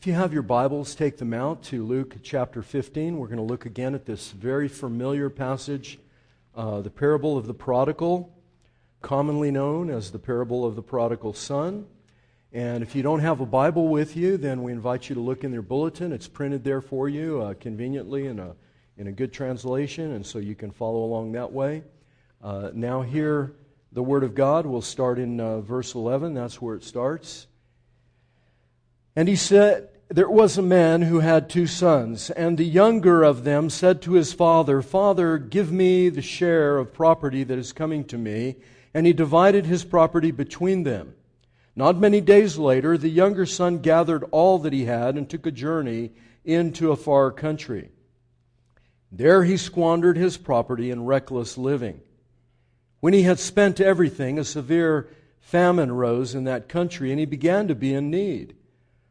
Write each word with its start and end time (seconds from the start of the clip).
If 0.00 0.06
you 0.06 0.14
have 0.14 0.32
your 0.32 0.40
Bibles, 0.40 0.94
take 0.94 1.18
them 1.18 1.34
out 1.34 1.62
to 1.64 1.84
Luke 1.84 2.16
chapter 2.22 2.62
15. 2.62 3.18
We're 3.18 3.26
going 3.26 3.36
to 3.36 3.42
look 3.42 3.66
again 3.66 3.94
at 3.94 4.06
this 4.06 4.30
very 4.30 4.66
familiar 4.66 5.28
passage, 5.28 5.98
uh, 6.56 6.80
the 6.80 6.88
parable 6.88 7.36
of 7.36 7.46
the 7.46 7.52
prodigal, 7.52 8.34
commonly 9.02 9.50
known 9.50 9.90
as 9.90 10.10
the 10.10 10.18
parable 10.18 10.64
of 10.64 10.74
the 10.74 10.80
prodigal 10.80 11.34
son. 11.34 11.84
And 12.50 12.82
if 12.82 12.94
you 12.96 13.02
don't 13.02 13.20
have 13.20 13.42
a 13.42 13.46
Bible 13.46 13.88
with 13.88 14.16
you, 14.16 14.38
then 14.38 14.62
we 14.62 14.72
invite 14.72 15.10
you 15.10 15.14
to 15.16 15.20
look 15.20 15.44
in 15.44 15.52
your 15.52 15.60
bulletin. 15.60 16.14
It's 16.14 16.28
printed 16.28 16.64
there 16.64 16.80
for 16.80 17.10
you 17.10 17.42
uh, 17.42 17.52
conveniently 17.60 18.26
in 18.26 18.38
a, 18.38 18.56
in 18.96 19.08
a 19.08 19.12
good 19.12 19.34
translation, 19.34 20.12
and 20.12 20.24
so 20.24 20.38
you 20.38 20.54
can 20.54 20.70
follow 20.70 21.04
along 21.04 21.32
that 21.32 21.52
way. 21.52 21.82
Uh, 22.42 22.70
now, 22.72 23.02
here, 23.02 23.52
the 23.92 24.02
Word 24.02 24.24
of 24.24 24.34
God. 24.34 24.64
We'll 24.64 24.80
start 24.80 25.18
in 25.18 25.38
uh, 25.40 25.60
verse 25.60 25.94
11. 25.94 26.32
That's 26.32 26.58
where 26.58 26.74
it 26.74 26.84
starts. 26.84 27.48
And 29.16 29.28
he 29.28 29.36
said, 29.36 29.88
There 30.08 30.30
was 30.30 30.56
a 30.56 30.62
man 30.62 31.02
who 31.02 31.20
had 31.20 31.48
two 31.48 31.66
sons, 31.66 32.30
and 32.30 32.56
the 32.56 32.64
younger 32.64 33.22
of 33.22 33.44
them 33.44 33.70
said 33.70 34.02
to 34.02 34.12
his 34.12 34.32
father, 34.32 34.82
Father, 34.82 35.38
give 35.38 35.72
me 35.72 36.08
the 36.08 36.22
share 36.22 36.78
of 36.78 36.92
property 36.92 37.44
that 37.44 37.58
is 37.58 37.72
coming 37.72 38.04
to 38.04 38.18
me. 38.18 38.56
And 38.92 39.06
he 39.06 39.12
divided 39.12 39.66
his 39.66 39.84
property 39.84 40.30
between 40.30 40.82
them. 40.82 41.14
Not 41.76 41.96
many 41.96 42.20
days 42.20 42.58
later, 42.58 42.98
the 42.98 43.08
younger 43.08 43.46
son 43.46 43.78
gathered 43.78 44.24
all 44.32 44.58
that 44.60 44.72
he 44.72 44.84
had 44.84 45.16
and 45.16 45.28
took 45.28 45.46
a 45.46 45.52
journey 45.52 46.10
into 46.44 46.90
a 46.90 46.96
far 46.96 47.30
country. 47.30 47.90
There 49.12 49.44
he 49.44 49.56
squandered 49.56 50.16
his 50.16 50.36
property 50.36 50.90
in 50.90 51.04
reckless 51.04 51.56
living. 51.56 52.00
When 53.00 53.12
he 53.12 53.22
had 53.22 53.38
spent 53.38 53.80
everything, 53.80 54.38
a 54.38 54.44
severe 54.44 55.08
famine 55.40 55.92
rose 55.92 56.34
in 56.34 56.44
that 56.44 56.68
country, 56.68 57.10
and 57.10 57.18
he 57.18 57.26
began 57.26 57.68
to 57.68 57.74
be 57.74 57.94
in 57.94 58.10
need. 58.10 58.54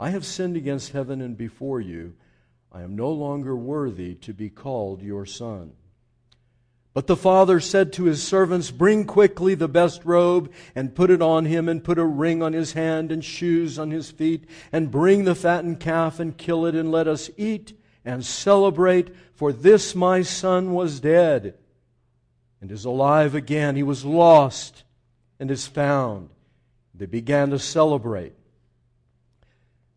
I 0.00 0.10
have 0.10 0.24
sinned 0.24 0.56
against 0.56 0.92
heaven 0.92 1.20
and 1.20 1.36
before 1.36 1.78
you. 1.78 2.14
I 2.72 2.80
am 2.80 2.96
no 2.96 3.10
longer 3.10 3.54
worthy 3.54 4.14
to 4.14 4.32
be 4.32 4.48
called 4.48 5.02
your 5.02 5.26
son. 5.26 5.72
But 6.94 7.06
the 7.06 7.16
father 7.16 7.60
said 7.60 7.92
to 7.92 8.04
his 8.04 8.22
servants, 8.22 8.70
Bring 8.70 9.04
quickly 9.04 9.54
the 9.54 9.68
best 9.68 10.06
robe 10.06 10.50
and 10.74 10.94
put 10.94 11.10
it 11.10 11.20
on 11.20 11.44
him, 11.44 11.68
and 11.68 11.84
put 11.84 11.98
a 11.98 12.04
ring 12.04 12.42
on 12.42 12.54
his 12.54 12.72
hand 12.72 13.12
and 13.12 13.22
shoes 13.22 13.78
on 13.78 13.90
his 13.90 14.10
feet, 14.10 14.48
and 14.72 14.90
bring 14.90 15.24
the 15.24 15.34
fattened 15.34 15.80
calf 15.80 16.18
and 16.18 16.36
kill 16.36 16.64
it, 16.64 16.74
and 16.74 16.90
let 16.90 17.06
us 17.06 17.28
eat 17.36 17.78
and 18.02 18.24
celebrate. 18.24 19.14
For 19.34 19.52
this 19.52 19.94
my 19.94 20.22
son 20.22 20.72
was 20.72 20.98
dead 20.98 21.58
and 22.62 22.72
is 22.72 22.86
alive 22.86 23.34
again. 23.34 23.76
He 23.76 23.82
was 23.82 24.04
lost 24.04 24.82
and 25.38 25.50
is 25.50 25.66
found. 25.66 26.30
They 26.94 27.06
began 27.06 27.50
to 27.50 27.58
celebrate. 27.58 28.32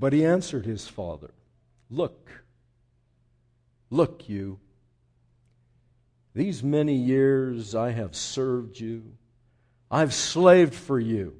But 0.00 0.14
he 0.14 0.24
answered 0.24 0.64
his 0.64 0.88
father, 0.88 1.30
Look, 1.90 2.30
look, 3.90 4.30
you. 4.30 4.58
These 6.34 6.62
many 6.62 6.94
years 6.94 7.74
I 7.74 7.90
have 7.90 8.16
served 8.16 8.80
you. 8.80 9.12
I've 9.90 10.14
slaved 10.14 10.74
for 10.74 10.98
you. 10.98 11.36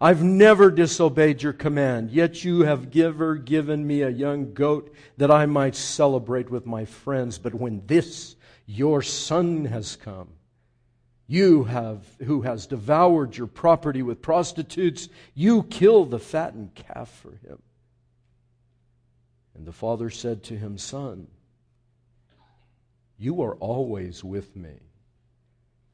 I've 0.00 0.22
never 0.22 0.70
disobeyed 0.70 1.42
your 1.42 1.52
command, 1.52 2.10
yet 2.10 2.42
you 2.42 2.62
have 2.62 2.90
giver 2.90 3.34
given 3.34 3.86
me 3.86 4.00
a 4.00 4.08
young 4.08 4.54
goat 4.54 4.94
that 5.18 5.30
I 5.30 5.44
might 5.44 5.76
celebrate 5.76 6.48
with 6.48 6.64
my 6.64 6.86
friends. 6.86 7.36
But 7.36 7.52
when 7.52 7.82
this, 7.86 8.34
your 8.64 9.02
son, 9.02 9.66
has 9.66 9.96
come, 9.96 10.28
you 11.26 11.64
have, 11.64 12.06
who 12.24 12.40
has 12.42 12.66
devoured 12.66 13.36
your 13.36 13.46
property 13.46 14.00
with 14.00 14.22
prostitutes, 14.22 15.10
you 15.34 15.64
kill 15.64 16.06
the 16.06 16.18
fattened 16.18 16.74
calf 16.74 17.10
for 17.10 17.32
him. 17.46 17.60
And 19.54 19.66
the 19.66 19.72
father 19.72 20.10
said 20.10 20.42
to 20.44 20.56
him, 20.56 20.78
Son, 20.78 21.26
you 23.18 23.42
are 23.42 23.56
always 23.56 24.24
with 24.24 24.56
me. 24.56 24.80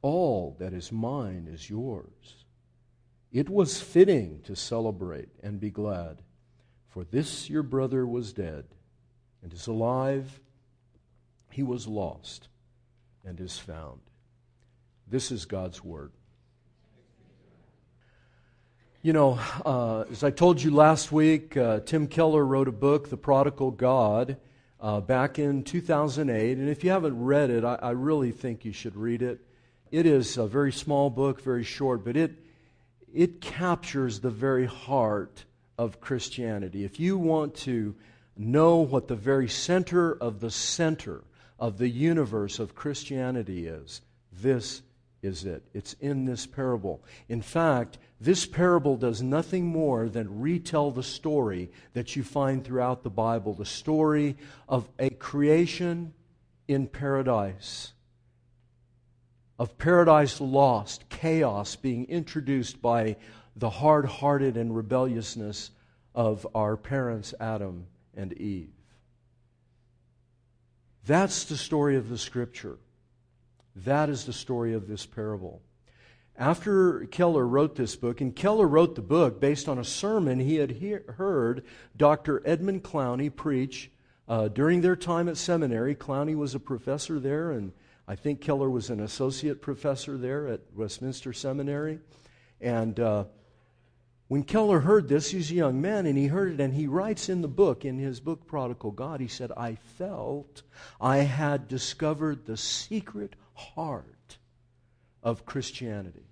All 0.02 0.56
that 0.60 0.72
is 0.72 0.92
mine 0.92 1.48
is 1.50 1.68
yours. 1.68 2.44
It 3.32 3.48
was 3.48 3.80
fitting 3.80 4.40
to 4.44 4.54
celebrate 4.54 5.28
and 5.42 5.58
be 5.58 5.70
glad, 5.70 6.22
for 6.88 7.04
this 7.04 7.50
your 7.50 7.64
brother 7.64 8.06
was 8.06 8.32
dead 8.32 8.66
and 9.42 9.52
is 9.52 9.66
alive. 9.66 10.40
He 11.50 11.62
was 11.62 11.86
lost 11.86 12.48
and 13.24 13.40
is 13.40 13.58
found. 13.58 14.00
This 15.08 15.32
is 15.32 15.44
God's 15.44 15.82
word. 15.82 16.12
You 19.06 19.12
know, 19.12 19.38
uh, 19.64 20.00
as 20.10 20.24
I 20.24 20.32
told 20.32 20.60
you 20.60 20.72
last 20.72 21.12
week, 21.12 21.56
uh, 21.56 21.78
Tim 21.78 22.08
Keller 22.08 22.44
wrote 22.44 22.66
a 22.66 22.72
book, 22.72 23.08
The 23.08 23.16
Prodigal 23.16 23.70
God, 23.70 24.36
uh, 24.80 25.00
back 25.00 25.38
in 25.38 25.62
2008. 25.62 26.58
And 26.58 26.68
if 26.68 26.82
you 26.82 26.90
haven't 26.90 27.16
read 27.22 27.50
it, 27.50 27.62
I, 27.62 27.76
I, 27.76 27.90
really 27.90 28.32
think 28.32 28.64
you 28.64 28.72
should 28.72 28.96
read 28.96 29.22
it. 29.22 29.38
It 29.92 30.06
is 30.06 30.38
a 30.38 30.48
very 30.48 30.72
small 30.72 31.08
book, 31.08 31.40
very 31.40 31.62
short, 31.62 32.04
but 32.04 32.16
it, 32.16 32.32
it 33.14 33.40
captures 33.40 34.18
the 34.18 34.30
very 34.30 34.66
heart 34.66 35.44
of 35.78 36.00
Christianity. 36.00 36.82
If 36.82 36.98
you 36.98 37.16
want 37.16 37.54
to 37.58 37.94
know 38.36 38.78
what 38.78 39.06
the 39.06 39.14
very 39.14 39.48
center 39.48 40.14
of 40.14 40.40
the 40.40 40.50
center 40.50 41.22
of 41.60 41.78
the 41.78 41.88
universe 41.88 42.58
of 42.58 42.74
Christianity 42.74 43.68
is, 43.68 44.00
this 44.32 44.82
is 45.26 45.44
it. 45.44 45.62
It's 45.74 45.94
in 45.94 46.24
this 46.24 46.46
parable. 46.46 47.02
In 47.28 47.42
fact, 47.42 47.98
this 48.20 48.46
parable 48.46 48.96
does 48.96 49.20
nothing 49.20 49.66
more 49.66 50.08
than 50.08 50.40
retell 50.40 50.90
the 50.90 51.02
story 51.02 51.70
that 51.92 52.16
you 52.16 52.22
find 52.22 52.64
throughout 52.64 53.02
the 53.02 53.10
Bible 53.10 53.52
the 53.52 53.66
story 53.66 54.36
of 54.68 54.88
a 54.98 55.10
creation 55.10 56.14
in 56.68 56.86
paradise, 56.86 57.92
of 59.58 59.76
paradise 59.76 60.40
lost, 60.40 61.08
chaos 61.08 61.76
being 61.76 62.06
introduced 62.06 62.80
by 62.80 63.16
the 63.56 63.70
hard 63.70 64.06
hearted 64.06 64.56
and 64.56 64.74
rebelliousness 64.74 65.70
of 66.14 66.46
our 66.54 66.76
parents, 66.76 67.34
Adam 67.40 67.86
and 68.14 68.32
Eve. 68.34 68.70
That's 71.04 71.44
the 71.44 71.56
story 71.56 71.96
of 71.96 72.08
the 72.08 72.18
Scripture. 72.18 72.78
That 73.84 74.08
is 74.08 74.24
the 74.24 74.32
story 74.32 74.72
of 74.72 74.88
this 74.88 75.04
parable. 75.04 75.60
after 76.38 77.06
Keller 77.06 77.46
wrote 77.46 77.76
this 77.76 77.96
book, 77.96 78.20
and 78.20 78.34
Keller 78.34 78.66
wrote 78.66 78.94
the 78.94 79.02
book 79.02 79.40
based 79.40 79.68
on 79.68 79.78
a 79.78 79.84
sermon 79.84 80.38
he 80.38 80.56
had 80.56 80.70
heard 81.16 81.64
Dr. 81.96 82.42
Edmund 82.46 82.82
Clowney 82.82 83.34
preach 83.34 83.90
uh, 84.28 84.48
during 84.48 84.80
their 84.80 84.96
time 84.96 85.28
at 85.28 85.36
seminary. 85.36 85.94
Clowney 85.94 86.34
was 86.34 86.54
a 86.54 86.60
professor 86.60 87.20
there, 87.20 87.52
and 87.52 87.72
I 88.08 88.16
think 88.16 88.40
Keller 88.40 88.70
was 88.70 88.90
an 88.90 89.00
associate 89.00 89.62
professor 89.62 90.16
there 90.16 90.46
at 90.48 90.60
Westminster 90.74 91.32
Seminary. 91.32 92.00
And 92.60 92.98
uh, 92.98 93.24
when 94.28 94.42
Keller 94.42 94.80
heard 94.80 95.08
this, 95.08 95.30
he's 95.30 95.50
a 95.50 95.54
young 95.54 95.80
man, 95.80 96.06
and 96.06 96.18
he 96.18 96.26
heard 96.26 96.52
it, 96.52 96.60
and 96.60 96.74
he 96.74 96.86
writes 96.86 97.28
in 97.28 97.42
the 97.42 97.48
book, 97.48 97.84
in 97.84 97.98
his 97.98 98.20
book, 98.20 98.46
Prodigal 98.46 98.90
God, 98.90 99.20
he 99.20 99.28
said, 99.28 99.52
I 99.56 99.76
felt 99.96 100.62
I 101.00 101.18
had 101.18 101.68
discovered 101.68 102.44
the 102.44 102.56
secret 102.56 103.36
heart 103.56 104.38
of 105.22 105.44
Christianity. 105.44 106.28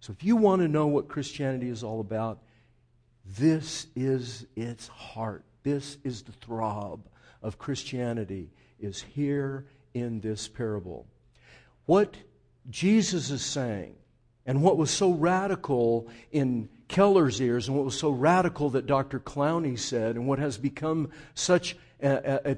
So 0.00 0.12
if 0.12 0.24
you 0.24 0.36
want 0.36 0.62
to 0.62 0.68
know 0.68 0.88
what 0.88 1.08
Christianity 1.08 1.68
is 1.68 1.82
all 1.84 2.00
about, 2.00 2.42
this 3.24 3.86
is 3.94 4.46
its 4.56 4.88
heart. 4.88 5.44
This 5.62 5.96
is 6.02 6.22
the 6.22 6.32
throb 6.32 7.06
of 7.42 7.58
Christianity 7.58 8.50
is 8.80 9.00
here 9.00 9.66
in 9.94 10.20
this 10.20 10.48
parable. 10.48 11.06
What 11.86 12.16
Jesus 12.68 13.30
is 13.30 13.44
saying 13.44 13.94
and 14.44 14.62
what 14.62 14.76
was 14.76 14.90
so 14.90 15.12
radical 15.12 16.08
in 16.32 16.68
Keller's 16.88 17.40
ears 17.40 17.68
and 17.68 17.76
what 17.76 17.84
was 17.84 17.98
so 17.98 18.10
radical 18.10 18.70
that 18.70 18.86
Dr. 18.86 19.20
Clowney 19.20 19.78
said 19.78 20.16
and 20.16 20.26
what 20.26 20.38
has 20.38 20.58
become 20.58 21.10
such 21.34 21.76
a, 22.02 22.08
a, 22.10 22.52
a 22.52 22.56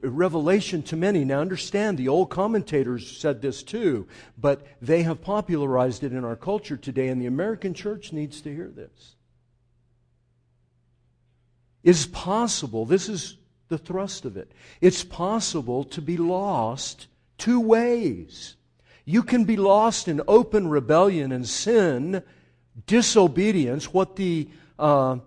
revelation 0.00 0.82
to 0.84 0.96
many. 0.96 1.24
Now, 1.24 1.40
understand, 1.40 1.98
the 1.98 2.08
old 2.08 2.30
commentators 2.30 3.16
said 3.16 3.42
this 3.42 3.62
too, 3.62 4.06
but 4.38 4.66
they 4.80 5.02
have 5.02 5.20
popularized 5.20 6.04
it 6.04 6.12
in 6.12 6.24
our 6.24 6.36
culture 6.36 6.76
today, 6.76 7.08
and 7.08 7.20
the 7.20 7.26
American 7.26 7.74
church 7.74 8.12
needs 8.12 8.40
to 8.42 8.54
hear 8.54 8.68
this. 8.68 9.16
It's 11.82 12.06
possible, 12.06 12.86
this 12.86 13.08
is 13.08 13.36
the 13.68 13.78
thrust 13.78 14.24
of 14.24 14.36
it, 14.36 14.52
it's 14.80 15.04
possible 15.04 15.84
to 15.84 16.00
be 16.00 16.16
lost 16.16 17.06
two 17.38 17.60
ways. 17.60 18.56
You 19.04 19.22
can 19.22 19.44
be 19.44 19.56
lost 19.56 20.08
in 20.08 20.22
open 20.26 20.68
rebellion 20.68 21.30
and 21.30 21.46
sin, 21.46 22.22
disobedience, 22.86 23.92
what 23.92 24.16
the 24.16 24.48
uh, 24.78 25.18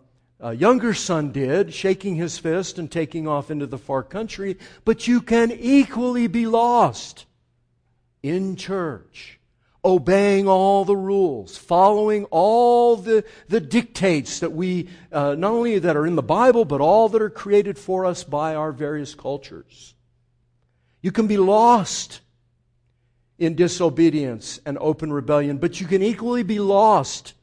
uh, 0.44 0.52
younger 0.52 0.94
son 0.94 1.32
did, 1.32 1.74
shaking 1.74 2.16
his 2.16 2.38
fist 2.38 2.78
and 2.78 2.92
taking 2.92 3.28
off 3.28 3.50
into 3.50 3.66
the 3.66 3.78
far 3.78 4.04
country, 4.04 4.58
but 4.86 5.08
you 5.08 5.22
can 5.22 5.52
equally 5.52 6.28
be 6.28 6.46
lost 6.46 7.26
in 8.22 8.56
church, 8.56 9.40
obeying 9.84 10.48
all 10.48 10.86
the 10.86 10.96
rules, 10.96 11.58
following 11.58 12.26
all 12.26 12.96
the, 12.96 13.24
the 13.48 13.60
dictates 13.60 14.40
that 14.40 14.52
we, 14.52 14.90
uh, 15.12 15.34
not 15.36 15.52
only 15.52 15.80
that 15.80 15.96
are 15.96 16.06
in 16.06 16.16
the 16.16 16.22
Bible, 16.22 16.66
but 16.66 16.82
all 16.82 17.10
that 17.10 17.22
are 17.22 17.30
created 17.30 17.78
for 17.78 18.06
us 18.06 18.24
by 18.24 18.54
our 18.54 18.72
various 18.72 19.16
cultures. 19.16 19.96
You 21.02 21.12
can 21.12 21.28
be 21.28 21.38
lost 21.38 22.22
in 23.40 23.56
disobedience 23.56 24.60
and 24.66 24.78
open 24.80 25.14
rebellion, 25.14 25.58
but 25.58 25.80
you 25.80 25.88
can 25.88 26.02
equally 26.02 26.44
be 26.44 26.60
lost 26.60 27.34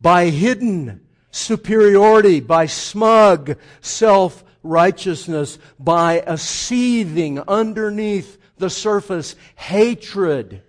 by 0.00 0.26
hidden 0.26 1.03
superiority, 1.34 2.40
by 2.40 2.66
smug 2.66 3.56
self 3.80 4.44
righteousness, 4.62 5.58
by 5.78 6.22
a 6.26 6.38
seething 6.38 7.40
underneath 7.40 8.38
the 8.56 8.70
surface 8.70 9.34
hatred, 9.56 10.62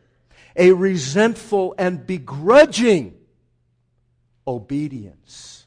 a 0.55 0.71
resentful 0.71 1.75
and 1.77 2.05
begrudging 2.07 3.15
obedience. 4.47 5.65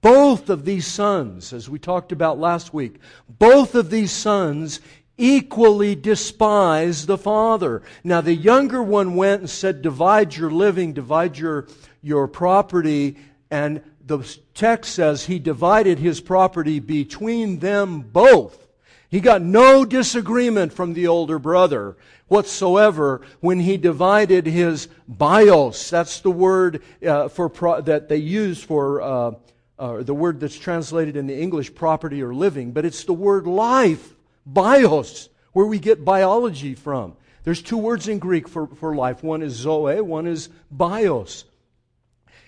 Both 0.00 0.50
of 0.50 0.64
these 0.64 0.86
sons, 0.86 1.52
as 1.52 1.68
we 1.68 1.78
talked 1.78 2.12
about 2.12 2.38
last 2.38 2.74
week, 2.74 3.00
both 3.26 3.74
of 3.74 3.90
these 3.90 4.12
sons 4.12 4.80
equally 5.16 5.94
despise 5.94 7.06
the 7.06 7.16
father. 7.16 7.82
Now, 8.02 8.20
the 8.20 8.34
younger 8.34 8.82
one 8.82 9.14
went 9.14 9.40
and 9.40 9.50
said, 9.50 9.80
Divide 9.80 10.36
your 10.36 10.50
living, 10.50 10.92
divide 10.92 11.38
your, 11.38 11.68
your 12.04 12.28
property. 12.28 13.16
And 13.50 13.82
the 14.06 14.18
text 14.54 14.94
says 14.94 15.24
he 15.24 15.38
divided 15.38 15.98
his 15.98 16.20
property 16.20 16.78
between 16.78 17.58
them 17.58 18.00
both. 18.00 18.68
He 19.08 19.20
got 19.20 19.42
no 19.42 19.84
disagreement 19.84 20.72
from 20.72 20.94
the 20.94 21.06
older 21.06 21.38
brother 21.38 21.96
whatsoever 22.26 23.20
when 23.40 23.60
he 23.60 23.76
divided 23.76 24.46
his 24.46 24.88
bios. 25.06 25.90
That's 25.90 26.20
the 26.20 26.30
word 26.30 26.82
uh, 27.06 27.28
for 27.28 27.48
pro- 27.48 27.80
that 27.82 28.08
they 28.08 28.16
use 28.16 28.62
for 28.62 29.00
uh, 29.02 29.30
uh, 29.78 30.02
the 30.02 30.14
word 30.14 30.40
that's 30.40 30.58
translated 30.58 31.16
in 31.16 31.26
the 31.26 31.38
English 31.38 31.74
property 31.74 32.22
or 32.22 32.34
living, 32.34 32.72
but 32.72 32.84
it's 32.84 33.04
the 33.04 33.12
word 33.12 33.46
life 33.46 34.14
bios, 34.46 35.28
where 35.52 35.66
we 35.66 35.78
get 35.78 36.04
biology 36.04 36.74
from. 36.74 37.16
There's 37.44 37.62
two 37.62 37.78
words 37.78 38.08
in 38.08 38.18
Greek 38.18 38.48
for, 38.48 38.66
for 38.66 38.94
life. 38.94 39.22
One 39.22 39.42
is 39.42 39.52
zoe, 39.52 40.00
one 40.00 40.26
is 40.26 40.48
bios. 40.70 41.44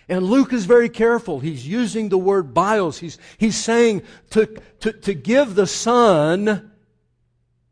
And 0.08 0.24
Luke 0.24 0.52
is 0.52 0.66
very 0.66 0.88
careful. 0.88 1.40
He's 1.40 1.66
using 1.66 2.08
the 2.08 2.18
word 2.18 2.54
bios. 2.54 2.98
He's, 2.98 3.18
he's 3.38 3.56
saying 3.56 4.02
to, 4.30 4.46
to, 4.80 4.92
to 4.92 5.14
give 5.14 5.54
the 5.54 5.66
son, 5.66 6.70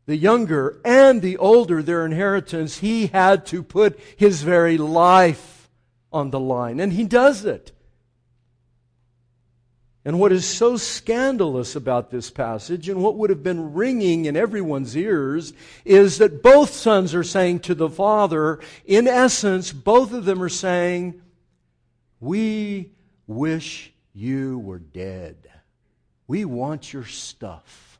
the 0.05 0.17
younger 0.17 0.81
and 0.83 1.21
the 1.21 1.37
older, 1.37 1.81
their 1.81 2.05
inheritance, 2.05 2.79
he 2.79 3.07
had 3.07 3.45
to 3.47 3.63
put 3.63 3.99
his 4.17 4.41
very 4.41 4.77
life 4.77 5.69
on 6.11 6.31
the 6.31 6.39
line. 6.39 6.79
And 6.79 6.91
he 6.91 7.05
does 7.05 7.45
it. 7.45 7.71
And 10.03 10.19
what 10.19 10.31
is 10.31 10.45
so 10.45 10.77
scandalous 10.77 11.75
about 11.75 12.11
this 12.11 12.29
passage, 12.29 12.89
and 12.89 13.01
what 13.01 13.15
would 13.15 13.31
have 13.31 13.41
been 13.41 13.73
ringing 13.73 14.25
in 14.25 14.35
everyone's 14.35 14.95
ears, 14.95 15.53
is 15.83 16.19
that 16.19 16.43
both 16.43 16.69
sons 16.71 17.15
are 17.15 17.23
saying 17.23 17.61
to 17.61 17.73
the 17.73 17.89
father, 17.89 18.59
in 18.85 19.07
essence, 19.07 19.71
both 19.71 20.13
of 20.13 20.25
them 20.25 20.43
are 20.43 20.49
saying, 20.49 21.19
We 22.19 22.91
wish 23.27 23.93
you 24.13 24.59
were 24.59 24.79
dead. 24.79 25.35
We 26.27 26.45
want 26.45 26.93
your 26.93 27.05
stuff. 27.05 27.99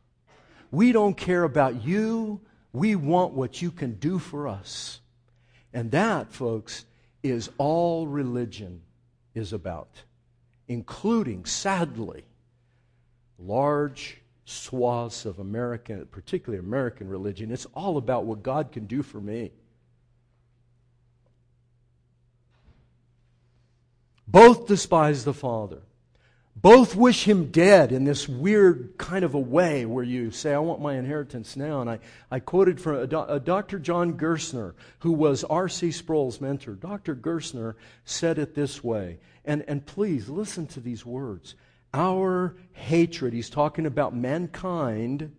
We 0.71 0.91
don't 0.91 1.15
care 1.15 1.43
about 1.43 1.83
you. 1.83 2.41
We 2.73 2.95
want 2.95 3.33
what 3.33 3.61
you 3.61 3.71
can 3.71 3.95
do 3.95 4.19
for 4.19 4.47
us. 4.47 4.99
And 5.73 5.91
that, 5.91 6.33
folks, 6.33 6.85
is 7.21 7.49
all 7.57 8.07
religion 8.07 8.81
is 9.33 9.53
about 9.53 10.03
including, 10.67 11.45
sadly, 11.45 12.23
large 13.37 14.21
swaths 14.45 15.25
of 15.25 15.39
American, 15.39 16.05
particularly 16.07 16.63
American 16.63 17.07
religion. 17.07 17.51
It's 17.51 17.67
all 17.73 17.97
about 17.97 18.25
what 18.25 18.43
God 18.43 18.71
can 18.71 18.85
do 18.85 19.03
for 19.03 19.19
me. 19.19 19.51
Both 24.35 24.67
despise 24.67 25.23
the 25.23 25.33
Father. 25.33 25.79
Both 26.57 26.93
wish 26.93 27.23
him 27.23 27.51
dead 27.51 27.93
in 27.93 28.03
this 28.03 28.27
weird 28.27 28.97
kind 28.97 29.23
of 29.23 29.33
a 29.33 29.39
way 29.39 29.85
where 29.85 30.03
you 30.03 30.29
say, 30.29 30.53
I 30.53 30.57
want 30.57 30.81
my 30.81 30.97
inheritance 30.97 31.55
now. 31.55 31.79
And 31.79 31.89
I, 31.89 31.99
I 32.29 32.41
quoted 32.41 32.81
from 32.81 32.95
a, 32.97 33.17
a 33.29 33.39
Dr. 33.39 33.79
John 33.79 34.17
Gerstner, 34.17 34.73
who 34.99 35.13
was 35.13 35.45
R.C. 35.45 35.93
Sproul's 35.93 36.41
mentor. 36.41 36.73
Dr. 36.73 37.15
Gerstner 37.15 37.75
said 38.03 38.37
it 38.37 38.55
this 38.55 38.83
way 38.83 39.19
and, 39.45 39.63
and 39.69 39.85
please 39.85 40.27
listen 40.27 40.67
to 40.67 40.81
these 40.81 41.05
words. 41.05 41.55
Our 41.93 42.57
hatred, 42.73 43.31
he's 43.31 43.49
talking 43.49 43.85
about 43.85 44.13
mankind, 44.13 45.33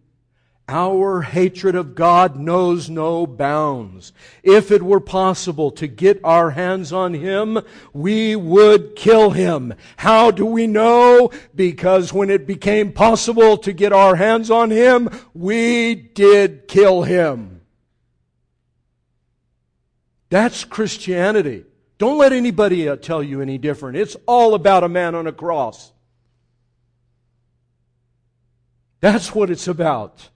our 0.69 1.23
hatred 1.23 1.77
of 1.77 1.95
God 1.95 2.37
knows 2.37 2.91
no 2.91 3.25
bounds. 3.27 4.13
If 4.43 4.73
it 4.73 4.83
were 4.83 5.01
possible 5.01 5.71
to 5.73 5.87
get 5.87 6.21
our 6.25 6.51
hands 6.51 6.93
on 6.93 7.15
him, 7.15 7.61
we 7.93 8.35
would 8.35 8.97
kill 8.97 9.31
him. 9.31 9.75
How 9.97 10.33
do 10.33 10.45
we 10.45 10.67
know? 10.67 11.31
Because 11.55 12.13
when 12.13 12.31
it 12.31 12.47
became 12.49 12.93
possible 12.93 13.57
to 13.59 13.73
get 13.73 13.93
our 13.93 14.17
hands 14.17 14.51
on 14.51 14.71
him, 14.71 15.09
we 15.35 15.95
did 15.95 16.67
kill 16.67 17.05
him. 17.05 17.61
That's 20.31 20.65
Christianity. 20.65 21.65
Don't 21.99 22.19
let 22.19 22.33
anybody 22.33 22.89
uh, 22.89 22.97
tell 22.97 23.23
you 23.23 23.41
any 23.41 23.57
different. 23.57 23.97
It's 23.97 24.17
all 24.27 24.55
about 24.55 24.83
a 24.83 24.89
man 24.89 25.15
on 25.15 25.29
a 25.29 25.33
cross. 25.33 25.93
That's 29.01 29.35
what 29.35 29.51
it's 29.51 29.69
about. 29.69 30.31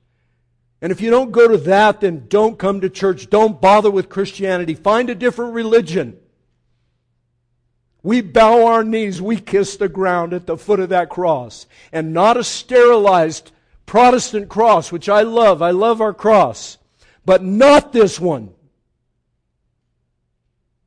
And 0.83 0.91
if 0.91 1.01
you 1.01 1.11
don't 1.11 1.33
go 1.33 1.49
to 1.49 1.59
that, 1.59 2.01
then 2.01 2.27
don't 2.29 2.59
come 2.59 2.81
to 2.81 2.89
church. 2.89 3.29
Don't 3.29 3.61
bother 3.61 3.91
with 3.91 4.09
Christianity. 4.09 4.75
Find 4.75 5.11
a 5.11 5.15
different 5.15 5.55
religion. 5.55 6.17
We 8.03 8.23
bow 8.23 8.67
our 8.67 8.83
knees, 8.83 9.21
we 9.21 9.37
kiss 9.37 9.77
the 9.77 9.89
ground 9.89 10.33
at 10.33 10.47
the 10.47 10.57
foot 10.57 10.81
of 10.81 10.89
that 10.89 11.11
cross. 11.11 11.67
And 11.93 12.15
not 12.15 12.39
a 12.39 12.45
sterilized 12.45 13.53
Protestant 13.85 14.49
cross, 14.49 14.91
which 14.91 15.09
I 15.09 15.23
love. 15.23 15.61
I 15.61 15.73
love 15.73 16.01
our 16.01 16.15
cross. 16.15 16.79
But 17.27 17.43
not 17.43 17.93
this 17.93 18.19
one. 18.19 18.55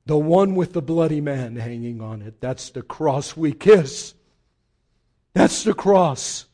The 0.05 0.17
one 0.17 0.55
with 0.55 0.73
the 0.73 0.81
bloody 0.81 1.21
man 1.21 1.55
hanging 1.55 2.01
on 2.01 2.21
it. 2.21 2.41
That's 2.41 2.71
the 2.71 2.81
cross 2.81 3.37
we 3.37 3.53
kiss. 3.53 4.15
That's 5.33 5.63
the 5.63 5.73
cross. 5.73 6.45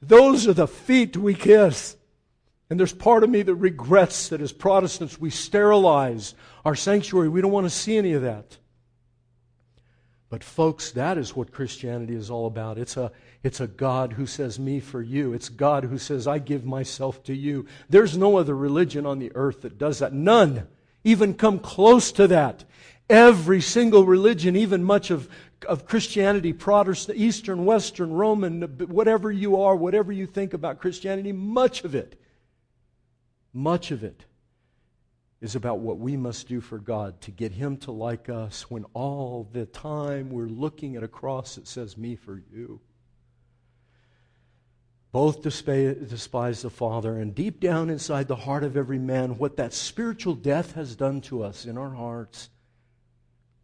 Those 0.00 0.48
are 0.48 0.54
the 0.54 0.66
feet 0.66 1.16
we 1.16 1.34
kiss. 1.34 1.96
And 2.68 2.80
there's 2.80 2.92
part 2.92 3.22
of 3.22 3.30
me 3.30 3.42
that 3.42 3.54
regrets 3.54 4.28
that 4.30 4.40
as 4.40 4.52
Protestants 4.52 5.20
we 5.20 5.30
sterilize 5.30 6.34
our 6.64 6.74
sanctuary. 6.74 7.28
We 7.28 7.40
don't 7.40 7.52
want 7.52 7.66
to 7.66 7.70
see 7.70 7.96
any 7.96 8.12
of 8.14 8.22
that. 8.22 8.58
But, 10.28 10.42
folks, 10.42 10.90
that 10.92 11.18
is 11.18 11.36
what 11.36 11.52
Christianity 11.52 12.16
is 12.16 12.30
all 12.30 12.48
about. 12.48 12.78
It's 12.78 12.96
a, 12.96 13.12
it's 13.44 13.60
a 13.60 13.68
God 13.68 14.12
who 14.12 14.26
says, 14.26 14.58
Me 14.58 14.80
for 14.80 15.00
you. 15.00 15.32
It's 15.32 15.48
God 15.48 15.84
who 15.84 15.98
says, 15.98 16.26
I 16.26 16.38
give 16.38 16.64
myself 16.64 17.22
to 17.24 17.34
you. 17.34 17.66
There's 17.88 18.18
no 18.18 18.36
other 18.36 18.56
religion 18.56 19.06
on 19.06 19.20
the 19.20 19.30
earth 19.36 19.62
that 19.62 19.78
does 19.78 20.00
that. 20.00 20.12
None 20.12 20.66
even 21.06 21.34
come 21.34 21.60
close 21.60 22.10
to 22.10 22.26
that. 22.26 22.64
Every 23.08 23.60
single 23.60 24.04
religion, 24.04 24.56
even 24.56 24.82
much 24.82 25.12
of, 25.12 25.28
of 25.68 25.86
Christianity, 25.86 26.52
Protestant, 26.52 27.16
Eastern, 27.16 27.64
Western, 27.64 28.12
Roman, 28.12 28.62
whatever 28.62 29.30
you 29.30 29.62
are, 29.62 29.76
whatever 29.76 30.10
you 30.10 30.26
think 30.26 30.52
about 30.52 30.80
Christianity, 30.80 31.30
much 31.30 31.84
of 31.84 31.94
it, 31.94 32.20
much 33.56 33.90
of 33.90 34.04
it 34.04 34.24
is 35.40 35.56
about 35.56 35.78
what 35.78 35.98
we 35.98 36.16
must 36.16 36.46
do 36.46 36.60
for 36.60 36.78
God 36.78 37.20
to 37.22 37.30
get 37.30 37.52
Him 37.52 37.78
to 37.78 37.90
like 37.90 38.28
us 38.28 38.70
when 38.70 38.84
all 38.92 39.48
the 39.50 39.64
time 39.64 40.28
we're 40.28 40.46
looking 40.46 40.94
at 40.94 41.02
a 41.02 41.08
cross 41.08 41.54
that 41.54 41.66
says, 41.66 41.96
Me 41.96 42.16
for 42.16 42.42
you. 42.52 42.80
Both 45.10 45.40
despise 45.40 46.62
the 46.62 46.70
Father, 46.70 47.18
and 47.18 47.34
deep 47.34 47.58
down 47.58 47.88
inside 47.88 48.28
the 48.28 48.36
heart 48.36 48.62
of 48.62 48.76
every 48.76 48.98
man, 48.98 49.38
what 49.38 49.56
that 49.56 49.72
spiritual 49.72 50.34
death 50.34 50.72
has 50.72 50.94
done 50.94 51.22
to 51.22 51.42
us 51.42 51.64
in 51.64 51.78
our 51.78 51.94
hearts. 51.94 52.50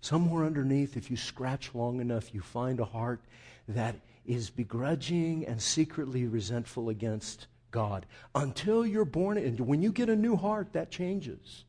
Somewhere 0.01 0.47
underneath, 0.47 0.97
if 0.97 1.11
you 1.11 1.19
scratch 1.19 1.75
long 1.75 2.01
enough, 2.01 2.33
you 2.33 2.41
find 2.41 2.81
a 2.81 2.87
heart 2.87 3.21
that 3.69 3.97
is 4.25 4.49
begrudging 4.49 5.47
and 5.47 5.61
secretly 5.61 6.27
resentful 6.27 6.89
against 6.89 7.47
God. 7.73 8.07
Until 8.35 8.87
you're 8.87 9.05
born, 9.05 9.37
and 9.37 9.59
when 9.59 9.83
you 9.83 9.91
get 9.91 10.09
a 10.09 10.15
new 10.15 10.37
heart, 10.37 10.75
that 10.75 10.93
changes. 10.93 11.65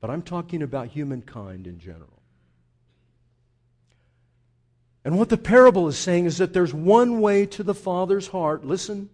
But 0.00 0.10
I'm 0.10 0.22
talking 0.22 0.62
about 0.62 0.88
humankind 0.88 1.66
in 1.66 1.80
general. 1.80 2.22
And 5.04 5.18
what 5.18 5.28
the 5.28 5.36
parable 5.36 5.88
is 5.88 5.98
saying 5.98 6.26
is 6.26 6.38
that 6.38 6.52
there's 6.52 6.74
one 6.74 7.20
way 7.20 7.46
to 7.46 7.62
the 7.62 7.74
Father's 7.74 8.28
heart. 8.28 8.64
Listen. 8.64 9.08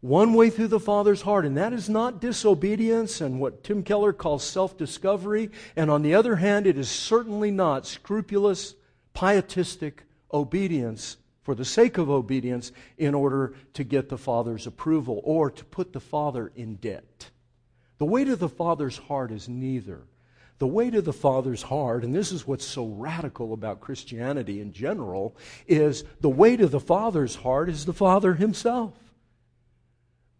One 0.00 0.34
way 0.34 0.50
through 0.50 0.68
the 0.68 0.78
Father's 0.80 1.22
heart, 1.22 1.46
and 1.46 1.56
that 1.56 1.72
is 1.72 1.88
not 1.88 2.20
disobedience 2.20 3.22
and 3.22 3.40
what 3.40 3.64
Tim 3.64 3.82
Keller 3.82 4.12
calls 4.12 4.44
self 4.44 4.76
discovery. 4.76 5.50
And 5.76 5.90
on 5.90 6.02
the 6.02 6.14
other 6.14 6.36
hand, 6.36 6.66
it 6.66 6.76
is 6.76 6.90
certainly 6.90 7.50
not 7.50 7.86
scrupulous, 7.86 8.74
pietistic 9.14 10.02
obedience 10.30 11.16
for 11.44 11.54
the 11.54 11.64
sake 11.64 11.98
of 11.98 12.10
obedience 12.10 12.72
in 12.98 13.14
order 13.14 13.54
to 13.74 13.84
get 13.84 14.08
the 14.08 14.18
Father's 14.18 14.66
approval 14.66 15.20
or 15.22 15.50
to 15.50 15.64
put 15.66 15.92
the 15.92 16.00
Father 16.00 16.50
in 16.56 16.76
debt. 16.76 17.30
The 17.98 18.06
weight 18.06 18.28
of 18.28 18.40
the 18.40 18.48
Father's 18.48 18.98
heart 18.98 19.30
is 19.30 19.48
neither. 19.48 20.02
The 20.58 20.66
weight 20.66 20.94
of 20.94 21.04
the 21.04 21.12
Father's 21.12 21.62
heart, 21.62 22.02
and 22.02 22.14
this 22.14 22.32
is 22.32 22.46
what's 22.46 22.64
so 22.64 22.86
radical 22.86 23.52
about 23.52 23.80
Christianity 23.80 24.60
in 24.60 24.72
general, 24.72 25.36
is 25.66 26.04
the 26.20 26.30
weight 26.30 26.60
of 26.60 26.70
the 26.70 26.80
Father's 26.80 27.36
heart 27.36 27.68
is 27.68 27.84
the 27.84 27.92
Father 27.92 28.34
Himself. 28.34 28.94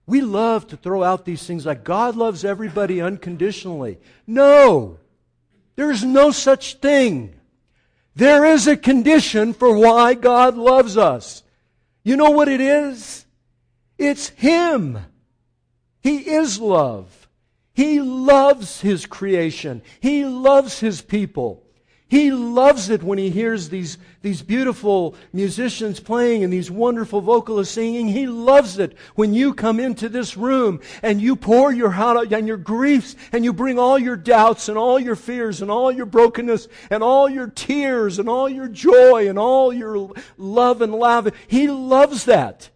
We 0.07 0.21
love 0.21 0.67
to 0.69 0.77
throw 0.77 1.03
out 1.03 1.25
these 1.25 1.47
things 1.47 1.67
like 1.67 1.85
God 1.85 2.17
loves 2.17 2.45
everybody 2.45 3.01
unconditionally. 3.01 3.99
No, 4.27 4.99
there's 5.77 6.05
no 6.05 6.31
such 6.31 6.75
thing. 6.75 7.35
There 8.15 8.45
is 8.45 8.67
a 8.67 8.77
condition 8.77 9.53
for 9.53 9.77
why 9.77 10.15
God 10.15 10.57
loves 10.57 10.97
us. 10.97 11.43
You 12.03 12.17
know 12.17 12.31
what 12.31 12.49
it 12.49 12.61
is? 12.61 13.27
It's 13.99 14.29
Him. 14.29 14.99
He 16.01 16.19
is 16.19 16.61
love. 16.61 17.25
He 17.75 18.01
loves 18.01 18.81
his 18.81 19.05
creation. 19.05 19.83
He 20.01 20.25
loves 20.25 20.79
his 20.79 21.03
people. 21.03 21.64
He 22.15 22.31
loves 22.31 22.91
it 22.91 23.03
when 23.03 23.19
he 23.19 23.29
hears 23.29 23.71
these, 23.71 23.99
these 24.23 24.41
beautiful 24.41 25.17
musicians 25.33 25.99
playing 25.99 26.45
and 26.45 26.53
these 26.53 26.71
wonderful 26.71 27.21
vocalists 27.21 27.75
singing. 27.75 28.07
He 28.07 28.29
loves 28.29 28.79
it 28.79 28.97
when 29.17 29.35
you 29.35 29.53
come 29.53 29.81
into 29.81 30.09
this 30.09 30.37
room 30.37 30.79
and 31.03 31.21
you 31.21 31.35
pour 31.35 31.73
your 31.73 31.91
heart 31.91 32.17
out 32.17 32.33
and 32.33 32.47
your 32.47 32.57
griefs 32.57 33.17
and 33.33 33.45
you 33.45 33.53
bring 33.53 33.81
all 33.81 33.99
your 33.99 34.15
doubts 34.15 34.69
and 34.69 34.79
all 34.79 34.97
your 34.97 35.17
fears 35.17 35.61
and 35.61 35.73
all 35.73 35.91
your 35.91 36.07
brokenness 36.07 36.69
and 36.89 37.03
all 37.03 37.29
your 37.29 37.49
tears 37.49 38.21
and 38.21 38.29
all 38.29 38.49
your 38.49 38.69
joy 38.69 39.29
and 39.29 39.37
all 39.37 39.73
your 39.73 40.13
love 40.39 40.83
and 40.83 40.95
love. 40.95 41.33
He 41.49 41.67
loves 41.67 42.27
that. 42.27 42.71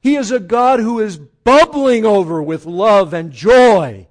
He 0.00 0.16
is 0.16 0.30
a 0.30 0.40
God 0.40 0.80
who 0.80 1.00
is 1.00 1.18
bubbling 1.18 2.06
over 2.06 2.42
with 2.42 2.64
love 2.64 3.12
and 3.12 3.30
joy 3.30 4.08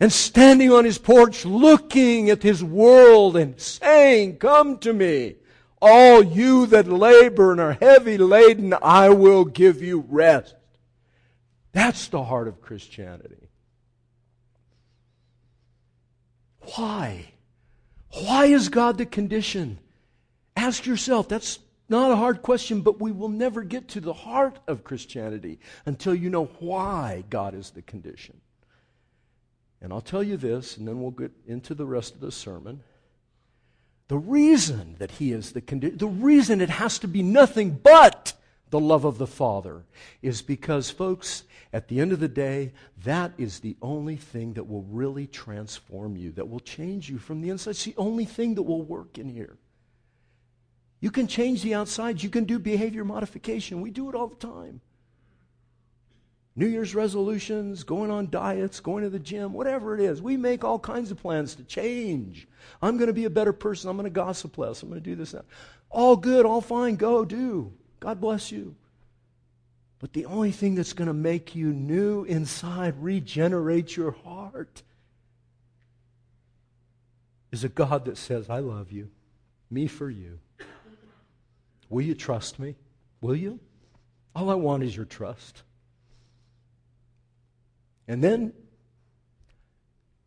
and 0.00 0.12
standing 0.12 0.70
on 0.72 0.84
his 0.84 0.98
porch 0.98 1.44
looking 1.44 2.30
at 2.30 2.42
his 2.42 2.62
world 2.62 3.36
and 3.36 3.60
saying, 3.60 4.36
Come 4.38 4.78
to 4.78 4.92
me, 4.92 5.36
all 5.80 6.22
you 6.22 6.66
that 6.66 6.88
labor 6.88 7.52
and 7.52 7.60
are 7.60 7.72
heavy 7.72 8.18
laden, 8.18 8.74
I 8.82 9.10
will 9.10 9.44
give 9.44 9.82
you 9.82 10.04
rest. 10.08 10.54
That's 11.72 12.08
the 12.08 12.24
heart 12.24 12.48
of 12.48 12.60
Christianity. 12.60 13.48
Why? 16.74 17.32
Why 18.12 18.46
is 18.46 18.68
God 18.68 18.98
the 18.98 19.06
condition? 19.06 19.78
Ask 20.56 20.86
yourself. 20.86 21.28
That's 21.28 21.58
not 21.88 22.10
a 22.10 22.16
hard 22.16 22.42
question, 22.42 22.82
but 22.82 23.00
we 23.00 23.12
will 23.12 23.28
never 23.28 23.62
get 23.62 23.88
to 23.88 24.00
the 24.00 24.12
heart 24.12 24.58
of 24.66 24.84
Christianity 24.84 25.58
until 25.86 26.14
you 26.14 26.30
know 26.30 26.46
why 26.58 27.24
God 27.30 27.54
is 27.54 27.70
the 27.70 27.82
condition. 27.82 28.40
And 29.80 29.92
I'll 29.92 30.00
tell 30.00 30.22
you 30.22 30.36
this, 30.36 30.76
and 30.76 30.88
then 30.88 31.00
we'll 31.00 31.10
get 31.12 31.32
into 31.46 31.74
the 31.74 31.86
rest 31.86 32.14
of 32.14 32.20
the 32.20 32.32
sermon. 32.32 32.82
The 34.08 34.18
reason 34.18 34.96
that 34.98 35.12
he 35.12 35.32
is 35.32 35.52
the 35.52 35.60
condition, 35.60 35.98
the 35.98 36.06
reason 36.06 36.60
it 36.60 36.70
has 36.70 36.98
to 37.00 37.08
be 37.08 37.22
nothing 37.22 37.70
but 37.70 38.32
the 38.70 38.80
love 38.80 39.04
of 39.04 39.18
the 39.18 39.26
Father 39.26 39.84
is 40.22 40.42
because, 40.42 40.90
folks, 40.90 41.44
at 41.72 41.88
the 41.88 42.00
end 42.00 42.12
of 42.12 42.20
the 42.20 42.28
day, 42.28 42.72
that 43.04 43.32
is 43.38 43.60
the 43.60 43.76
only 43.82 44.16
thing 44.16 44.54
that 44.54 44.68
will 44.68 44.82
really 44.82 45.26
transform 45.26 46.16
you, 46.16 46.32
that 46.32 46.48
will 46.48 46.60
change 46.60 47.08
you 47.08 47.18
from 47.18 47.40
the 47.40 47.50
inside. 47.50 47.70
It's 47.70 47.84
the 47.84 47.94
only 47.96 48.24
thing 48.24 48.54
that 48.54 48.62
will 48.62 48.82
work 48.82 49.18
in 49.18 49.28
here. 49.28 49.56
You 51.00 51.10
can 51.10 51.26
change 51.26 51.62
the 51.62 51.74
outside, 51.74 52.22
you 52.22 52.30
can 52.30 52.44
do 52.44 52.58
behavior 52.58 53.04
modification. 53.04 53.80
We 53.80 53.90
do 53.90 54.08
it 54.08 54.14
all 54.14 54.26
the 54.26 54.34
time. 54.34 54.80
New 56.58 56.66
Year's 56.66 56.92
resolutions, 56.92 57.84
going 57.84 58.10
on 58.10 58.30
diets, 58.30 58.80
going 58.80 59.04
to 59.04 59.10
the 59.10 59.20
gym, 59.20 59.52
whatever 59.52 59.94
it 59.94 60.00
is. 60.00 60.20
We 60.20 60.36
make 60.36 60.64
all 60.64 60.80
kinds 60.80 61.12
of 61.12 61.18
plans 61.18 61.54
to 61.54 61.62
change. 61.62 62.48
I'm 62.82 62.96
going 62.96 63.06
to 63.06 63.12
be 63.12 63.26
a 63.26 63.30
better 63.30 63.52
person. 63.52 63.88
I'm 63.88 63.96
going 63.96 64.06
to 64.06 64.10
gossip 64.10 64.58
less. 64.58 64.82
I'm 64.82 64.88
going 64.88 65.00
to 65.00 65.08
do 65.08 65.14
this. 65.14 65.30
That. 65.30 65.44
All 65.88 66.16
good, 66.16 66.44
all 66.44 66.60
fine. 66.60 66.96
Go, 66.96 67.24
do. 67.24 67.72
God 68.00 68.20
bless 68.20 68.50
you. 68.50 68.74
But 70.00 70.14
the 70.14 70.26
only 70.26 70.50
thing 70.50 70.74
that's 70.74 70.94
going 70.94 71.06
to 71.06 71.14
make 71.14 71.54
you 71.54 71.72
new 71.72 72.24
inside, 72.24 72.94
regenerate 72.98 73.96
your 73.96 74.10
heart, 74.10 74.82
is 77.52 77.62
a 77.62 77.68
God 77.68 78.06
that 78.06 78.18
says, 78.18 78.50
I 78.50 78.58
love 78.58 78.90
you, 78.90 79.10
me 79.70 79.86
for 79.86 80.10
you. 80.10 80.40
Will 81.88 82.02
you 82.02 82.16
trust 82.16 82.58
me? 82.58 82.74
Will 83.20 83.36
you? 83.36 83.60
All 84.34 84.50
I 84.50 84.54
want 84.54 84.82
is 84.82 84.96
your 84.96 85.06
trust. 85.06 85.62
And 88.08 88.24
then, 88.24 88.54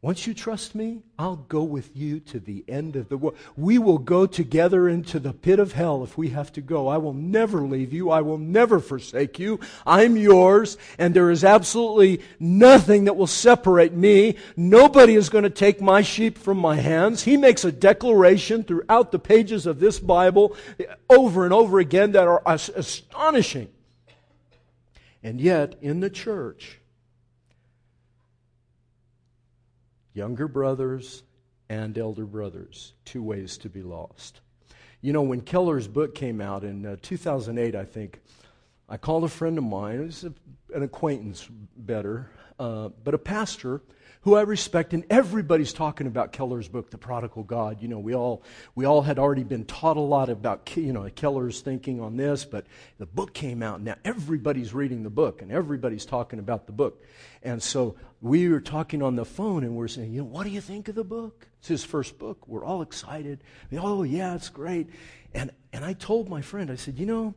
once 0.03 0.25
you 0.25 0.33
trust 0.33 0.73
me, 0.73 1.03
I'll 1.19 1.35
go 1.35 1.61
with 1.61 1.95
you 1.95 2.19
to 2.21 2.39
the 2.39 2.63
end 2.67 2.95
of 2.95 3.09
the 3.09 3.17
world. 3.17 3.37
We 3.55 3.77
will 3.77 3.99
go 3.99 4.25
together 4.25 4.89
into 4.89 5.19
the 5.19 5.33
pit 5.33 5.59
of 5.59 5.73
hell 5.73 6.03
if 6.03 6.17
we 6.17 6.29
have 6.29 6.51
to 6.53 6.61
go. 6.61 6.87
I 6.87 6.97
will 6.97 7.13
never 7.13 7.61
leave 7.61 7.91
you. 7.93 8.09
I 8.09 8.21
will 8.21 8.39
never 8.39 8.79
forsake 8.79 9.37
you. 9.37 9.59
I'm 9.85 10.17
yours, 10.17 10.77
and 10.97 11.13
there 11.13 11.29
is 11.29 11.43
absolutely 11.43 12.21
nothing 12.39 13.05
that 13.05 13.15
will 13.15 13.27
separate 13.27 13.93
me. 13.93 14.37
Nobody 14.55 15.15
is 15.15 15.29
going 15.29 15.43
to 15.43 15.51
take 15.51 15.81
my 15.81 16.01
sheep 16.01 16.37
from 16.37 16.57
my 16.57 16.77
hands. 16.77 17.23
He 17.23 17.37
makes 17.37 17.63
a 17.63 17.71
declaration 17.71 18.63
throughout 18.63 19.11
the 19.11 19.19
pages 19.19 19.67
of 19.67 19.79
this 19.79 19.99
Bible 19.99 20.55
over 21.11 21.45
and 21.45 21.53
over 21.53 21.79
again 21.79 22.11
that 22.13 22.27
are 22.27 22.41
astonishing. 22.45 23.69
And 25.23 25.39
yet, 25.39 25.75
in 25.81 25.99
the 25.99 26.09
church, 26.09 26.80
younger 30.13 30.47
brothers 30.47 31.23
and 31.69 31.97
elder 31.97 32.25
brothers, 32.25 32.93
two 33.05 33.23
ways 33.23 33.57
to 33.59 33.69
be 33.69 33.81
lost. 33.81 34.41
You 35.01 35.13
know, 35.13 35.21
when 35.21 35.41
Keller's 35.41 35.87
book 35.87 36.13
came 36.13 36.41
out 36.41 36.63
in 36.63 36.85
uh, 36.85 36.97
2008, 37.01 37.75
I 37.75 37.85
think, 37.85 38.19
I 38.89 38.97
called 38.97 39.23
a 39.23 39.29
friend 39.29 39.57
of 39.57 39.63
mine, 39.63 40.01
it 40.01 40.05
was 40.05 40.23
a, 40.25 40.33
an 40.75 40.83
acquaintance 40.83 41.47
better, 41.77 42.29
uh, 42.59 42.89
but 43.03 43.13
a 43.13 43.17
pastor 43.17 43.81
who 44.21 44.35
I 44.35 44.41
respect, 44.41 44.93
and 44.93 45.03
everybody's 45.09 45.73
talking 45.73 46.05
about 46.05 46.31
Keller's 46.31 46.67
book, 46.67 46.91
The 46.91 46.97
Prodigal 46.97 47.43
God. 47.43 47.81
You 47.81 47.87
know, 47.87 47.97
we 47.97 48.13
all, 48.13 48.43
we 48.75 48.85
all 48.85 49.01
had 49.01 49.17
already 49.17 49.43
been 49.43 49.65
taught 49.65 49.97
a 49.97 50.01
lot 50.01 50.29
about, 50.29 50.69
you 50.75 50.93
know, 50.93 51.09
Keller's 51.15 51.61
thinking 51.61 51.99
on 51.99 52.17
this, 52.17 52.45
but 52.45 52.67
the 52.99 53.07
book 53.07 53.33
came 53.33 53.63
out, 53.63 53.77
and 53.77 53.85
now 53.85 53.95
everybody's 54.05 54.73
reading 54.73 55.01
the 55.01 55.09
book, 55.09 55.41
and 55.41 55.51
everybody's 55.51 56.05
talking 56.05 56.37
about 56.37 56.67
the 56.67 56.71
book. 56.71 57.03
And 57.41 57.63
so 57.63 57.95
we 58.21 58.47
were 58.47 58.61
talking 58.61 59.01
on 59.01 59.15
the 59.15 59.25
phone, 59.25 59.63
and 59.63 59.75
we're 59.75 59.87
saying, 59.87 60.13
you 60.13 60.21
know, 60.21 60.27
what 60.27 60.43
do 60.43 60.51
you 60.51 60.61
think 60.61 60.87
of 60.87 60.93
the 60.93 61.03
book? 61.03 61.47
It's 61.59 61.67
his 61.67 61.83
first 61.83 62.19
book. 62.19 62.47
We're 62.47 62.63
all 62.63 62.83
excited. 62.83 63.43
Oh, 63.75 64.03
yeah, 64.03 64.35
it's 64.35 64.49
great. 64.49 64.89
And, 65.33 65.49
and 65.73 65.83
I 65.83 65.93
told 65.93 66.29
my 66.29 66.41
friend, 66.41 66.69
I 66.69 66.75
said, 66.75 66.99
you 66.99 67.07
know, 67.07 67.33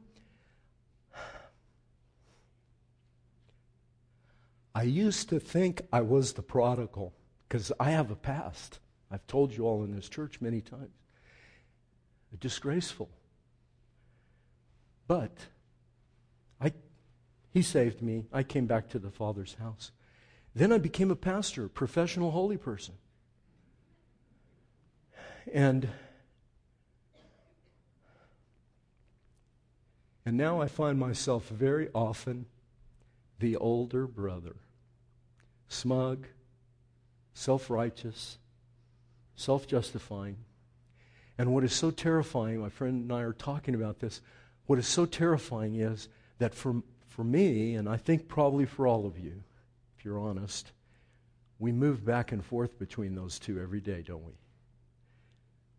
I 4.75 4.83
used 4.83 5.29
to 5.29 5.39
think 5.39 5.83
I 5.93 6.01
was 6.01 6.33
the 6.33 6.43
prodigal 6.43 7.13
because 7.49 7.71
I 7.79 7.91
have 7.91 8.11
a 8.11 8.17
past. 8.17 8.81
I've 9.11 9.27
told 9.27 9.53
you 9.53 9.67
all 9.67 9.85
in 9.85 9.95
this 9.95 10.09
church 10.09 10.41
many 10.41 10.61
times. 10.61 10.91
Disgraceful. 12.41 13.09
But 15.07 15.31
I, 16.61 16.73
he 17.53 17.63
saved 17.63 18.03
me. 18.03 18.25
I 18.33 18.43
came 18.43 18.67
back 18.67 18.89
to 18.89 18.99
the 18.99 19.11
Father's 19.11 19.55
house. 19.61 19.93
Then 20.55 20.73
I 20.73 20.79
became 20.79 21.13
a 21.13 21.17
pastor, 21.17 21.69
professional 21.69 22.33
holy 22.33 22.57
person. 22.57 22.95
And 25.53 25.89
and 30.27 30.37
now 30.37 30.61
I 30.61 30.67
find 30.67 30.99
myself 30.99 31.49
very 31.49 31.91
often 31.95 32.47
the 33.39 33.57
older 33.57 34.07
brother 34.07 34.57
smug, 35.75 36.27
self 37.35 37.69
righteous, 37.69 38.39
self 39.37 39.67
justifying. 39.67 40.37
And 41.37 41.53
what 41.53 41.65
is 41.65 41.73
so 41.73 41.91
terrifying, 41.91 42.61
my 42.61 42.69
friend 42.69 43.03
and 43.03 43.13
I 43.13 43.23
are 43.23 43.33
talking 43.33 43.75
about 43.75 43.99
this, 43.99 44.21
what 44.67 44.79
is 44.79 44.87
so 44.87 45.05
terrifying 45.05 45.75
is 45.75 46.09
that 46.39 46.55
for, 46.55 46.83
for 47.09 47.25
me, 47.25 47.75
and 47.75 47.89
I 47.89 47.97
think 47.97 48.29
probably 48.29 48.67
for 48.67 48.87
all 48.87 49.05
of 49.05 49.19
you, 49.19 49.43
if 49.99 50.05
you're 50.05 50.19
honest, 50.19 50.71
we 51.59 51.73
move 51.73 52.05
back 52.05 52.33
and 52.33 52.45
forth 52.45 52.79
between 52.79 53.15
those 53.15 53.39
two 53.39 53.61
every 53.61 53.81
day, 53.81 54.03
don't 54.07 54.25
we? 54.25 54.33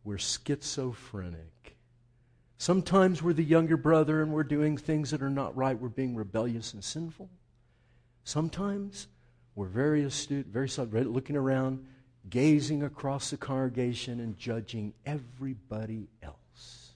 We're 0.04 0.18
schizophrenic. 0.18 1.78
Sometimes 2.58 3.22
we're 3.22 3.34
the 3.34 3.44
younger 3.44 3.78
brother 3.78 4.22
and 4.22 4.32
we're 4.32 4.44
doing 4.44 4.78
things 4.78 5.12
that 5.12 5.22
are 5.22 5.30
not 5.30 5.56
right. 5.56 5.80
We're 5.80 5.90
being 5.90 6.16
rebellious 6.16 6.74
and 6.74 6.84
sinful. 6.84 7.30
Sometimes 8.24 9.08
we're 9.56 9.68
very 9.68 10.04
astute, 10.04 10.48
very 10.48 10.68
subtle, 10.68 11.02
looking 11.04 11.38
around, 11.38 11.86
gazing 12.30 12.84
across 12.84 13.30
the 13.30 13.38
congregation 13.38 14.20
and 14.20 14.38
judging 14.38 14.94
everybody 15.06 16.10
else. 16.22 16.92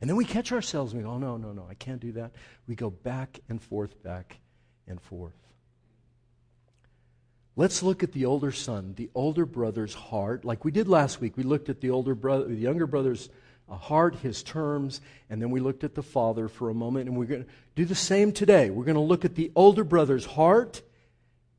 And 0.00 0.08
then 0.08 0.16
we 0.16 0.24
catch 0.24 0.52
ourselves 0.52 0.92
and 0.92 1.02
we 1.02 1.08
go, 1.08 1.14
oh, 1.14 1.18
no, 1.18 1.36
no, 1.36 1.52
no, 1.52 1.66
I 1.68 1.74
can't 1.74 2.00
do 2.00 2.12
that. 2.12 2.30
We 2.66 2.74
go 2.74 2.88
back 2.88 3.40
and 3.48 3.60
forth, 3.60 4.02
back 4.02 4.38
and 4.86 5.00
forth. 5.00 5.34
Let's 7.56 7.82
look 7.82 8.02
at 8.02 8.12
the 8.12 8.24
older 8.24 8.52
son, 8.52 8.94
the 8.96 9.10
older 9.14 9.44
brother's 9.44 9.92
heart. 9.92 10.44
Like 10.44 10.64
we 10.64 10.70
did 10.70 10.88
last 10.88 11.20
week, 11.20 11.36
we 11.36 11.42
looked 11.42 11.68
at 11.68 11.80
the 11.80 11.90
older 11.90 12.14
brother, 12.14 12.46
the 12.46 12.54
younger 12.54 12.86
brother's 12.86 13.28
uh, 13.68 13.74
heart, 13.74 14.14
his 14.16 14.42
terms, 14.42 15.00
and 15.28 15.42
then 15.42 15.50
we 15.50 15.60
looked 15.60 15.84
at 15.84 15.94
the 15.94 16.02
father 16.02 16.48
for 16.48 16.70
a 16.70 16.74
moment. 16.74 17.08
And 17.08 17.18
we're 17.18 17.26
going 17.26 17.44
to 17.44 17.50
do 17.74 17.84
the 17.84 17.94
same 17.94 18.32
today. 18.32 18.70
We're 18.70 18.84
going 18.84 18.94
to 18.94 19.00
look 19.02 19.24
at 19.24 19.34
the 19.34 19.50
older 19.54 19.84
brother's 19.84 20.24
heart 20.24 20.80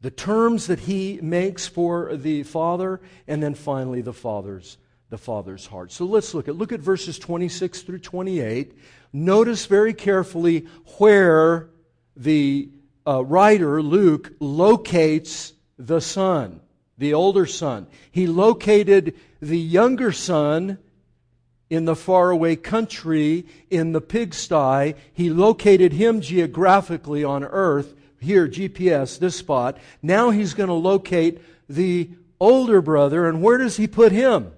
the 0.02 0.12
terms 0.12 0.68
that 0.68 0.80
he 0.80 1.20
makes 1.22 1.68
for 1.68 2.16
the 2.16 2.44
father, 2.44 3.02
and 3.28 3.42
then 3.42 3.54
finally 3.54 4.02
the 4.02 4.14
father's 4.14 4.78
the 5.10 5.18
father's 5.18 5.68
heart. 5.68 5.92
So 5.92 6.06
let's 6.06 6.34
look 6.34 6.48
at 6.48 6.56
look 6.56 6.72
at 6.72 6.80
verses 6.80 7.20
26 7.20 7.82
through 7.82 8.00
28. 8.00 8.74
Notice 9.14 9.66
very 9.66 9.94
carefully 9.94 10.68
where 10.98 11.70
the 12.16 12.70
uh, 13.06 13.24
writer 13.24 13.82
Luke 13.82 14.32
locates 14.40 15.54
the 15.78 16.00
son, 16.00 16.62
the 16.98 17.14
older 17.14 17.46
son. 17.46 17.88
He 18.10 18.26
located 18.26 19.16
the 19.42 19.60
younger 19.60 20.12
son 20.12 20.78
in 21.70 21.86
the 21.86 21.96
faraway 21.96 22.56
country 22.56 23.46
in 23.70 23.92
the 23.92 24.02
pigsty. 24.02 24.96
He 25.14 25.30
located 25.30 25.94
him 25.94 26.22
geographically 26.22 27.24
on 27.24 27.44
earth 27.44 27.96
here, 28.22 28.48
GPS, 28.48 29.20
this 29.20 29.36
spot. 29.36 29.78
Now 30.02 30.30
he's 30.30 30.54
going 30.54 30.70
to 30.70 30.74
locate 30.74 31.42
the 31.68 32.10
older 32.40 32.82
brother, 32.82 33.28
and 33.28 33.42
where 33.42 33.58
does 33.58 33.78
he 33.78 33.88
put 33.88 34.12
him? 34.12 34.54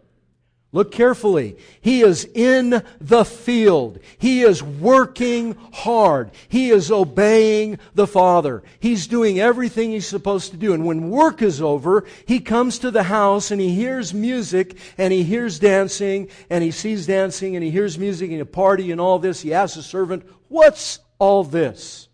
Look 0.74 0.92
carefully. 0.92 1.56
He 1.82 2.02
is 2.02 2.26
in 2.34 2.84
the 3.00 3.24
field. 3.24 4.00
He 4.18 4.42
is 4.42 4.64
working 4.64 5.56
hard. 5.72 6.32
He 6.50 6.72
is 6.72 6.92
obeying 6.92 7.78
the 7.94 8.08
Father. 8.08 8.64
He's 8.80 9.06
doing 9.06 9.40
everything 9.40 9.92
he's 9.92 10.08
supposed 10.08 10.50
to 10.50 10.58
do. 10.58 10.74
And 10.74 10.84
when 10.84 11.12
work 11.12 11.44
is 11.44 11.62
over, 11.62 12.06
he 12.26 12.40
comes 12.40 12.80
to 12.80 12.90
the 12.90 13.04
house 13.04 13.52
and 13.52 13.62
he 13.62 13.76
hears 13.76 14.16
music 14.16 14.76
and 14.98 15.14
he 15.14 15.22
hears 15.22 15.60
dancing 15.60 16.28
and 16.50 16.64
he 16.64 16.72
sees 16.72 17.06
dancing 17.06 17.56
and 17.56 17.64
he 17.64 17.70
hears 17.70 18.00
music 18.00 18.32
and 18.32 18.42
a 18.42 18.46
party 18.46 18.92
and 18.92 19.00
all 19.00 19.20
this. 19.20 19.42
He 19.42 19.54
asks 19.54 19.76
the 19.76 19.84
servant, 19.84 20.28
What's 20.48 21.00
all 21.20 21.44
this? 21.44 22.10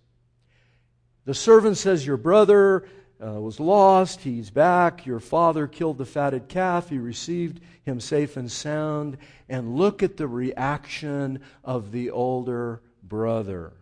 The 1.30 1.36
servant 1.36 1.78
says, 1.78 2.08
Your 2.08 2.18
brother 2.18 2.88
uh, 3.24 3.39
was 3.39 3.60
lost. 3.60 4.22
He's 4.22 4.50
back. 4.50 5.06
Your 5.06 5.20
father 5.20 5.68
killed 5.68 6.00
the 6.00 6.06
fatted 6.08 6.48
calf. 6.48 6.89
He 6.89 6.98
received 6.98 7.62
him 7.84 8.00
safe 8.00 8.36
and 8.36 8.52
sound. 8.52 9.20
And 9.48 9.76
look 9.76 10.02
at 10.02 10.18
the 10.18 10.28
reaction 10.28 11.42
of 11.63 11.92
the 11.92 12.10
older 12.10 12.82
brother. 13.04 13.74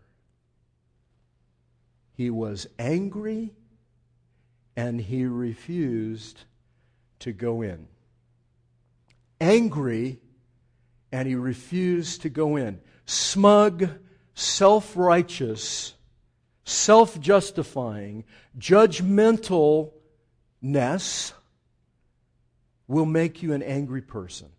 He 2.17 2.29
was 2.29 2.67
angry 2.77 3.53
and 4.75 4.99
he 4.99 5.23
refused 5.23 6.43
to 7.19 7.31
go 7.31 7.61
in. 7.61 7.87
Angry 9.39 10.19
and 11.13 11.25
he 11.25 11.35
refused 11.35 12.23
to 12.23 12.29
go 12.29 12.57
in. 12.57 12.81
Smug, 13.05 13.87
self 14.33 14.97
righteous 14.97 15.93
self 16.67 17.19
justifying, 17.19 18.25
judgmentalness 18.59 19.91
will 22.87 23.05
make 23.05 23.41
you 23.41 23.53
an 23.53 23.63
angry 23.63 24.01
person. 24.01 24.49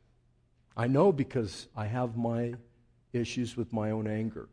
I 0.77 0.87
know 0.87 1.13
because 1.13 1.67
I 1.77 1.87
have 1.87 2.17
my 2.17 2.55
issues 3.13 3.57
with 3.57 3.73
my 3.73 3.91
own 3.91 4.07
anger. 4.07 4.49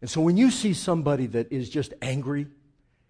And 0.00 0.10
so 0.10 0.20
when 0.20 0.36
you 0.36 0.50
see 0.50 0.72
somebody 0.72 1.26
that 1.28 1.52
is 1.52 1.68
just 1.68 1.94
angry, 2.02 2.46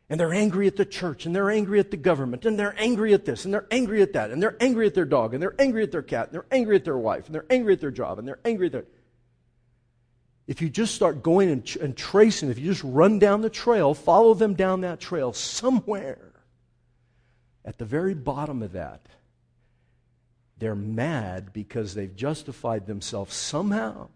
and 0.09 0.21
they're 0.21 0.33
angry 0.33 0.67
at 0.67 0.77
the 0.77 0.85
church, 0.85 1.27
and 1.27 1.35
they're 1.35 1.51
angry 1.51 1.81
at 1.81 1.91
the 1.91 1.97
government, 1.97 2.45
and 2.45 2.59
they're 2.59 2.75
angry 2.79 3.15
at 3.15 3.25
this, 3.25 3.45
and 3.45 3.53
they're 3.53 3.67
angry 3.71 4.03
at 4.03 4.13
that, 4.13 4.31
and 4.31 4.43
they're 4.43 4.57
angry 4.61 4.87
at 4.87 4.95
their 4.95 5.05
dog, 5.05 5.35
and 5.35 5.43
they're 5.43 5.59
angry 5.59 5.83
at 5.83 5.91
their 5.93 6.03
cat, 6.03 6.27
and 6.27 6.35
they're 6.35 6.47
angry 6.51 6.77
at 6.77 6.85
their 6.85 6.99
wife, 6.99 7.27
and 7.27 7.35
they're 7.35 7.47
angry 7.51 7.73
at 7.73 7.81
their 7.81 7.91
job, 7.91 8.19
and 8.19 8.29
they're 8.29 8.41
angry 8.45 8.67
at 8.67 8.73
their 8.73 8.85
if 10.47 10.61
you 10.61 10.69
just 10.69 10.95
start 10.95 11.23
going 11.23 11.51
and, 11.51 11.77
and 11.81 11.97
tracing, 11.97 12.51
if 12.51 12.59
you 12.59 12.67
just 12.67 12.85
run 12.85 13.19
down 13.19 13.43
the 13.43 13.51
trail, 13.51 13.95
follow 13.95 14.35
them 14.35 14.55
down 14.55 14.81
that 14.81 15.01
trail, 15.01 15.33
somewhere 15.33 16.33
at 17.65 17.79
the 17.79 17.85
very 17.85 18.15
bottom 18.15 18.63
of 18.63 18.73
that, 18.73 19.07
they're 20.59 20.75
mad 20.75 21.53
because 21.53 21.95
they've 21.95 22.15
justified 22.15 22.87
themselves 22.87 23.35
somehow. 23.35 24.09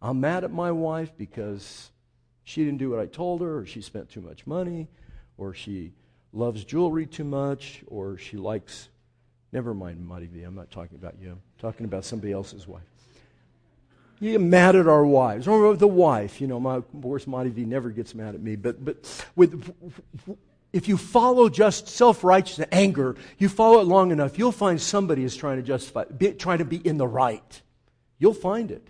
I'm 0.00 0.20
mad 0.20 0.44
at 0.44 0.52
my 0.52 0.70
wife 0.70 1.12
because 1.16 1.90
she 2.44 2.64
didn't 2.64 2.78
do 2.78 2.90
what 2.90 3.00
I 3.00 3.06
told 3.06 3.40
her, 3.40 3.58
or 3.58 3.66
she 3.66 3.80
spent 3.80 4.10
too 4.10 4.20
much 4.20 4.46
money, 4.46 4.88
or 5.36 5.52
she 5.52 5.92
loves 6.32 6.64
jewelry 6.64 7.06
too 7.06 7.24
much, 7.24 7.82
or 7.86 8.16
she 8.18 8.36
likes. 8.36 8.88
Never 9.52 9.74
mind, 9.74 10.06
Mighty 10.06 10.26
V. 10.26 10.42
I'm 10.42 10.54
not 10.54 10.70
talking 10.70 10.96
about 10.96 11.16
you. 11.20 11.32
I'm 11.32 11.42
talking 11.58 11.86
about 11.86 12.04
somebody 12.04 12.32
else's 12.32 12.68
wife. 12.68 12.82
You 14.18 14.32
get 14.32 14.40
mad 14.40 14.76
at 14.76 14.88
our 14.88 15.04
wives. 15.04 15.46
Or 15.46 15.76
the 15.76 15.86
wife, 15.86 16.40
you 16.40 16.46
know, 16.46 16.58
my 16.58 16.80
course 16.80 17.26
Monty 17.26 17.64
never 17.64 17.90
gets 17.90 18.14
mad 18.14 18.34
at 18.34 18.40
me, 18.40 18.56
but 18.56 18.84
but 18.84 19.24
with 19.36 19.72
if 20.72 20.88
you 20.88 20.96
follow 20.96 21.48
just 21.48 21.88
self-righteous 21.88 22.66
anger, 22.70 23.16
you 23.38 23.48
follow 23.48 23.80
it 23.80 23.84
long 23.84 24.10
enough, 24.10 24.38
you'll 24.38 24.52
find 24.52 24.80
somebody 24.80 25.24
is 25.24 25.34
trying 25.34 25.56
to 25.56 25.62
justify, 25.62 26.04
be, 26.04 26.32
trying 26.32 26.58
to 26.58 26.64
be 26.64 26.76
in 26.76 26.98
the 26.98 27.06
right. 27.06 27.62
You'll 28.18 28.34
find 28.34 28.70
it. 28.70 28.86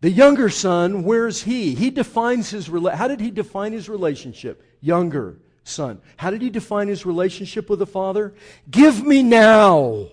The 0.00 0.10
younger 0.10 0.48
son, 0.48 1.02
where's 1.02 1.42
he? 1.42 1.74
He 1.74 1.90
defines 1.90 2.50
his 2.50 2.68
how 2.68 3.06
did 3.08 3.20
he 3.20 3.30
define 3.30 3.72
his 3.72 3.88
relationship? 3.88 4.62
Younger 4.80 5.36
son. 5.62 6.00
How 6.16 6.30
did 6.30 6.40
he 6.40 6.48
define 6.48 6.88
his 6.88 7.04
relationship 7.04 7.68
with 7.68 7.80
the 7.80 7.86
father? 7.86 8.32
Give 8.70 9.04
me 9.04 9.22
now 9.22 10.06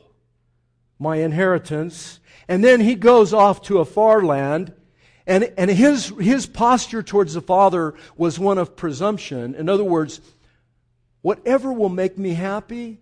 my 0.99 1.17
inheritance 1.17 2.19
and 2.47 2.63
then 2.63 2.79
he 2.79 2.95
goes 2.95 3.33
off 3.33 3.61
to 3.63 3.79
a 3.79 3.85
far 3.85 4.23
land, 4.23 4.73
and, 5.25 5.51
and 5.57 5.69
his, 5.69 6.13
his 6.19 6.45
posture 6.45 7.03
towards 7.03 7.33
the 7.33 7.41
Father 7.41 7.93
was 8.15 8.39
one 8.39 8.57
of 8.57 8.75
presumption. 8.75 9.55
In 9.55 9.67
other 9.67 9.83
words, 9.83 10.21
Whatever 11.27 11.73
will 11.73 11.89
make 11.89 12.17
me 12.17 12.33
happy, 12.33 12.99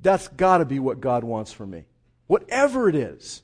that's 0.00 0.28
got 0.28 0.58
to 0.58 0.64
be 0.64 0.78
what 0.78 1.00
God 1.00 1.24
wants 1.24 1.52
for 1.52 1.66
me. 1.66 1.84
Whatever 2.28 2.88
it 2.88 2.94
is. 2.94 3.42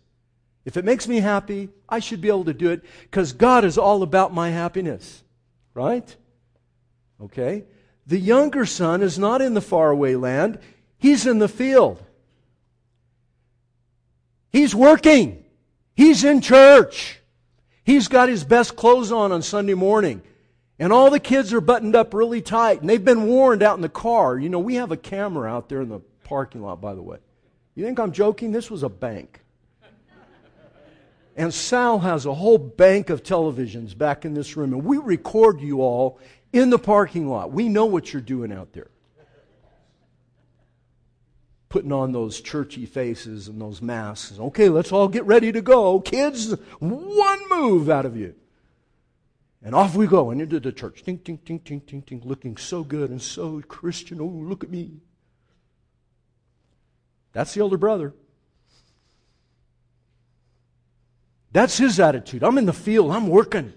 If 0.64 0.76
it 0.76 0.84
makes 0.84 1.08
me 1.08 1.18
happy, 1.18 1.70
I 1.88 1.98
should 1.98 2.20
be 2.20 2.28
able 2.28 2.44
to 2.44 2.54
do 2.54 2.70
it 2.70 2.84
because 3.02 3.32
God 3.32 3.64
is 3.64 3.78
all 3.78 4.04
about 4.04 4.32
my 4.32 4.50
happiness. 4.50 5.24
Right? 5.74 6.14
Okay? 7.20 7.64
The 8.06 8.18
younger 8.18 8.64
son 8.64 9.02
is 9.02 9.18
not 9.18 9.42
in 9.42 9.54
the 9.54 9.60
faraway 9.60 10.14
land, 10.14 10.60
he's 10.98 11.26
in 11.26 11.40
the 11.40 11.48
field. 11.48 12.00
He's 14.52 14.74
working, 14.74 15.44
he's 15.94 16.24
in 16.24 16.40
church, 16.42 17.20
he's 17.84 18.08
got 18.08 18.28
his 18.28 18.44
best 18.44 18.76
clothes 18.76 19.10
on 19.10 19.32
on 19.32 19.42
Sunday 19.42 19.74
morning. 19.74 20.22
And 20.78 20.92
all 20.92 21.10
the 21.10 21.20
kids 21.20 21.52
are 21.52 21.60
buttoned 21.60 21.94
up 21.94 22.12
really 22.12 22.42
tight, 22.42 22.80
and 22.80 22.90
they've 22.90 23.04
been 23.04 23.26
warned 23.28 23.62
out 23.62 23.76
in 23.76 23.82
the 23.82 23.88
car. 23.88 24.36
You 24.36 24.48
know, 24.48 24.58
we 24.58 24.74
have 24.76 24.90
a 24.90 24.96
camera 24.96 25.48
out 25.48 25.68
there 25.68 25.80
in 25.80 25.88
the 25.88 26.00
parking 26.24 26.62
lot, 26.62 26.80
by 26.80 26.94
the 26.94 27.02
way. 27.02 27.18
You 27.74 27.84
think 27.84 28.00
I'm 28.00 28.12
joking? 28.12 28.52
This 28.52 28.70
was 28.70 28.82
a 28.82 28.88
bank. 28.88 29.40
And 31.36 31.52
Sal 31.54 31.98
has 32.00 32.26
a 32.26 32.34
whole 32.34 32.58
bank 32.58 33.08
of 33.08 33.22
televisions 33.22 33.96
back 33.96 34.24
in 34.24 34.34
this 34.34 34.56
room, 34.56 34.72
and 34.74 34.84
we 34.84 34.98
record 34.98 35.60
you 35.60 35.80
all 35.80 36.18
in 36.52 36.68
the 36.68 36.78
parking 36.78 37.28
lot. 37.28 37.52
We 37.52 37.68
know 37.68 37.86
what 37.86 38.12
you're 38.12 38.20
doing 38.20 38.52
out 38.52 38.72
there. 38.72 38.90
Putting 41.72 41.90
on 41.90 42.12
those 42.12 42.42
churchy 42.42 42.84
faces 42.84 43.48
and 43.48 43.58
those 43.58 43.80
masks. 43.80 44.38
Okay, 44.38 44.68
let's 44.68 44.92
all 44.92 45.08
get 45.08 45.24
ready 45.24 45.50
to 45.52 45.62
go. 45.62 46.00
Kids, 46.00 46.52
one 46.80 47.48
move 47.48 47.88
out 47.88 48.04
of 48.04 48.14
you. 48.14 48.34
And 49.62 49.74
off 49.74 49.94
we 49.94 50.06
go 50.06 50.30
and 50.30 50.42
into 50.42 50.60
the 50.60 50.70
church. 50.70 51.02
Ting, 51.02 51.16
ting, 51.20 51.38
ting, 51.38 51.60
ting, 51.60 51.80
ting, 51.80 52.02
ting, 52.02 52.20
looking 52.26 52.58
so 52.58 52.84
good 52.84 53.08
and 53.08 53.22
so 53.22 53.62
Christian. 53.62 54.20
Oh, 54.20 54.26
look 54.26 54.62
at 54.62 54.68
me. 54.68 54.98
That's 57.32 57.54
the 57.54 57.62
older 57.62 57.78
brother. 57.78 58.12
That's 61.52 61.78
his 61.78 61.98
attitude. 61.98 62.44
I'm 62.44 62.58
in 62.58 62.66
the 62.66 62.74
field, 62.74 63.12
I'm 63.12 63.28
working. 63.28 63.72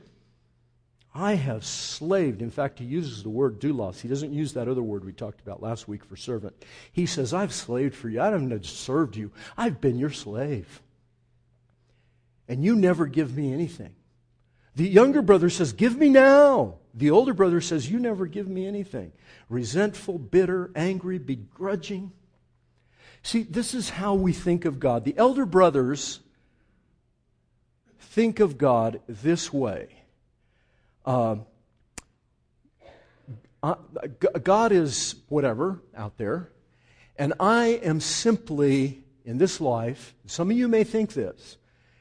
I 1.17 1.35
have 1.35 1.63
slaved. 1.63 2.41
In 2.41 2.51
fact, 2.51 2.77
he 2.77 2.83
uses 2.83 3.23
the 3.23 3.29
word 3.29 3.61
doulos. 3.61 4.01
He 4.01 4.09
doesn't 4.09 4.33
use 4.33 4.51
that 4.53 4.67
other 4.67 4.83
word 4.83 5.05
we 5.05 5.13
talked 5.13 5.39
about 5.39 5.63
last 5.63 5.87
week 5.87 6.03
for 6.03 6.17
servant. 6.17 6.53
He 6.91 7.05
says, 7.05 7.33
I've 7.33 7.53
slaved 7.53 7.95
for 7.95 8.09
you. 8.09 8.19
I 8.19 8.25
haven't 8.25 8.65
served 8.65 9.15
you. 9.15 9.31
I've 9.57 9.79
been 9.79 9.97
your 9.97 10.09
slave. 10.09 10.81
And 12.49 12.65
you 12.65 12.75
never 12.75 13.05
give 13.05 13.35
me 13.35 13.53
anything. 13.53 13.95
The 14.75 14.89
younger 14.89 15.21
brother 15.21 15.49
says, 15.49 15.71
Give 15.71 15.97
me 15.97 16.09
now. 16.09 16.75
The 16.93 17.11
older 17.11 17.33
brother 17.33 17.61
says, 17.61 17.89
You 17.89 17.97
never 17.97 18.25
give 18.25 18.49
me 18.49 18.67
anything. 18.67 19.13
Resentful, 19.47 20.19
bitter, 20.19 20.69
angry, 20.75 21.17
begrudging. 21.17 22.11
See, 23.23 23.43
this 23.43 23.73
is 23.73 23.89
how 23.89 24.15
we 24.15 24.33
think 24.33 24.65
of 24.65 24.81
God. 24.81 25.05
The 25.05 25.17
elder 25.17 25.45
brothers 25.45 26.19
think 27.99 28.41
of 28.41 28.57
God 28.57 28.99
this 29.07 29.53
way 29.53 29.87
uh, 31.05 31.35
God 34.43 34.71
is 34.71 35.15
whatever 35.27 35.81
out 35.95 36.17
there, 36.17 36.49
and 37.17 37.33
I 37.39 37.79
am 37.83 37.99
simply 37.99 39.03
in 39.23 39.37
this 39.37 39.61
life. 39.61 40.13
Some 40.25 40.51
of 40.51 40.57
you 40.57 40.67
may 40.67 40.83
think 40.83 41.13
this, 41.13 41.57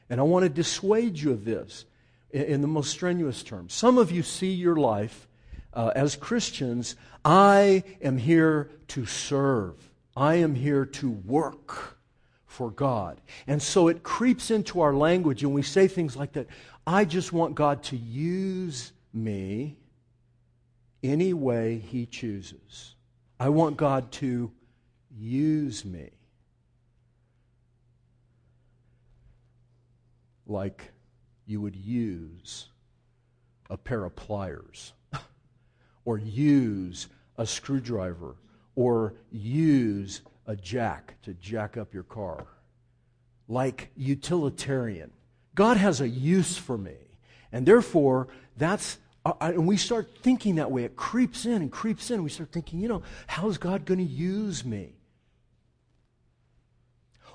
and 0.09 0.19
I 0.19 0.23
want 0.23 0.43
to 0.43 0.49
dissuade 0.49 1.17
you 1.17 1.31
of 1.31 1.45
this 1.45 1.85
in 2.31 2.61
the 2.61 2.67
most 2.67 2.91
strenuous 2.91 3.43
terms. 3.43 3.73
Some 3.73 3.97
of 3.97 4.11
you 4.11 4.23
see 4.23 4.51
your 4.51 4.75
life 4.75 5.27
uh, 5.73 5.91
as 5.95 6.15
Christians. 6.15 6.95
I 7.23 7.83
am 8.01 8.17
here 8.17 8.69
to 8.89 9.05
serve. 9.05 9.75
I 10.15 10.35
am 10.35 10.55
here 10.55 10.85
to 10.85 11.09
work 11.09 11.97
for 12.45 12.71
God. 12.71 13.19
And 13.47 13.61
so 13.61 13.87
it 13.87 14.03
creeps 14.03 14.51
into 14.51 14.81
our 14.81 14.93
language, 14.93 15.43
and 15.43 15.53
we 15.53 15.61
say 15.61 15.87
things 15.87 16.15
like 16.15 16.33
that 16.33 16.47
I 16.87 17.05
just 17.05 17.33
want 17.33 17.55
God 17.55 17.83
to 17.83 17.97
use 17.97 18.91
me 19.15 19.77
any 21.03 21.33
way 21.33 21.77
He 21.77 22.05
chooses. 22.05 22.95
I 23.39 23.49
want 23.49 23.77
God 23.77 24.11
to 24.13 24.51
use 25.17 25.85
me. 25.85 26.11
Like 30.47 30.91
you 31.45 31.61
would 31.61 31.75
use 31.75 32.67
a 33.69 33.77
pair 33.77 34.05
of 34.05 34.15
pliers, 34.15 34.93
or 36.05 36.17
use 36.17 37.07
a 37.37 37.45
screwdriver, 37.45 38.35
or 38.75 39.15
use 39.31 40.21
a 40.47 40.55
jack 40.55 41.15
to 41.23 41.33
jack 41.33 41.77
up 41.77 41.93
your 41.93 42.03
car. 42.03 42.45
Like 43.47 43.89
utilitarian. 43.95 45.11
God 45.55 45.77
has 45.77 46.01
a 46.01 46.07
use 46.07 46.57
for 46.57 46.77
me. 46.77 46.95
And 47.51 47.65
therefore, 47.65 48.27
that's, 48.57 48.97
Uh, 49.25 49.33
and 49.41 49.65
we 49.65 49.75
start 49.75 50.07
thinking 50.21 50.55
that 50.55 50.69
way. 50.69 50.83
It 50.83 50.95
creeps 50.95 51.45
in 51.45 51.61
and 51.63 51.71
creeps 51.71 52.11
in. 52.11 52.23
We 52.23 52.29
start 52.29 52.51
thinking, 52.51 52.79
you 52.79 52.87
know, 52.87 53.01
how's 53.25 53.57
God 53.57 53.83
going 53.83 53.97
to 53.97 54.03
use 54.03 54.63
me? 54.63 54.93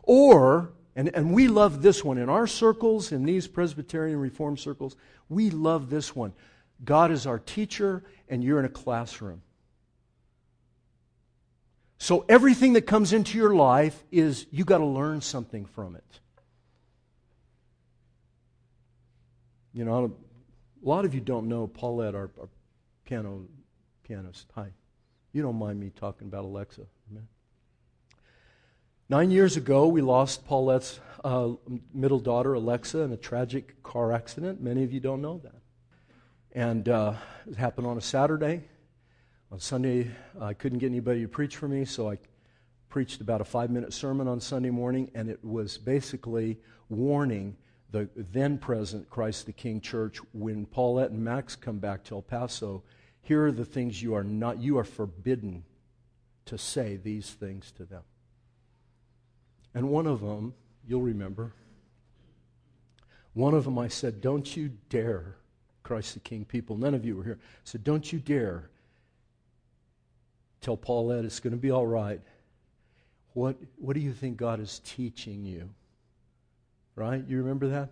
Or, 0.05 0.73
and, 0.95 1.11
and 1.15 1.35
we 1.35 1.49
love 1.49 1.83
this 1.83 2.05
one 2.05 2.17
in 2.17 2.29
our 2.29 2.47
circles, 2.47 3.11
in 3.11 3.25
these 3.25 3.49
Presbyterian 3.49 4.21
Reform 4.21 4.57
circles, 4.57 4.97
we 5.29 5.51
love 5.51 5.91
this 5.91 6.15
one. 6.15 6.33
God 6.85 7.11
is 7.11 7.27
our 7.27 7.39
teacher, 7.39 8.05
and 8.29 8.43
you're 8.43 8.59
in 8.59 8.65
a 8.65 8.71
classroom. 8.71 9.43
So 11.99 12.25
everything 12.29 12.73
that 12.75 12.83
comes 12.83 13.13
into 13.13 13.37
your 13.37 13.55
life 13.55 14.03
is 14.11 14.47
you 14.51 14.65
got 14.65 14.79
to 14.79 14.87
learn 14.87 15.21
something 15.21 15.67
from 15.67 15.97
it. 15.97 16.21
You 19.75 19.85
know, 19.85 20.17
a 20.85 20.89
lot 20.89 21.05
of 21.05 21.15
you 21.15 21.21
don't 21.21 21.49
know 21.49 21.67
Paulette, 21.67 22.15
our, 22.15 22.31
our 22.41 22.49
piano 23.05 23.47
pianist. 24.03 24.47
Hi. 24.55 24.69
You 25.33 25.43
don't 25.43 25.57
mind 25.57 25.79
me 25.79 25.91
talking 25.91 26.27
about 26.27 26.45
Alexa. 26.45 26.83
Amen. 27.11 27.29
Nine 29.09 29.31
years 29.31 29.57
ago, 29.57 29.89
we 29.89 30.01
lost 30.01 30.47
Paulette's 30.47 31.01
uh, 31.25 31.51
middle 31.93 32.19
daughter, 32.19 32.55
Alexa, 32.55 33.01
in 33.01 33.13
a 33.13 33.17
tragic 33.17 33.83
car 33.83 34.13
accident. 34.13 34.61
Many 34.61 34.83
of 34.85 34.93
you 34.93 35.01
don't 35.01 35.21
know 35.21 35.39
that. 35.39 35.61
And 36.53 36.89
uh, 36.89 37.15
it 37.49 37.57
happened 37.57 37.87
on 37.87 37.99
a 37.99 38.01
Saturday. 38.01 38.65
On 39.53 39.59
Sunday, 39.59 40.11
I 40.41 40.55
couldn't 40.55 40.79
get 40.79 40.87
anybody 40.87 41.23
to 41.23 41.29
preach 41.29 41.57
for 41.57 41.69
me, 41.69 41.85
so 41.85 42.11
I 42.11 42.19
preached 42.89 43.21
about 43.21 43.41
a 43.41 43.45
five 43.45 43.71
minute 43.71 43.93
sermon 43.93 44.27
on 44.29 44.41
Sunday 44.41 44.71
morning, 44.71 45.11
and 45.15 45.29
it 45.29 45.45
was 45.45 45.77
basically 45.77 46.59
warning 46.89 47.57
the 47.91 48.09
then 48.15 48.59
present 48.59 49.11
Christ 49.11 49.47
the 49.47 49.53
King 49.53 49.81
church 49.81 50.19
when 50.33 50.67
Paulette 50.67 51.11
and 51.11 51.25
Max 51.25 51.57
come 51.57 51.79
back 51.79 52.05
to 52.05 52.17
El 52.17 52.23
Paso. 52.23 52.83
Here 53.23 53.47
are 53.47 53.53
the 53.53 53.65
things 53.65 54.03
you 54.03 54.15
are 54.15 54.25
not, 54.25 54.61
you 54.61 54.79
are 54.79 54.85
forbidden 54.85 55.65
to 56.47 56.57
say 56.59 56.97
these 56.97 57.31
things 57.31 57.73
to 57.73 57.85
them. 57.85 58.03
And 59.75 59.89
one 59.89 60.07
of 60.07 60.21
them, 60.21 60.55
you'll 60.87 61.03
remember, 61.03 61.53
one 63.35 63.55
of 63.55 63.65
them 63.65 63.79
I 63.79 63.89
said, 63.89 64.21
Don't 64.21 64.57
you 64.57 64.73
dare, 64.89 65.37
Christ 65.83 66.15
the 66.15 66.21
King 66.21 66.45
people, 66.45 66.77
none 66.77 66.95
of 66.95 67.05
you 67.05 67.17
were 67.17 67.25
here. 67.25 67.39
I 67.41 67.61
said, 67.65 67.85
Don't 67.85 68.13
you 68.13 68.19
dare 68.19 68.71
tell 70.61 70.77
Paulette 70.77 71.25
it's 71.25 71.41
going 71.41 71.53
to 71.53 71.57
be 71.57 71.71
all 71.71 71.87
right. 71.87 72.21
What, 73.33 73.57
what 73.77 73.95
do 73.95 74.01
you 74.01 74.13
think 74.13 74.37
God 74.37 74.61
is 74.61 74.81
teaching 74.85 75.45
you? 75.45 75.71
Right? 77.01 77.25
You 77.27 77.39
remember 77.39 77.69
that? 77.69 77.89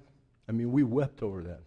I 0.47 0.53
mean, 0.53 0.71
we 0.71 0.83
wept 0.83 1.23
over 1.23 1.43
that. 1.43 1.61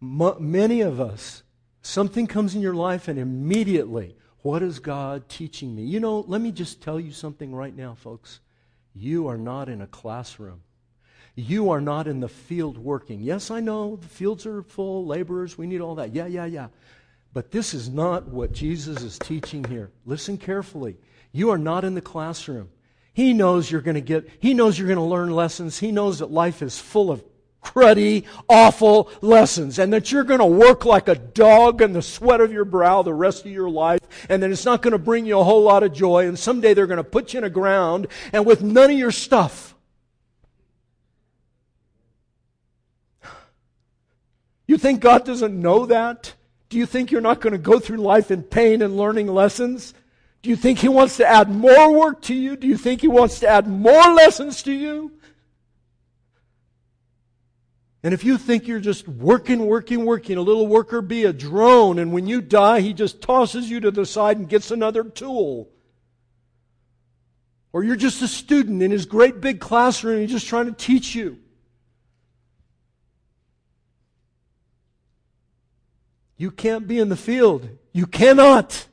many 0.00 0.80
of 0.80 0.98
us, 0.98 1.42
something 1.82 2.26
comes 2.26 2.54
in 2.54 2.62
your 2.62 2.72
life 2.72 3.08
and 3.08 3.18
immediately, 3.18 4.16
what 4.38 4.62
is 4.62 4.78
God 4.78 5.28
teaching 5.28 5.74
me? 5.76 5.82
You 5.82 6.00
know, 6.00 6.20
let 6.20 6.40
me 6.40 6.50
just 6.50 6.80
tell 6.80 6.98
you 6.98 7.12
something 7.12 7.54
right 7.54 7.76
now, 7.76 7.94
folks. 7.94 8.40
You 8.94 9.28
are 9.28 9.36
not 9.36 9.68
in 9.68 9.82
a 9.82 9.86
classroom. 9.86 10.62
You 11.34 11.68
are 11.68 11.82
not 11.82 12.08
in 12.08 12.20
the 12.20 12.28
field 12.28 12.78
working. 12.78 13.20
Yes, 13.20 13.50
I 13.50 13.60
know 13.60 13.96
the 13.96 14.08
fields 14.08 14.46
are 14.46 14.62
full, 14.62 15.04
laborers, 15.04 15.58
we 15.58 15.66
need 15.66 15.82
all 15.82 15.96
that. 15.96 16.14
Yeah, 16.14 16.26
yeah, 16.26 16.46
yeah. 16.46 16.68
But 17.34 17.50
this 17.50 17.74
is 17.74 17.90
not 17.90 18.28
what 18.28 18.52
Jesus 18.52 19.02
is 19.02 19.18
teaching 19.18 19.62
here. 19.64 19.90
Listen 20.06 20.38
carefully. 20.38 20.96
You 21.32 21.50
are 21.50 21.58
not 21.58 21.84
in 21.84 21.94
the 21.94 22.00
classroom. 22.00 22.70
He 23.18 23.32
knows 23.32 23.68
you're 23.68 23.80
going 23.80 23.96
to 23.96 24.00
get, 24.00 24.28
he 24.38 24.54
knows 24.54 24.78
you're 24.78 24.86
going 24.86 24.96
to 24.96 25.02
learn 25.02 25.32
lessons. 25.32 25.76
He 25.76 25.90
knows 25.90 26.20
that 26.20 26.30
life 26.30 26.62
is 26.62 26.78
full 26.78 27.10
of 27.10 27.24
cruddy, 27.60 28.22
awful 28.48 29.10
lessons, 29.22 29.80
and 29.80 29.92
that 29.92 30.12
you're 30.12 30.22
going 30.22 30.38
to 30.38 30.46
work 30.46 30.84
like 30.84 31.08
a 31.08 31.16
dog 31.16 31.82
in 31.82 31.92
the 31.92 32.00
sweat 32.00 32.40
of 32.40 32.52
your 32.52 32.64
brow 32.64 33.02
the 33.02 33.12
rest 33.12 33.44
of 33.44 33.50
your 33.50 33.68
life, 33.68 33.98
and 34.28 34.40
that 34.40 34.52
it's 34.52 34.64
not 34.64 34.82
going 34.82 34.92
to 34.92 34.98
bring 34.98 35.26
you 35.26 35.36
a 35.36 35.42
whole 35.42 35.64
lot 35.64 35.82
of 35.82 35.92
joy, 35.92 36.28
and 36.28 36.38
someday 36.38 36.74
they're 36.74 36.86
going 36.86 36.98
to 36.98 37.02
put 37.02 37.34
you 37.34 37.38
in 37.38 37.44
a 37.44 37.50
ground, 37.50 38.06
and 38.32 38.46
with 38.46 38.62
none 38.62 38.92
of 38.92 38.96
your 38.96 39.10
stuff. 39.10 39.74
You 44.68 44.78
think 44.78 45.00
God 45.00 45.24
doesn't 45.24 45.60
know 45.60 45.86
that? 45.86 46.34
Do 46.68 46.78
you 46.78 46.86
think 46.86 47.10
you're 47.10 47.20
not 47.20 47.40
going 47.40 47.50
to 47.50 47.58
go 47.58 47.80
through 47.80 47.96
life 47.96 48.30
in 48.30 48.44
pain 48.44 48.80
and 48.80 48.96
learning 48.96 49.26
lessons? 49.26 49.92
Do 50.42 50.50
you 50.50 50.56
think 50.56 50.78
He 50.78 50.88
wants 50.88 51.16
to 51.16 51.26
add 51.26 51.50
more 51.50 51.92
work 51.92 52.22
to 52.22 52.34
you? 52.34 52.56
Do 52.56 52.66
you 52.66 52.76
think 52.76 53.00
He 53.00 53.08
wants 53.08 53.40
to 53.40 53.48
add 53.48 53.66
more 53.66 54.14
lessons 54.14 54.62
to 54.64 54.72
you? 54.72 55.12
And 58.02 58.14
if 58.14 58.22
you 58.22 58.38
think 58.38 58.68
you're 58.68 58.78
just 58.78 59.08
working, 59.08 59.66
working, 59.66 60.04
working, 60.04 60.36
a 60.36 60.42
little 60.42 60.68
worker 60.68 61.02
bee 61.02 61.24
a 61.24 61.32
drone, 61.32 61.98
and 61.98 62.12
when 62.12 62.28
you 62.28 62.40
die, 62.40 62.80
He 62.80 62.92
just 62.92 63.20
tosses 63.20 63.68
you 63.68 63.80
to 63.80 63.90
the 63.90 64.06
side 64.06 64.36
and 64.36 64.48
gets 64.48 64.70
another 64.70 65.02
tool. 65.02 65.68
Or 67.72 67.82
you're 67.82 67.96
just 67.96 68.22
a 68.22 68.28
student 68.28 68.82
in 68.82 68.92
His 68.92 69.06
great 69.06 69.40
big 69.40 69.58
classroom, 69.58 70.20
He's 70.20 70.30
just 70.30 70.46
trying 70.46 70.66
to 70.66 70.72
teach 70.72 71.14
you. 71.14 71.38
You 76.36 76.52
can't 76.52 76.86
be 76.86 77.00
in 77.00 77.08
the 77.08 77.16
field. 77.16 77.68
You 77.92 78.06
cannot. 78.06 78.86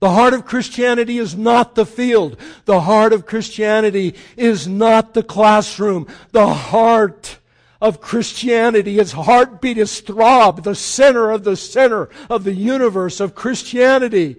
The 0.00 0.10
heart 0.10 0.34
of 0.34 0.44
Christianity 0.44 1.18
is 1.18 1.36
not 1.36 1.74
the 1.74 1.86
field. 1.86 2.36
The 2.66 2.80
heart 2.80 3.12
of 3.12 3.26
Christianity 3.26 4.14
is 4.36 4.68
not 4.68 5.14
the 5.14 5.22
classroom. 5.22 6.06
The 6.30 6.52
heart 6.52 7.38
of 7.80 8.00
Christianity, 8.00 8.98
its 8.98 9.12
heartbeat, 9.12 9.78
its 9.78 10.00
throb, 10.00 10.62
the 10.62 10.74
center 10.74 11.30
of 11.30 11.44
the 11.44 11.56
center 11.56 12.08
of 12.30 12.44
the 12.44 12.54
universe 12.54 13.20
of 13.20 13.34
Christianity 13.34 14.36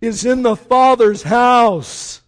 is 0.00 0.24
in 0.24 0.42
the 0.42 0.56
Father's 0.56 1.22
house 1.22 2.22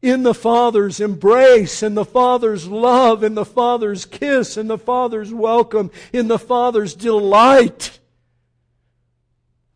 in 0.00 0.22
the 0.22 0.34
Father's 0.34 1.00
embrace, 1.00 1.82
in 1.82 1.94
the 1.94 2.04
Father's 2.04 2.68
love, 2.68 3.24
in 3.24 3.34
the 3.34 3.44
Father's 3.44 4.04
kiss, 4.04 4.56
in 4.56 4.68
the 4.68 4.78
Father's 4.78 5.34
welcome, 5.34 5.90
in 6.12 6.28
the 6.28 6.38
Father's 6.38 6.94
delight. 6.94 7.97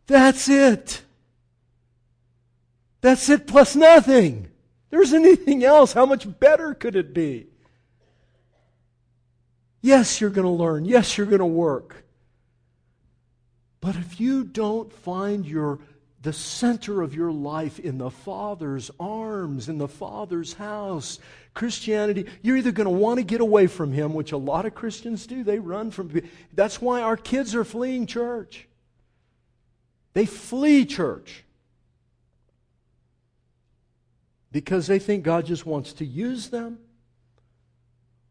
That's 0.07 0.49
it. 0.49 1.01
That's 3.01 3.29
it 3.29 3.47
plus 3.47 3.75
nothing. 3.75 4.49
There's 4.89 5.13
anything 5.13 5.63
else. 5.63 5.93
How 5.93 6.05
much 6.05 6.39
better 6.39 6.73
could 6.73 6.95
it 6.95 7.13
be? 7.13 7.47
Yes, 9.81 10.21
you're 10.21 10.29
going 10.29 10.45
to 10.45 10.51
learn. 10.51 10.85
Yes, 10.85 11.17
you're 11.17 11.27
going 11.27 11.39
to 11.39 11.45
work. 11.45 12.05
But 13.81 13.95
if 13.97 14.19
you 14.19 14.45
don't 14.45 14.93
find 14.93 15.45
your 15.45 15.79
the 16.23 16.33
center 16.33 17.01
of 17.01 17.13
your 17.13 17.31
life 17.31 17.79
in 17.79 17.97
the 17.97 18.09
Father's 18.09 18.89
arms, 18.97 19.67
in 19.67 19.77
the 19.77 19.89
Father's 19.89 20.53
house. 20.53 21.19
Christianity, 21.53 22.25
you're 22.41 22.55
either 22.55 22.71
going 22.71 22.85
to 22.85 22.91
want 22.91 23.19
to 23.19 23.25
get 23.25 23.41
away 23.41 23.67
from 23.67 23.91
Him, 23.91 24.13
which 24.13 24.31
a 24.31 24.37
lot 24.37 24.65
of 24.65 24.73
Christians 24.73 25.27
do. 25.27 25.43
They 25.43 25.59
run 25.59 25.91
from. 25.91 26.21
That's 26.53 26.81
why 26.81 27.01
our 27.01 27.17
kids 27.17 27.53
are 27.53 27.65
fleeing 27.65 28.07
church. 28.07 28.67
They 30.13 30.25
flee 30.25 30.85
church 30.85 31.43
because 34.51 34.85
they 34.85 34.99
think 34.99 35.23
God 35.23 35.45
just 35.45 35.65
wants 35.65 35.93
to 35.93 36.05
use 36.05 36.49
them, 36.49 36.77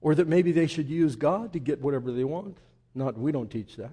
or 0.01 0.15
that 0.15 0.29
maybe 0.29 0.53
they 0.53 0.69
should 0.69 0.89
use 0.89 1.17
God 1.17 1.53
to 1.53 1.59
get 1.59 1.81
whatever 1.81 2.13
they 2.13 2.25
want. 2.25 2.59
Not, 2.95 3.19
we 3.19 3.33
don't 3.33 3.51
teach 3.51 3.77
that. 3.77 3.91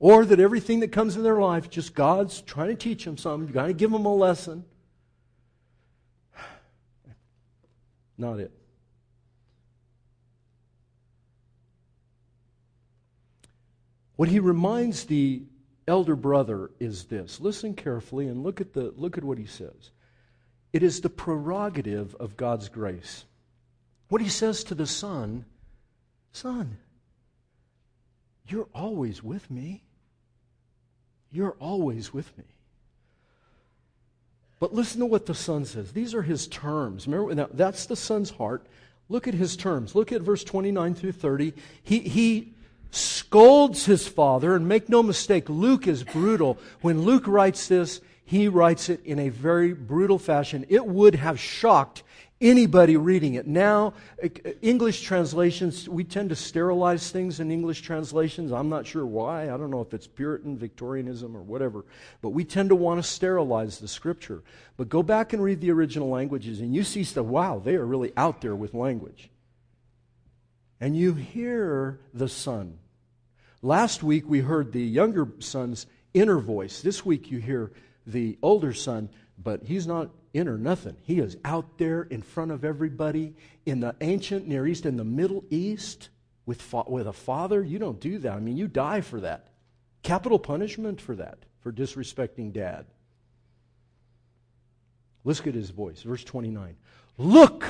Or 0.00 0.24
that 0.24 0.40
everything 0.40 0.80
that 0.80 0.90
comes 0.90 1.16
in 1.16 1.22
their 1.22 1.40
life, 1.40 1.70
just 1.70 1.94
God's 1.94 2.40
trying 2.40 2.68
to 2.68 2.74
teach 2.74 3.04
them 3.04 3.16
something. 3.16 3.46
You've 3.46 3.54
got 3.54 3.66
to 3.66 3.72
give 3.72 3.92
them 3.92 4.04
a 4.04 4.14
lesson. 4.14 4.64
Not 8.18 8.40
it. 8.40 8.50
What 14.16 14.28
he 14.28 14.40
reminds 14.40 15.04
the 15.04 15.42
elder 15.86 16.16
brother 16.16 16.70
is 16.78 17.04
this. 17.04 17.40
Listen 17.40 17.74
carefully 17.74 18.28
and 18.28 18.42
look 18.42 18.60
at, 18.60 18.72
the, 18.72 18.92
look 18.96 19.18
at 19.18 19.24
what 19.24 19.38
he 19.38 19.46
says. 19.46 19.90
It 20.72 20.82
is 20.82 21.00
the 21.00 21.10
prerogative 21.10 22.14
of 22.16 22.36
God's 22.36 22.68
grace. 22.68 23.24
What 24.08 24.22
he 24.22 24.28
says 24.28 24.64
to 24.64 24.74
the 24.74 24.86
son 24.86 25.44
Son, 26.34 26.78
you're 28.46 28.68
always 28.74 29.22
with 29.22 29.50
me. 29.50 29.82
You're 31.30 31.56
always 31.60 32.12
with 32.12 32.36
me. 32.38 32.44
But 34.58 34.72
listen 34.74 35.00
to 35.00 35.06
what 35.06 35.26
the 35.26 35.34
son 35.34 35.64
says. 35.64 35.92
These 35.92 36.14
are 36.14 36.22
his 36.22 36.46
terms. 36.46 37.06
Remember, 37.06 37.48
that's 37.52 37.86
the 37.86 37.96
son's 37.96 38.30
heart. 38.30 38.66
Look 39.08 39.28
at 39.28 39.34
his 39.34 39.56
terms. 39.56 39.94
Look 39.94 40.12
at 40.12 40.22
verse 40.22 40.44
29 40.44 40.94
through 40.94 41.12
30. 41.12 41.52
He, 41.82 41.98
he 41.98 42.54
scolds 42.92 43.86
his 43.86 44.06
father, 44.06 44.54
and 44.54 44.68
make 44.68 44.88
no 44.88 45.02
mistake, 45.02 45.48
Luke 45.48 45.86
is 45.86 46.04
brutal. 46.04 46.58
When 46.82 47.02
Luke 47.02 47.26
writes 47.26 47.66
this, 47.66 48.00
he 48.24 48.48
writes 48.48 48.88
it 48.88 49.04
in 49.04 49.18
a 49.18 49.30
very 49.30 49.72
brutal 49.72 50.18
fashion. 50.18 50.64
It 50.68 50.86
would 50.86 51.16
have 51.16 51.40
shocked 51.40 52.02
anybody 52.42 52.96
reading 52.96 53.34
it. 53.34 53.46
Now, 53.46 53.94
eh, 54.20 54.28
eh, 54.44 54.52
English 54.60 55.02
translations, 55.02 55.88
we 55.88 56.04
tend 56.04 56.28
to 56.30 56.36
sterilize 56.36 57.10
things 57.10 57.40
in 57.40 57.50
English 57.50 57.82
translations. 57.82 58.52
I'm 58.52 58.68
not 58.68 58.86
sure 58.86 59.06
why. 59.06 59.44
I 59.44 59.56
don't 59.56 59.70
know 59.70 59.80
if 59.80 59.94
it's 59.94 60.06
Puritan 60.06 60.58
Victorianism 60.58 61.36
or 61.36 61.42
whatever. 61.42 61.84
But 62.20 62.30
we 62.30 62.44
tend 62.44 62.68
to 62.70 62.74
want 62.74 63.02
to 63.02 63.08
sterilize 63.08 63.78
the 63.78 63.88
scripture. 63.88 64.42
But 64.76 64.88
go 64.88 65.02
back 65.02 65.32
and 65.32 65.42
read 65.42 65.60
the 65.60 65.70
original 65.70 66.08
languages, 66.08 66.60
and 66.60 66.74
you 66.74 66.84
see 66.84 67.04
stuff, 67.04 67.26
wow, 67.26 67.60
they 67.64 67.76
are 67.76 67.86
really 67.86 68.12
out 68.16 68.40
there 68.40 68.56
with 68.56 68.74
language. 68.74 69.30
And 70.80 70.96
you 70.96 71.14
hear 71.14 72.00
the 72.12 72.28
son. 72.28 72.78
Last 73.62 74.02
week 74.02 74.28
we 74.28 74.40
heard 74.40 74.72
the 74.72 74.82
younger 74.82 75.28
son's 75.38 75.86
inner 76.12 76.40
voice. 76.40 76.80
This 76.80 77.06
week 77.06 77.30
you 77.30 77.38
hear 77.38 77.70
the 78.06 78.36
older 78.42 78.72
son, 78.72 79.08
but 79.38 79.62
he's 79.62 79.86
not 79.86 80.10
in 80.34 80.48
or 80.48 80.58
nothing. 80.58 80.96
He 81.02 81.20
is 81.20 81.36
out 81.44 81.78
there 81.78 82.02
in 82.02 82.22
front 82.22 82.50
of 82.50 82.64
everybody 82.64 83.34
in 83.64 83.78
the 83.78 83.94
ancient 84.00 84.48
Near 84.48 84.66
East, 84.66 84.84
in 84.84 84.96
the 84.96 85.04
Middle 85.04 85.44
East, 85.48 86.08
with, 86.44 86.60
fa- 86.60 86.84
with 86.88 87.06
a 87.06 87.12
father. 87.12 87.62
You 87.62 87.78
don't 87.78 88.00
do 88.00 88.18
that. 88.18 88.32
I 88.32 88.40
mean, 88.40 88.56
you 88.56 88.66
die 88.66 89.00
for 89.00 89.20
that. 89.20 89.48
Capital 90.02 90.40
punishment 90.40 91.00
for 91.00 91.14
that, 91.14 91.38
for 91.60 91.70
disrespecting 91.70 92.52
dad. 92.52 92.86
Look 95.22 95.46
at 95.46 95.54
his 95.54 95.70
voice, 95.70 96.02
verse 96.02 96.24
29. 96.24 96.76
Look! 97.16 97.64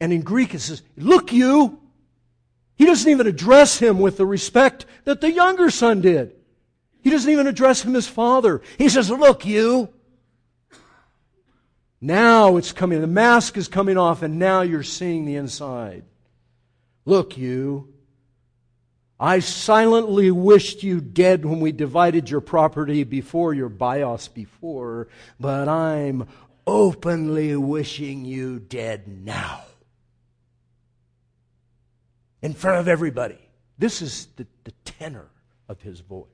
And 0.00 0.12
in 0.12 0.22
Greek 0.22 0.54
it 0.54 0.60
says, 0.60 0.82
Look, 0.96 1.32
you! 1.32 1.80
He 2.80 2.86
doesn't 2.86 3.10
even 3.10 3.26
address 3.26 3.78
him 3.78 3.98
with 3.98 4.16
the 4.16 4.24
respect 4.24 4.86
that 5.04 5.20
the 5.20 5.30
younger 5.30 5.68
son 5.68 6.00
did. 6.00 6.34
He 7.02 7.10
doesn't 7.10 7.30
even 7.30 7.46
address 7.46 7.82
him 7.82 7.94
as 7.94 8.08
father. 8.08 8.62
He 8.78 8.88
says, 8.88 9.10
Look, 9.10 9.44
you! 9.44 9.90
Now 12.00 12.56
it's 12.56 12.72
coming. 12.72 13.02
The 13.02 13.06
mask 13.06 13.58
is 13.58 13.68
coming 13.68 13.98
off, 13.98 14.22
and 14.22 14.38
now 14.38 14.62
you're 14.62 14.82
seeing 14.82 15.26
the 15.26 15.36
inside. 15.36 16.04
Look, 17.04 17.36
you. 17.36 17.92
I 19.20 19.40
silently 19.40 20.30
wished 20.30 20.82
you 20.82 21.02
dead 21.02 21.44
when 21.44 21.60
we 21.60 21.72
divided 21.72 22.30
your 22.30 22.40
property 22.40 23.04
before 23.04 23.52
your 23.52 23.68
bios 23.68 24.26
before, 24.28 25.08
but 25.38 25.68
I'm 25.68 26.26
openly 26.66 27.54
wishing 27.56 28.24
you 28.24 28.58
dead 28.58 29.06
now. 29.06 29.64
In 32.42 32.54
front 32.54 32.80
of 32.80 32.88
everybody. 32.88 33.38
This 33.78 34.02
is 34.02 34.28
the, 34.36 34.46
the 34.64 34.72
tenor 34.84 35.28
of 35.68 35.80
his 35.80 36.00
voice. 36.00 36.26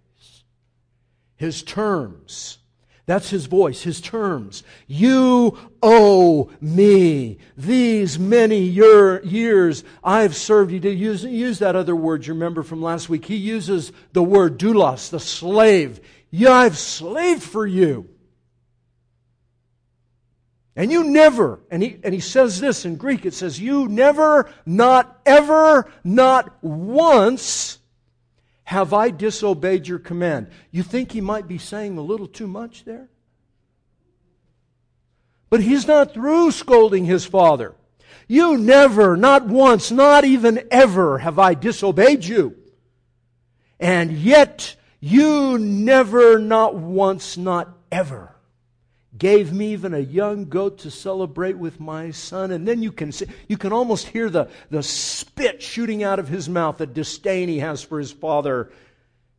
His 1.36 1.62
terms. 1.62 2.58
That's 3.06 3.30
his 3.30 3.46
voice, 3.46 3.82
his 3.82 4.00
terms. 4.00 4.64
You 4.88 5.56
owe 5.80 6.50
me 6.60 7.38
these 7.56 8.18
many 8.18 8.58
year, 8.58 9.22
years 9.24 9.84
I've 10.02 10.34
served 10.34 10.72
you. 10.72 10.80
To 10.80 10.90
use, 10.90 11.22
use 11.22 11.60
that 11.60 11.76
other 11.76 11.94
word 11.94 12.26
you 12.26 12.34
remember 12.34 12.64
from 12.64 12.82
last 12.82 13.08
week. 13.08 13.24
He 13.24 13.36
uses 13.36 13.92
the 14.12 14.24
word 14.24 14.58
doulos, 14.58 15.10
the 15.10 15.20
slave. 15.20 16.00
Yeah, 16.30 16.52
I've 16.52 16.78
slaved 16.78 17.44
for 17.44 17.64
you. 17.64 18.08
And 20.76 20.92
you 20.92 21.04
never, 21.04 21.60
and 21.70 21.82
he, 21.82 21.98
and 22.04 22.12
he 22.12 22.20
says 22.20 22.60
this 22.60 22.84
in 22.84 22.96
Greek, 22.96 23.24
it 23.24 23.32
says, 23.32 23.58
you 23.58 23.88
never, 23.88 24.50
not 24.66 25.20
ever, 25.24 25.90
not 26.04 26.62
once 26.62 27.78
have 28.64 28.92
I 28.92 29.08
disobeyed 29.08 29.88
your 29.88 29.98
command? 29.98 30.48
You 30.70 30.82
think 30.82 31.12
he 31.12 31.22
might 31.22 31.48
be 31.48 31.56
saying 31.56 31.96
a 31.96 32.02
little 32.02 32.26
too 32.26 32.46
much 32.46 32.84
there? 32.84 33.08
But 35.48 35.62
he's 35.62 35.86
not 35.86 36.12
through 36.12 36.50
scolding 36.50 37.06
his 37.06 37.24
father. 37.24 37.74
You 38.28 38.58
never, 38.58 39.16
not 39.16 39.46
once, 39.46 39.90
not 39.90 40.26
even 40.26 40.68
ever 40.70 41.18
have 41.18 41.38
I 41.38 41.54
disobeyed 41.54 42.22
you. 42.22 42.54
And 43.80 44.12
yet, 44.12 44.76
you 45.00 45.56
never, 45.58 46.38
not 46.38 46.74
once, 46.74 47.38
not 47.38 47.74
ever 47.90 48.35
gave 49.18 49.52
me 49.52 49.72
even 49.72 49.94
a 49.94 49.98
young 49.98 50.46
goat 50.46 50.78
to 50.78 50.90
celebrate 50.90 51.56
with 51.58 51.80
my 51.80 52.10
son. 52.10 52.50
And 52.50 52.66
then 52.66 52.82
you 52.82 52.92
can, 52.92 53.12
see, 53.12 53.26
you 53.48 53.56
can 53.56 53.72
almost 53.72 54.08
hear 54.08 54.28
the, 54.30 54.48
the 54.70 54.82
spit 54.82 55.62
shooting 55.62 56.02
out 56.02 56.18
of 56.18 56.28
his 56.28 56.48
mouth, 56.48 56.78
the 56.78 56.86
disdain 56.86 57.48
he 57.48 57.58
has 57.60 57.82
for 57.82 57.98
his 57.98 58.12
father. 58.12 58.70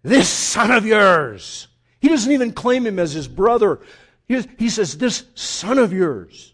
This 0.03 0.29
son 0.29 0.71
of 0.71 0.85
yours. 0.85 1.67
He 1.99 2.09
doesn't 2.09 2.31
even 2.31 2.53
claim 2.53 2.85
him 2.85 2.99
as 2.99 3.13
his 3.13 3.27
brother. 3.27 3.81
He 4.27 4.69
says, 4.69 4.97
This 4.97 5.25
son 5.35 5.77
of 5.77 5.93
yours. 5.93 6.53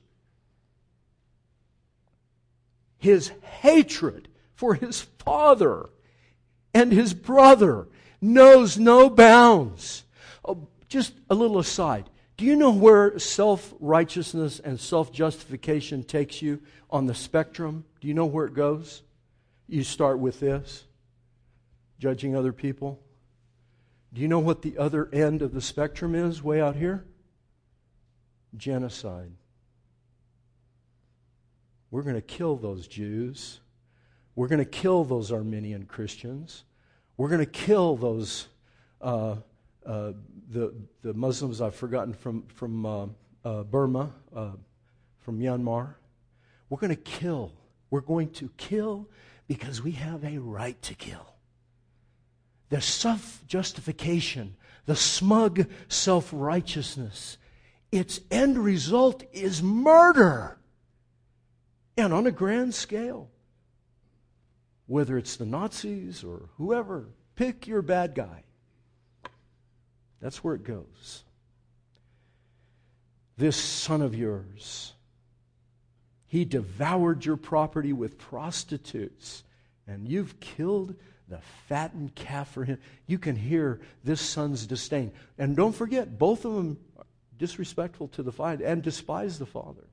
His 2.98 3.32
hatred 3.42 4.30
for 4.56 4.76
his 4.76 5.02
father 5.02 5.90
and 6.74 6.92
his 6.92 7.14
brother 7.14 7.88
knows 8.22 8.80
no 8.80 9.10
bounds. 9.10 10.04
Oh, 10.46 10.68
just 10.88 11.14
a 11.30 11.36
little 11.36 11.60
aside. 11.60 12.10
Do 12.38 12.46
you 12.46 12.56
know 12.56 12.72
where 12.72 13.18
self 13.20 13.74
righteousness 13.80 14.60
and 14.60 14.80
self 14.80 15.12
justification 15.12 16.04
takes 16.04 16.42
you 16.42 16.62
on 16.90 17.06
the 17.06 17.14
spectrum? 17.16 17.86
Do 18.02 18.08
you 18.08 18.14
know 18.14 18.26
where 18.26 18.46
it 18.46 18.54
goes? 18.54 19.04
You 19.68 19.84
start 19.84 20.20
with 20.20 20.40
this 20.40 20.86
judging 22.00 22.36
other 22.36 22.52
people. 22.52 23.00
Do 24.14 24.22
you 24.22 24.28
know 24.28 24.40
what 24.40 24.62
the 24.62 24.78
other 24.78 25.10
end 25.14 25.42
of 25.42 25.54
the 25.54 25.62
spectrum 25.62 26.16
is, 26.16 26.44
way 26.44 26.62
out 26.62 26.76
here? 26.76 27.06
Genocide. 28.56 29.32
We're 31.90 32.02
going 32.04 32.16
to 32.16 32.22
kill 32.22 32.56
those 32.56 32.88
Jews. 32.88 33.60
We're 34.36 34.48
going 34.48 34.60
to 34.60 34.66
kill 34.66 35.04
those 35.04 35.32
Armenian 35.32 35.86
Christians. 35.86 36.64
We're 37.18 37.30
going 37.30 37.40
to 37.40 37.46
kill 37.46 37.96
those 37.96 38.48
uh, 39.00 39.38
uh, 39.86 40.14
the 40.50 40.74
the 41.02 41.14
Muslims 41.14 41.62
I've 41.62 41.76
forgotten 41.76 42.14
from 42.14 42.44
from 42.48 42.86
uh, 42.86 43.08
uh 43.44 43.64
Burma, 43.64 44.12
uh, 44.36 44.52
from 45.20 45.40
Myanmar. 45.40 45.96
We're 46.70 46.80
going 46.80 46.96
to 46.96 47.02
kill. 47.02 47.54
We're 47.90 48.02
going 48.02 48.32
to 48.32 48.50
kill 48.58 49.10
because 49.48 49.84
we 49.84 49.92
have 49.92 50.24
a 50.24 50.40
right 50.40 50.82
to 50.84 50.96
kill. 50.96 51.36
The 52.70 52.82
self 52.82 53.44
justification, 53.48 54.56
the 54.86 54.96
smug 54.96 55.68
self 55.88 56.30
righteousness, 56.32 57.38
its 57.92 58.20
end 58.32 58.58
result 58.58 59.24
is 59.32 59.62
murder. 59.62 60.58
And 61.96 62.12
on 62.12 62.26
a 62.26 62.32
grand 62.32 62.74
scale 62.74 63.30
whether 64.88 65.18
it's 65.18 65.38
the 65.38 65.46
Nazis 65.46 66.24
or 66.24 66.50
whoever, 66.58 67.10
pick 67.36 67.68
your 67.68 67.82
bad 67.82 68.16
guy. 68.16 68.44
That's 70.24 70.42
where 70.42 70.56
it 70.56 70.64
goes. 70.64 71.26
This 73.38 73.58
son 73.58 74.02
of 74.02 74.16
yours, 74.16 74.94
he 76.28 76.46
devoured 76.46 77.26
your 77.26 77.36
property 77.36 77.92
with 77.92 78.18
prostitutes, 78.18 79.44
and 79.86 80.08
you've 80.08 80.40
killed 80.40 80.96
the 81.28 81.40
fattened 81.68 82.16
calf 82.16 82.54
for 82.54 82.64
him. 82.64 82.78
You 83.06 83.20
can 83.20 83.36
hear 83.36 83.82
this 84.06 84.22
son's 84.22 84.66
disdain. 84.66 85.12
And 85.38 85.58
don't 85.58 85.76
forget, 85.76 86.18
both 86.18 86.46
of 86.46 86.54
them 86.54 86.78
are 86.98 87.06
disrespectful 87.38 88.08
to 88.10 88.24
the 88.24 88.32
father 88.32 88.64
and 88.64 88.82
despise 88.82 89.40
the 89.40 89.46
father. 89.46 89.88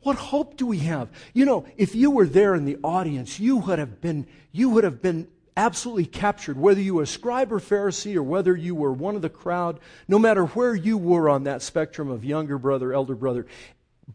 What 0.00 0.16
hope 0.16 0.56
do 0.56 0.66
we 0.66 0.78
have? 0.78 1.10
You 1.34 1.44
know, 1.44 1.66
if 1.76 1.94
you 1.94 2.10
were 2.10 2.26
there 2.26 2.54
in 2.54 2.64
the 2.64 2.78
audience, 2.82 3.38
you 3.38 3.58
would 3.58 3.78
have 3.78 4.00
been, 4.00 4.26
you 4.50 4.70
would 4.70 4.84
have 4.84 5.02
been 5.02 5.28
absolutely 5.56 6.06
captured, 6.06 6.56
whether 6.56 6.80
you 6.80 6.94
were 6.94 7.02
a 7.02 7.06
scribe 7.06 7.52
or 7.52 7.60
Pharisee 7.60 8.16
or 8.16 8.22
whether 8.22 8.56
you 8.56 8.74
were 8.74 8.92
one 8.92 9.16
of 9.16 9.22
the 9.22 9.28
crowd, 9.28 9.80
no 10.08 10.18
matter 10.18 10.46
where 10.46 10.74
you 10.74 10.96
were 10.98 11.28
on 11.28 11.44
that 11.44 11.62
spectrum 11.62 12.10
of 12.10 12.24
younger 12.24 12.58
brother, 12.58 12.92
elder 12.92 13.14
brother. 13.14 13.46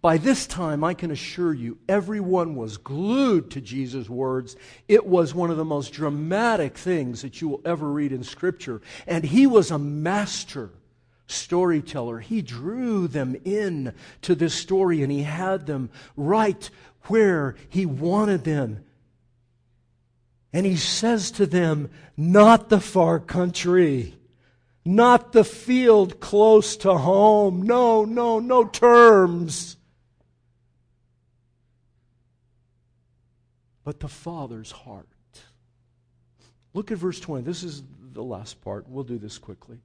By 0.01 0.17
this 0.17 0.45
time, 0.45 0.83
I 0.83 0.93
can 0.93 1.11
assure 1.11 1.53
you, 1.53 1.77
everyone 1.87 2.55
was 2.55 2.77
glued 2.77 3.51
to 3.51 3.61
Jesus' 3.61 4.09
words. 4.09 4.55
It 4.87 5.05
was 5.05 5.33
one 5.33 5.51
of 5.51 5.57
the 5.57 5.65
most 5.65 5.93
dramatic 5.93 6.77
things 6.77 7.21
that 7.21 7.41
you 7.41 7.47
will 7.47 7.61
ever 7.63 7.89
read 7.89 8.11
in 8.11 8.23
Scripture. 8.23 8.81
And 9.07 9.23
he 9.23 9.47
was 9.47 9.71
a 9.71 9.79
master 9.79 10.71
storyteller. 11.27 12.19
He 12.19 12.41
drew 12.41 13.07
them 13.07 13.35
in 13.45 13.93
to 14.23 14.35
this 14.35 14.53
story 14.53 15.01
and 15.01 15.11
he 15.11 15.23
had 15.23 15.65
them 15.65 15.89
right 16.15 16.69
where 17.03 17.55
he 17.69 17.85
wanted 17.85 18.43
them. 18.43 18.83
And 20.55 20.65
he 20.65 20.77
says 20.77 21.31
to 21.31 21.45
them, 21.45 21.89
not 22.15 22.69
the 22.69 22.79
far 22.79 23.19
country, 23.19 24.15
not 24.85 25.33
the 25.33 25.43
field 25.43 26.21
close 26.21 26.77
to 26.77 26.93
home. 26.93 27.63
No, 27.63 28.05
no, 28.05 28.39
no 28.39 28.63
terms. 28.63 29.75
But 33.83 33.99
the 33.99 34.07
Father's 34.07 34.71
heart. 34.71 35.09
Look 36.73 36.89
at 36.89 36.99
verse 36.99 37.19
20. 37.19 37.43
This 37.43 37.61
is 37.61 37.83
the 38.13 38.23
last 38.23 38.61
part. 38.61 38.87
We'll 38.87 39.03
do 39.03 39.17
this 39.17 39.37
quickly. 39.37 39.79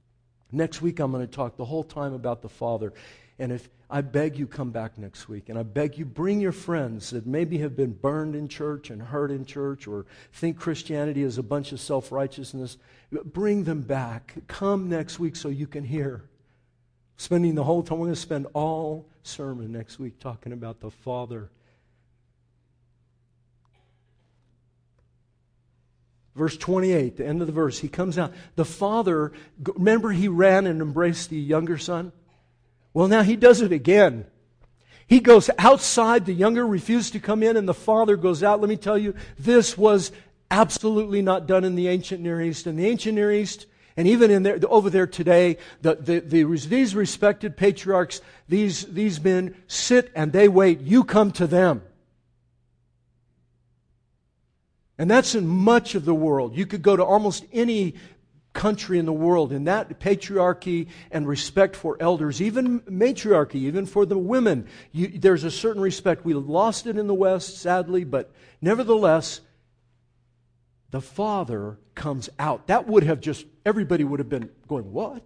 Next 0.53 0.81
week, 0.81 1.01
I'm 1.01 1.11
going 1.11 1.27
to 1.27 1.35
talk 1.35 1.57
the 1.57 1.65
whole 1.65 1.83
time 1.83 2.13
about 2.13 2.41
the 2.41 2.47
Father. 2.47 2.93
And 3.37 3.51
if 3.51 3.67
I 3.91 4.01
beg 4.01 4.37
you, 4.37 4.47
come 4.47 4.71
back 4.71 4.97
next 4.97 5.27
week. 5.27 5.49
And 5.49 5.59
I 5.59 5.63
beg 5.63 5.97
you, 5.97 6.05
bring 6.05 6.39
your 6.39 6.53
friends 6.53 7.09
that 7.09 7.27
maybe 7.27 7.57
have 7.57 7.75
been 7.75 7.91
burned 7.91 8.35
in 8.35 8.47
church 8.47 8.89
and 8.89 9.01
hurt 9.01 9.31
in 9.31 9.45
church 9.45 9.85
or 9.87 10.05
think 10.31 10.57
Christianity 10.57 11.23
is 11.23 11.37
a 11.37 11.43
bunch 11.43 11.73
of 11.73 11.79
self 11.79 12.11
righteousness. 12.11 12.77
Bring 13.11 13.65
them 13.65 13.81
back. 13.81 14.35
Come 14.47 14.89
next 14.89 15.19
week 15.19 15.35
so 15.35 15.49
you 15.49 15.67
can 15.67 15.83
hear. 15.83 16.23
Spending 17.17 17.53
the 17.53 17.65
whole 17.65 17.83
time, 17.83 17.99
we're 17.99 18.07
going 18.07 18.15
to 18.15 18.21
spend 18.21 18.47
all 18.53 19.07
sermon 19.23 19.71
next 19.71 19.99
week 19.99 20.19
talking 20.19 20.53
about 20.53 20.79
the 20.79 20.89
Father 20.89 21.51
Verse 26.35 26.55
28, 26.55 27.17
the 27.17 27.25
end 27.25 27.41
of 27.41 27.47
the 27.47 27.53
verse, 27.53 27.79
he 27.79 27.89
comes 27.89 28.17
out. 28.17 28.33
The 28.55 28.63
father, 28.63 29.33
remember 29.75 30.11
he 30.11 30.29
ran 30.29 30.65
and 30.65 30.81
embraced 30.81 31.29
the 31.29 31.37
younger 31.37 31.77
son? 31.77 32.13
Well, 32.93 33.07
now 33.07 33.23
he 33.23 33.35
does 33.35 33.61
it 33.61 33.71
again. 33.71 34.25
He 35.07 35.19
goes 35.19 35.49
outside, 35.57 36.25
the 36.25 36.33
younger 36.33 36.65
refused 36.65 37.13
to 37.13 37.19
come 37.19 37.43
in, 37.43 37.57
and 37.57 37.67
the 37.67 37.73
father 37.73 38.15
goes 38.15 38.43
out. 38.43 38.61
Let 38.61 38.69
me 38.69 38.77
tell 38.77 38.97
you, 38.97 39.13
this 39.37 39.77
was 39.77 40.11
absolutely 40.49 41.21
not 41.21 41.47
done 41.47 41.63
in 41.63 41.75
the 41.75 41.87
ancient 41.87 42.21
Near 42.21 42.41
East. 42.41 42.67
In 42.67 42.75
the 42.75 42.87
ancient 42.87 43.15
Near 43.15 43.31
East, 43.31 43.65
and 43.97 44.07
even 44.07 44.31
in 44.31 44.43
there, 44.43 44.57
over 44.69 44.89
there 44.89 45.07
today, 45.07 45.57
the, 45.81 45.95
the, 45.95 46.19
the, 46.19 46.43
these 46.43 46.95
respected 46.95 47.57
patriarchs, 47.57 48.21
these, 48.47 48.85
these 48.85 49.21
men 49.21 49.55
sit 49.67 50.11
and 50.15 50.31
they 50.31 50.47
wait. 50.47 50.79
You 50.81 51.03
come 51.03 51.31
to 51.33 51.47
them. 51.47 51.81
And 54.97 55.09
that's 55.09 55.35
in 55.35 55.47
much 55.47 55.95
of 55.95 56.05
the 56.05 56.13
world. 56.13 56.55
You 56.55 56.65
could 56.65 56.81
go 56.81 56.95
to 56.95 57.03
almost 57.03 57.45
any 57.51 57.95
country 58.53 58.99
in 58.99 59.05
the 59.05 59.13
world, 59.13 59.51
and 59.51 59.67
that 59.67 59.99
patriarchy 59.99 60.87
and 61.11 61.27
respect 61.27 61.75
for 61.75 61.97
elders, 61.99 62.41
even 62.41 62.83
matriarchy, 62.87 63.59
even 63.59 63.85
for 63.85 64.05
the 64.05 64.17
women, 64.17 64.67
you, 64.91 65.07
there's 65.07 65.43
a 65.43 65.51
certain 65.51 65.81
respect. 65.81 66.25
We 66.25 66.33
lost 66.33 66.87
it 66.87 66.97
in 66.97 67.07
the 67.07 67.13
West, 67.13 67.57
sadly, 67.59 68.03
but 68.03 68.31
nevertheless, 68.61 69.41
the 70.89 71.01
father 71.01 71.79
comes 71.95 72.29
out. 72.37 72.67
That 72.67 72.87
would 72.87 73.03
have 73.03 73.21
just, 73.21 73.45
everybody 73.65 74.03
would 74.03 74.19
have 74.19 74.29
been 74.29 74.49
going, 74.67 74.91
What? 74.91 75.23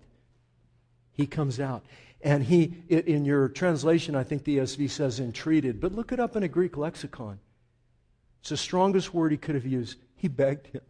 He 1.14 1.26
comes 1.26 1.60
out. 1.60 1.86
And 2.22 2.44
he, 2.44 2.74
in 2.90 3.24
your 3.24 3.50
translation, 3.50 4.16
I 4.16 4.24
think 4.24 4.44
the 4.44 4.58
ESV 4.58 4.90
says 4.90 5.20
entreated, 5.20 5.80
but 5.80 5.94
look 5.94 6.12
it 6.12 6.20
up 6.20 6.36
in 6.36 6.44
a 6.44 6.48
Greek 6.48 6.76
lexicon. 6.76 7.40
It's 8.42 8.50
the 8.50 8.58
strongest 8.58 9.14
word 9.14 9.32
he 9.32 9.38
could 9.38 9.56
have 9.56 9.66
used. 9.66 9.98
He 10.16 10.28
begged 10.28 10.68
him. 10.68 10.82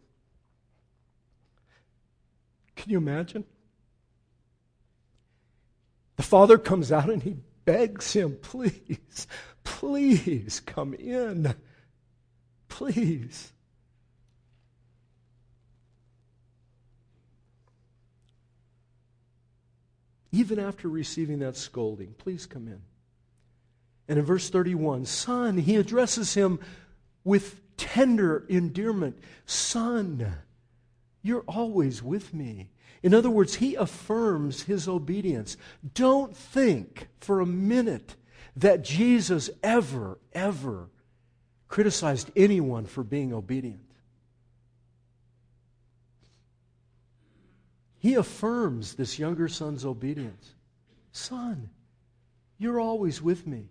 Can 2.76 2.90
you 2.90 2.98
imagine? 2.98 3.44
The 6.16 6.22
father 6.22 6.58
comes 6.58 6.92
out 6.92 7.10
and 7.10 7.22
he 7.22 7.36
begs 7.64 8.12
him, 8.12 8.38
please, 8.40 9.26
please 9.64 10.60
come 10.60 10.94
in. 10.94 11.54
Please. 12.68 13.52
Even 20.32 20.58
after 20.58 20.88
receiving 20.88 21.38
that 21.38 21.56
scolding, 21.56 22.14
please 22.18 22.46
come 22.46 22.68
in. 22.68 22.82
And 24.08 24.18
in 24.18 24.24
verse 24.24 24.50
31, 24.50 25.06
son, 25.06 25.56
he 25.58 25.76
addresses 25.76 26.34
him 26.34 26.60
with 27.24 27.60
tender 27.76 28.44
endearment 28.48 29.18
Son, 29.46 30.34
you're 31.26 31.44
always 31.46 32.02
with 32.02 32.32
me. 32.32 32.70
In 33.02 33.12
other 33.12 33.30
words, 33.30 33.56
he 33.56 33.74
affirms 33.74 34.62
his 34.62 34.88
obedience. 34.88 35.56
Don't 35.94 36.36
think 36.36 37.08
for 37.20 37.40
a 37.40 37.46
minute 37.46 38.16
that 38.56 38.82
Jesus 38.82 39.50
ever, 39.62 40.18
ever 40.32 40.88
criticized 41.68 42.30
anyone 42.36 42.86
for 42.86 43.02
being 43.02 43.32
obedient. 43.32 43.80
He 47.98 48.14
affirms 48.14 48.94
this 48.94 49.18
younger 49.18 49.48
son's 49.48 49.84
obedience. 49.84 50.54
Son, 51.10 51.70
you're 52.56 52.80
always 52.80 53.20
with 53.20 53.46
me. 53.46 53.68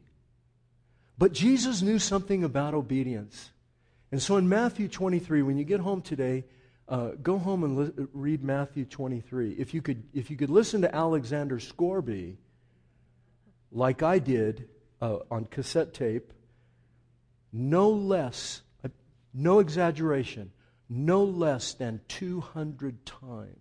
But 1.17 1.31
Jesus 1.31 1.81
knew 1.81 1.99
something 1.99 2.43
about 2.43 2.73
obedience. 2.73 3.51
And 4.11 4.21
so 4.21 4.35
in 4.37 4.49
Matthew 4.49 4.87
23, 4.87 5.41
when 5.41 5.57
you 5.57 5.63
get 5.63 5.79
home 5.79 6.01
today, 6.01 6.43
uh, 6.87 7.11
go 7.21 7.37
home 7.37 7.63
and 7.63 7.77
li- 7.77 8.07
read 8.13 8.43
Matthew 8.43 8.85
23. 8.85 9.53
If 9.53 9.73
you, 9.73 9.81
could, 9.81 10.03
if 10.13 10.29
you 10.29 10.37
could 10.37 10.49
listen 10.49 10.81
to 10.81 10.95
Alexander 10.95 11.59
Scourby, 11.59 12.37
like 13.71 14.03
I 14.03 14.19
did 14.19 14.69
uh, 15.01 15.19
on 15.31 15.45
cassette 15.45 15.93
tape, 15.93 16.31
no 17.51 17.89
less, 17.89 18.61
uh, 18.83 18.89
no 19.33 19.59
exaggeration, 19.59 20.51
no 20.89 21.23
less 21.23 21.73
than 21.73 22.01
200 22.07 23.05
times 23.05 23.55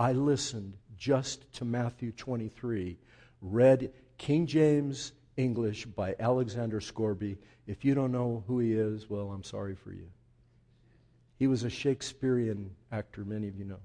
I 0.00 0.12
listened 0.12 0.78
just 0.96 1.52
to 1.56 1.66
Matthew 1.66 2.12
23, 2.12 2.96
read 3.42 3.92
King 4.16 4.46
James 4.46 5.12
English 5.36 5.84
by 5.84 6.16
Alexander 6.18 6.80
Scourby. 6.80 7.36
If 7.66 7.84
you 7.84 7.94
don't 7.94 8.10
know 8.10 8.42
who 8.46 8.60
he 8.60 8.72
is, 8.72 9.10
well, 9.10 9.30
I'm 9.30 9.44
sorry 9.44 9.74
for 9.74 9.92
you. 9.92 10.08
He 11.40 11.46
was 11.46 11.64
a 11.64 11.70
Shakespearean 11.70 12.70
actor, 12.92 13.24
many 13.24 13.48
of 13.48 13.56
you 13.56 13.64
know. 13.64 13.80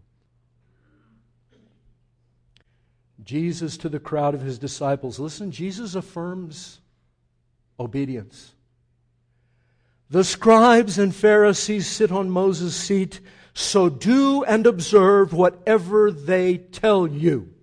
Jesus 3.23 3.77
to 3.77 3.87
the 3.87 3.97
crowd 3.97 4.35
of 4.35 4.41
his 4.41 4.59
disciples. 4.59 5.19
Listen, 5.19 5.51
Jesus 5.51 5.95
affirms 5.95 6.81
obedience. 7.79 8.53
The 10.09 10.25
scribes 10.25 10.99
and 10.99 11.15
Pharisees 11.15 11.87
sit 11.87 12.11
on 12.11 12.29
Moses' 12.29 12.75
seat, 12.75 13.21
so 13.53 13.87
do 13.87 14.43
and 14.43 14.67
observe 14.67 15.31
whatever 15.31 16.11
they 16.11 16.57
tell 16.57 17.07
you. 17.07 17.53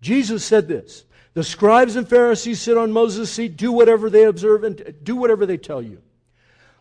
Jesus 0.00 0.42
said 0.42 0.68
this. 0.68 1.04
The 1.34 1.44
scribes 1.44 1.96
and 1.96 2.08
Pharisees 2.08 2.62
sit 2.62 2.78
on 2.78 2.92
Moses' 2.92 3.30
seat, 3.30 3.58
do 3.58 3.72
whatever 3.72 4.08
they 4.08 4.24
observe 4.24 4.64
and 4.64 4.94
do 5.02 5.16
whatever 5.16 5.44
they 5.44 5.58
tell 5.58 5.82
you 5.82 6.00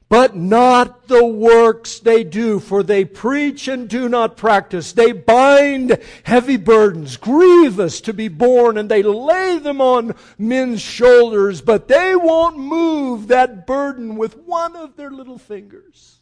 but 0.10 0.36
not 0.36 1.08
the 1.08 1.26
works 1.26 2.00
they 2.00 2.24
do, 2.24 2.60
for 2.60 2.82
they 2.82 3.04
preach 3.04 3.68
and 3.68 3.90
do 3.90 4.08
not 4.08 4.38
practice. 4.38 4.94
They 4.94 5.12
bind 5.12 5.98
heavy 6.24 6.58
burdens, 6.58 7.18
grievous 7.18 8.00
to 8.02 8.14
be 8.14 8.30
borne, 8.30 8.78
and 8.78 8.90
they 8.90 9.04
lay 9.04 9.60
them 9.60 9.82
on 9.82 10.16
men's 10.38 10.82
shoulders, 10.82 11.62
but 11.62 11.90
they 11.90 12.16
won't 12.16 12.58
move 12.58 13.28
that 13.28 13.68
burden 13.68 14.16
with 14.16 14.38
one 14.38 14.78
of 14.78 14.96
their 14.96 15.12
little 15.12 15.38
fingers. 15.38 16.22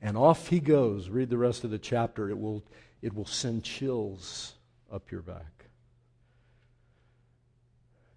And 0.00 0.16
off 0.16 0.48
he 0.48 0.60
goes. 0.60 1.08
Read 1.08 1.28
the 1.30 1.38
rest 1.38 1.64
of 1.64 1.70
the 1.70 1.78
chapter. 1.78 2.30
It 2.30 2.38
will, 2.38 2.64
it 3.02 3.14
will 3.14 3.26
send 3.26 3.64
chills 3.64 4.54
up 4.92 5.10
your 5.10 5.22
back. 5.22 5.66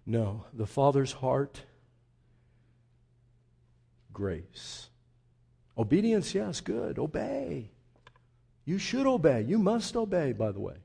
No, 0.06 0.44
the 0.52 0.66
Father's 0.66 1.12
heart 1.12 1.62
grace. 4.12 4.88
Obedience, 5.76 6.34
yes, 6.34 6.60
good. 6.60 6.98
Obey. 6.98 7.70
You 8.64 8.78
should 8.78 9.06
obey. 9.06 9.42
You 9.42 9.58
must 9.58 9.96
obey, 9.96 10.32
by 10.32 10.52
the 10.52 10.60
way. 10.60 10.76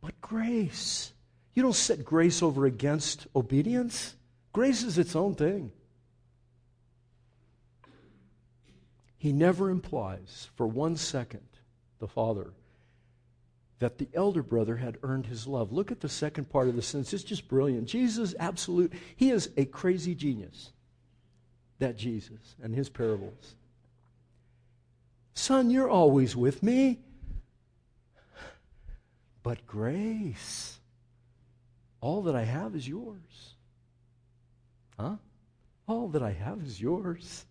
But 0.00 0.20
grace. 0.20 1.12
You 1.54 1.62
don't 1.62 1.74
set 1.74 2.04
grace 2.04 2.42
over 2.42 2.66
against 2.66 3.26
obedience. 3.34 4.14
Grace 4.52 4.82
is 4.82 4.98
its 4.98 5.16
own 5.16 5.34
thing. 5.34 5.72
He 9.16 9.32
never 9.32 9.70
implies 9.70 10.48
for 10.54 10.66
one 10.66 10.96
second, 10.96 11.46
the 11.98 12.08
Father, 12.08 12.52
that 13.78 13.98
the 13.98 14.08
elder 14.14 14.42
brother 14.42 14.76
had 14.76 14.98
earned 15.02 15.26
his 15.26 15.46
love. 15.46 15.72
Look 15.72 15.90
at 15.90 16.00
the 16.00 16.08
second 16.08 16.50
part 16.50 16.68
of 16.68 16.76
the 16.76 16.82
sentence. 16.82 17.12
It's 17.14 17.24
just 17.24 17.48
brilliant. 17.48 17.88
Jesus, 17.88 18.34
absolute, 18.38 18.92
he 19.16 19.30
is 19.30 19.50
a 19.56 19.64
crazy 19.64 20.14
genius 20.14 20.72
that 21.78 21.96
Jesus 21.96 22.54
and 22.62 22.74
his 22.74 22.88
parables. 22.88 23.54
Son, 25.34 25.70
you're 25.70 25.90
always 25.90 26.36
with 26.36 26.62
me. 26.62 27.00
But 29.42 29.66
grace, 29.66 30.78
all 32.00 32.22
that 32.22 32.34
I 32.34 32.44
have 32.44 32.74
is 32.74 32.88
yours. 32.88 33.54
Huh? 34.98 35.16
All 35.86 36.08
that 36.08 36.22
I 36.22 36.32
have 36.32 36.62
is 36.62 36.80
yours. 36.80 37.44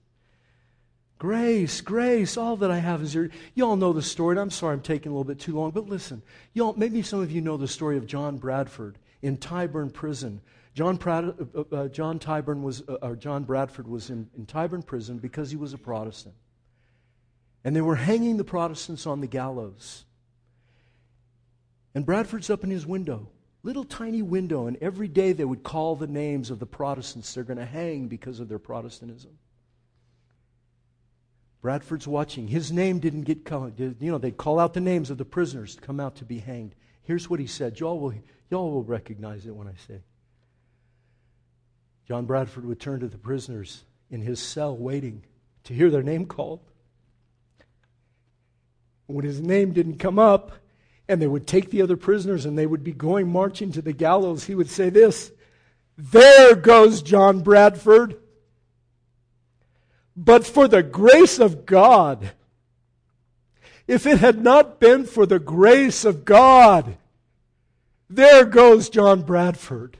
Grace, 1.19 1.81
grace, 1.81 2.35
all 2.35 2.57
that 2.57 2.71
I 2.71 2.79
have 2.79 3.01
is 3.01 3.13
yours. 3.13 3.31
Y'all 3.53 3.75
know 3.75 3.93
the 3.93 4.01
story, 4.01 4.33
and 4.33 4.39
I'm 4.39 4.49
sorry 4.49 4.73
I'm 4.73 4.81
taking 4.81 5.11
a 5.11 5.15
little 5.15 5.23
bit 5.23 5.39
too 5.39 5.55
long, 5.55 5.71
but 5.71 5.87
listen. 5.87 6.21
Y'all, 6.53 6.73
maybe 6.75 7.01
some 7.01 7.21
of 7.21 7.31
you 7.31 7.41
know 7.41 7.57
the 7.57 7.67
story 7.67 7.95
of 7.97 8.07
John 8.07 8.37
Bradford 8.37 8.97
in 9.21 9.37
Tyburn 9.37 9.93
Prison 9.93 10.41
John, 10.73 10.99
uh, 11.05 11.31
uh, 11.55 11.75
uh, 11.75 11.87
John 11.89 12.19
Tyburn 12.19 12.61
was, 12.61 12.81
uh, 12.87 12.97
or 13.01 13.15
John 13.15 13.43
Bradford 13.43 13.87
was 13.87 14.09
in, 14.09 14.29
in 14.35 14.45
Tyburn 14.45 14.85
prison 14.85 15.19
because 15.19 15.51
he 15.51 15.57
was 15.57 15.73
a 15.73 15.77
Protestant. 15.77 16.35
And 17.63 17.75
they 17.75 17.81
were 17.81 17.95
hanging 17.95 18.37
the 18.37 18.43
Protestants 18.43 19.05
on 19.05 19.21
the 19.21 19.27
gallows. 19.27 20.05
And 21.95 22.05
Bradford's 22.05 22.49
up 22.49 22.63
in 22.63 22.71
his 22.71 22.87
window, 22.87 23.29
little 23.61 23.83
tiny 23.83 24.23
window, 24.23 24.65
and 24.65 24.77
every 24.81 25.07
day 25.07 25.31
they 25.31 25.45
would 25.45 25.61
call 25.61 25.95
the 25.95 26.07
names 26.07 26.49
of 26.49 26.59
the 26.59 26.65
Protestants 26.65 27.33
they're 27.33 27.43
going 27.43 27.59
to 27.59 27.65
hang 27.65 28.07
because 28.07 28.39
of 28.39 28.49
their 28.49 28.59
Protestantism. 28.59 29.37
Bradford's 31.61 32.07
watching. 32.07 32.47
His 32.47 32.71
name 32.71 32.99
didn't 32.99 33.21
get 33.21 33.45
called. 33.45 33.79
You 33.79 33.95
know, 34.01 34.17
they'd 34.17 34.35
call 34.35 34.59
out 34.59 34.73
the 34.73 34.81
names 34.81 35.11
of 35.11 35.17
the 35.17 35.23
prisoners 35.23 35.75
to 35.75 35.81
come 35.81 35.99
out 35.99 36.15
to 36.15 36.25
be 36.25 36.39
hanged. 36.39 36.73
Here's 37.03 37.29
what 37.29 37.39
he 37.39 37.47
said. 37.47 37.79
Y'all 37.79 37.99
will, 37.99 38.13
y'all 38.49 38.71
will 38.71 38.83
recognize 38.83 39.45
it 39.45 39.55
when 39.55 39.67
I 39.67 39.75
say. 39.87 40.01
John 42.07 42.25
Bradford 42.25 42.65
would 42.65 42.79
turn 42.79 42.99
to 42.99 43.07
the 43.07 43.17
prisoners 43.17 43.83
in 44.11 44.21
his 44.21 44.39
cell 44.39 44.75
waiting 44.75 45.23
to 45.65 45.73
hear 45.73 45.89
their 45.89 46.03
name 46.03 46.25
called. 46.25 46.59
When 49.07 49.25
his 49.25 49.41
name 49.41 49.73
didn't 49.73 49.99
come 49.99 50.19
up, 50.19 50.51
and 51.07 51.21
they 51.21 51.27
would 51.27 51.47
take 51.47 51.69
the 51.69 51.81
other 51.81 51.97
prisoners 51.97 52.45
and 52.45 52.57
they 52.57 52.65
would 52.65 52.83
be 52.83 52.93
going 52.93 53.27
marching 53.27 53.71
to 53.73 53.81
the 53.81 53.93
gallows, 53.93 54.45
he 54.45 54.55
would 54.55 54.69
say 54.69 54.89
this 54.89 55.31
There 55.97 56.55
goes 56.55 57.01
John 57.01 57.41
Bradford. 57.41 58.19
But 60.15 60.45
for 60.45 60.67
the 60.67 60.83
grace 60.83 61.39
of 61.39 61.65
God, 61.65 62.31
if 63.87 64.05
it 64.05 64.19
had 64.19 64.43
not 64.43 64.79
been 64.79 65.05
for 65.05 65.25
the 65.25 65.39
grace 65.39 66.05
of 66.05 66.23
God, 66.23 66.97
there 68.09 68.45
goes 68.45 68.89
John 68.89 69.23
Bradford. 69.23 69.97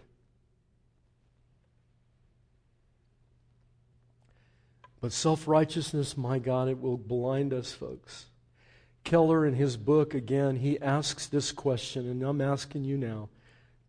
But 5.04 5.12
self 5.12 5.49
righteousness, 5.49 6.16
my 6.16 6.39
God, 6.39 6.70
it 6.70 6.80
will 6.80 6.95
blind 6.95 7.51
us, 7.51 7.74
folks. 7.74 8.28
Keller, 9.04 9.45
in 9.45 9.54
his 9.54 9.76
book, 9.76 10.14
again, 10.14 10.56
he 10.56 10.80
asks 10.80 11.28
this 11.28 11.51
question, 11.51 12.10
and 12.10 12.24
I'm 12.24 12.39
asking 12.39 12.86
you 12.86 12.95
now 12.95 13.28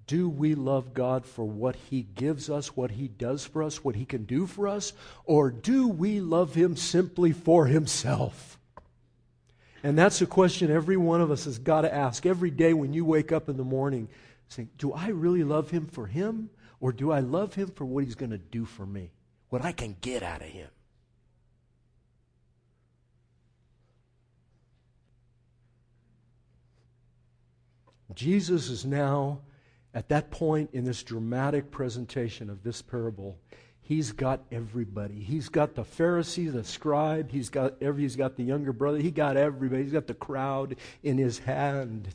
Do 0.08 0.28
we 0.28 0.56
love 0.56 0.92
God 0.92 1.24
for 1.24 1.44
what 1.44 1.76
he 1.76 2.02
gives 2.02 2.50
us, 2.50 2.76
what 2.76 2.90
he 2.90 3.06
does 3.06 3.46
for 3.46 3.62
us, 3.62 3.84
what 3.84 3.94
he 3.94 4.04
can 4.04 4.24
do 4.24 4.48
for 4.48 4.66
us, 4.66 4.92
or 5.24 5.52
do 5.52 5.86
we 5.86 6.18
love 6.18 6.56
him 6.56 6.76
simply 6.76 7.30
for 7.30 7.66
himself? 7.66 8.58
And 9.84 9.96
that's 9.96 10.20
a 10.20 10.26
question 10.26 10.68
every 10.68 10.96
one 10.96 11.20
of 11.20 11.30
us 11.30 11.44
has 11.44 11.60
got 11.60 11.82
to 11.82 11.94
ask 11.94 12.26
every 12.26 12.50
day 12.50 12.74
when 12.74 12.92
you 12.92 13.04
wake 13.04 13.30
up 13.30 13.48
in 13.48 13.56
the 13.56 13.62
morning. 13.62 14.08
Saying, 14.48 14.70
Do 14.78 14.92
I 14.92 15.10
really 15.10 15.44
love 15.44 15.70
him 15.70 15.86
for 15.86 16.08
him, 16.08 16.50
or 16.80 16.90
do 16.90 17.12
I 17.12 17.20
love 17.20 17.54
him 17.54 17.68
for 17.68 17.84
what 17.84 18.02
he's 18.02 18.16
going 18.16 18.32
to 18.32 18.38
do 18.38 18.64
for 18.64 18.84
me, 18.84 19.12
what 19.50 19.64
I 19.64 19.70
can 19.70 19.94
get 20.00 20.24
out 20.24 20.42
of 20.42 20.48
him? 20.48 20.70
Jesus 28.14 28.68
is 28.68 28.84
now 28.84 29.40
at 29.94 30.08
that 30.08 30.30
point 30.30 30.70
in 30.72 30.84
this 30.84 31.02
dramatic 31.02 31.70
presentation 31.70 32.50
of 32.50 32.62
this 32.62 32.82
parable. 32.82 33.36
He's 33.80 34.12
got 34.12 34.40
everybody. 34.50 35.20
He's 35.20 35.48
got 35.48 35.74
the 35.74 35.84
Pharisee, 35.84 36.50
the 36.50 36.64
scribe. 36.64 37.30
He's 37.30 37.50
got 37.50 37.74
every, 37.82 38.02
he's 38.02 38.16
got 38.16 38.36
the 38.36 38.42
younger 38.42 38.72
brother. 38.72 38.98
He 38.98 39.10
got 39.10 39.36
everybody. 39.36 39.82
He's 39.82 39.92
got 39.92 40.06
the 40.06 40.14
crowd 40.14 40.76
in 41.02 41.18
his 41.18 41.38
hand. 41.40 42.08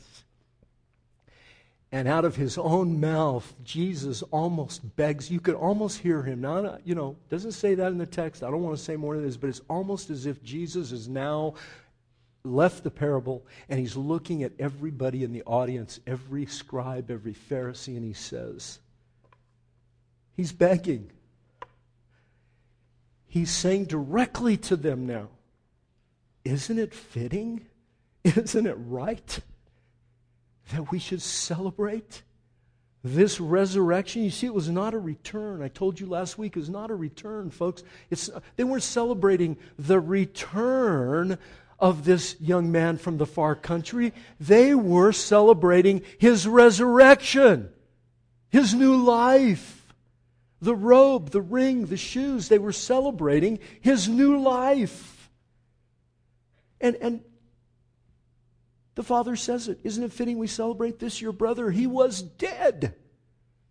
And 1.92 2.06
out 2.06 2.24
of 2.24 2.36
his 2.36 2.56
own 2.56 3.00
mouth, 3.00 3.52
Jesus 3.64 4.22
almost 4.30 4.96
begs. 4.96 5.30
You 5.30 5.40
could 5.40 5.56
almost 5.56 5.98
hear 5.98 6.22
him. 6.22 6.40
Now, 6.40 6.78
you 6.84 6.94
know, 6.94 7.16
doesn't 7.28 7.52
say 7.52 7.74
that 7.74 7.90
in 7.90 7.98
the 7.98 8.06
text. 8.06 8.44
I 8.44 8.50
don't 8.50 8.62
want 8.62 8.76
to 8.76 8.82
say 8.82 8.96
more 8.96 9.16
than 9.16 9.24
this, 9.24 9.36
but 9.36 9.50
it's 9.50 9.62
almost 9.68 10.10
as 10.10 10.26
if 10.26 10.42
Jesus 10.42 10.92
is 10.92 11.08
now 11.08 11.54
left 12.44 12.84
the 12.84 12.90
parable 12.90 13.44
and 13.68 13.78
he's 13.78 13.96
looking 13.96 14.42
at 14.42 14.52
everybody 14.58 15.24
in 15.24 15.32
the 15.32 15.42
audience, 15.44 16.00
every 16.06 16.46
scribe, 16.46 17.10
every 17.10 17.34
Pharisee, 17.34 17.96
and 17.96 18.04
he 18.04 18.12
says, 18.12 18.78
He's 20.36 20.52
begging. 20.52 21.10
He's 23.26 23.50
saying 23.50 23.86
directly 23.86 24.56
to 24.56 24.76
them 24.76 25.06
now, 25.06 25.28
Isn't 26.44 26.78
it 26.78 26.94
fitting? 26.94 27.66
Isn't 28.24 28.66
it 28.66 28.76
right 28.78 29.40
that 30.72 30.90
we 30.90 30.98
should 30.98 31.22
celebrate 31.22 32.22
This 33.02 33.40
resurrection, 33.40 34.24
you 34.24 34.30
see, 34.30 34.46
it 34.46 34.54
was 34.54 34.68
not 34.68 34.92
a 34.92 34.98
return. 34.98 35.62
I 35.62 35.68
told 35.68 35.98
you 35.98 36.06
last 36.06 36.36
week, 36.36 36.54
it 36.54 36.60
was 36.60 36.68
not 36.68 36.90
a 36.90 36.94
return, 36.94 37.50
folks. 37.50 37.82
It's, 38.10 38.28
they 38.56 38.64
weren't 38.64 38.82
celebrating 38.82 39.56
the 39.78 39.98
return 39.98 41.38
of 41.80 42.04
this 42.04 42.36
young 42.40 42.70
man 42.70 42.98
from 42.98 43.16
the 43.16 43.26
far 43.26 43.54
country. 43.54 44.12
They 44.38 44.74
were 44.74 45.12
celebrating 45.12 46.02
his 46.18 46.46
resurrection, 46.46 47.70
his 48.50 48.74
new 48.74 48.96
life. 48.96 49.76
The 50.62 50.76
robe, 50.76 51.30
the 51.30 51.40
ring, 51.40 51.86
the 51.86 51.96
shoes, 51.96 52.48
they 52.48 52.58
were 52.58 52.72
celebrating 52.72 53.60
his 53.80 54.08
new 54.08 54.38
life. 54.38 55.30
And, 56.82 56.96
and 56.96 57.22
the 58.94 59.02
Father 59.02 59.36
says 59.36 59.68
it. 59.68 59.80
Isn't 59.82 60.04
it 60.04 60.12
fitting 60.12 60.36
we 60.36 60.46
celebrate 60.46 60.98
this, 60.98 61.22
your 61.22 61.32
brother? 61.32 61.70
He 61.70 61.86
was 61.86 62.20
dead, 62.20 62.94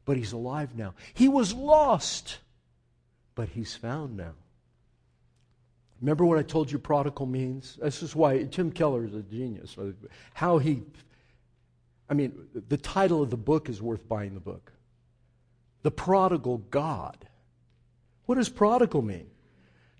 but 0.05 0.17
he's 0.17 0.31
alive 0.31 0.75
now. 0.75 0.95
He 1.13 1.27
was 1.27 1.53
lost, 1.53 2.39
but 3.35 3.49
he's 3.49 3.75
found 3.75 4.17
now. 4.17 4.33
Remember 6.01 6.25
what 6.25 6.37
I 6.37 6.43
told 6.43 6.71
you 6.71 6.79
prodigal 6.79 7.25
means? 7.25 7.77
This 7.81 8.01
is 8.01 8.15
why 8.15 8.43
Tim 8.43 8.71
Keller 8.71 9.05
is 9.05 9.13
a 9.13 9.21
genius. 9.21 9.75
How 10.33 10.57
he, 10.57 10.83
I 12.09 12.13
mean, 12.13 12.47
the 12.53 12.77
title 12.77 13.21
of 13.21 13.29
the 13.29 13.37
book 13.37 13.69
is 13.69 13.81
worth 13.81 14.07
buying 14.07 14.33
the 14.33 14.39
book. 14.39 14.71
The 15.81 15.91
Prodigal 15.91 16.59
God. 16.69 17.27
What 18.25 18.35
does 18.35 18.49
prodigal 18.49 19.01
mean? 19.01 19.27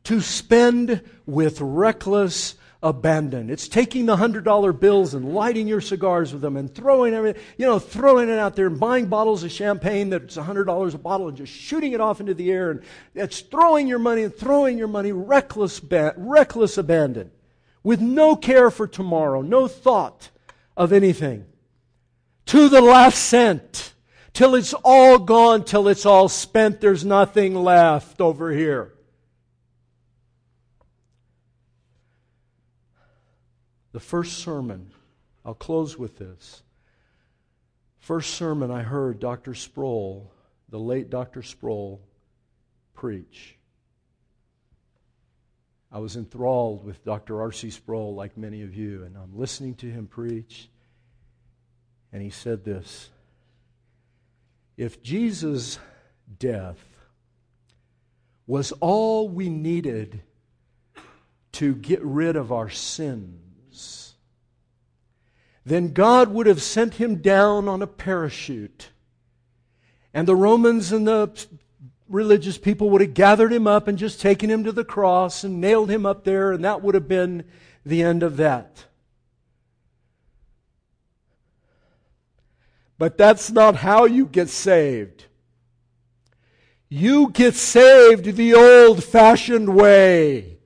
To 0.06 0.22
spend 0.22 1.02
with 1.26 1.60
reckless 1.62 2.56
abandon. 2.82 3.50
It's 3.50 3.68
taking 3.68 4.06
the 4.06 4.16
hundred 4.16 4.46
dollar 4.46 4.72
bills 4.72 5.14
and 5.14 5.34
lighting 5.34 5.68
your 5.68 5.82
cigars 5.82 6.32
with 6.32 6.42
them 6.42 6.56
and 6.56 6.74
throwing 6.74 7.14
everything, 7.14 7.42
you 7.58 7.66
know, 7.66 7.78
throwing 7.78 8.30
it 8.30 8.40
out 8.40 8.56
there 8.56 8.68
and 8.68 8.80
buying 8.80 9.08
bottles 9.08 9.44
of 9.44 9.52
champagne 9.52 10.10
that's 10.10 10.38
a 10.38 10.44
hundred 10.44 10.66
dollars 10.66 10.94
a 10.94 10.98
bottle 10.98 11.28
and 11.28 11.38
just 11.38 11.52
shooting 11.52 11.92
it 11.92 12.00
off 12.00 12.22
into 12.22 12.34
the 12.34 12.52
air 12.52 12.72
and 12.72 12.82
it's 13.16 13.42
throwing 13.42 13.88
your 13.88 14.00
money 14.00 14.24
and 14.24 14.34
throwing 14.36 14.78
your 14.78 14.88
money 14.88 15.12
reckless, 15.12 15.82
reckless 16.18 16.78
abandon 16.78 17.32
with 17.84 18.00
no 18.00 18.36
care 18.36 18.72
for 18.72 18.88
tomorrow, 18.88 19.42
no 19.42 19.68
thought 19.68 20.30
of 20.78 20.94
anything 20.94 21.46
to 22.46 22.70
the 22.70 22.82
last 22.82 23.20
cent 23.26 23.94
till 24.32 24.56
it's 24.56 24.74
all 24.74 25.20
gone, 25.20 25.66
till 25.66 25.90
it's 25.90 26.06
all 26.06 26.30
spent. 26.30 26.80
There's 26.80 27.04
nothing 27.04 27.56
left 27.56 28.22
over 28.22 28.52
here. 28.52 28.94
The 33.92 34.00
first 34.00 34.40
sermon, 34.40 34.92
I'll 35.44 35.54
close 35.54 35.98
with 35.98 36.18
this. 36.18 36.64
First 37.98 38.36
sermon 38.36 38.72
I 38.72 38.84
heard 38.84 39.20
Dr. 39.20 39.54
Sproul, 39.54 40.32
the 40.70 40.80
late 40.80 41.10
Dr. 41.10 41.42
Sproul, 41.42 42.02
preach. 42.94 43.58
I 45.92 46.00
was 46.00 46.16
enthralled 46.16 46.86
with 46.86 47.04
Dr. 47.04 47.42
R.C. 47.42 47.72
Sproul, 47.72 48.14
like 48.14 48.38
many 48.38 48.62
of 48.62 48.76
you, 48.76 49.04
and 49.04 49.18
I'm 49.18 49.38
listening 49.38 49.74
to 49.76 49.88
him 49.88 50.06
preach. 50.06 50.70
And 52.14 52.22
he 52.22 52.30
said 52.30 52.64
this 52.64 53.10
If 54.78 55.02
Jesus' 55.02 55.80
death 56.38 56.78
was 58.46 58.72
all 58.74 59.30
we 59.30 59.50
needed 59.50 60.22
to 61.54 61.76
get 61.76 62.04
rid 62.04 62.36
of 62.36 62.52
our 62.52 62.70
sins, 62.70 63.49
then 65.70 65.94
God 65.94 66.30
would 66.30 66.48
have 66.48 66.62
sent 66.62 66.96
him 66.96 67.18
down 67.18 67.68
on 67.68 67.82
a 67.82 67.88
parachute. 67.88 68.90
And 70.14 70.28
the 70.28 70.36
Romans 70.36 70.92
and 70.92 71.08
the 71.08 71.32
religious 72.08 72.58
people 72.58 72.90
would 72.90 73.02
have 73.02 73.14
gathered 73.14 73.54
him 73.54 73.68
up 73.68 73.88
and 73.88 73.98
just 73.98 74.20
taken 74.20 74.50
him 74.50 74.64
to 74.64 74.72
the 74.72 74.84
cross 74.84 75.44
and 75.44 75.62
nailed 75.62 75.90
him 75.90 76.06
up 76.06 76.24
there, 76.24 76.52
and 76.52 76.64
that 76.64 76.82
would 76.82 76.96
have 76.96 77.08
been 77.08 77.44
the 77.86 78.02
end 78.02 78.24
of 78.24 78.38
that. 78.38 78.86
But 82.98 83.18
that's 83.18 83.50
not 83.50 83.78
how 83.78 84.06
you 84.06 84.26
get 84.26 84.50
saved. 84.50 85.26
You 86.90 87.30
get 87.30 87.54
saved 87.54 88.26
the 88.26 88.56
old 88.56 89.04
fashioned 89.04 89.74
way 89.74 90.58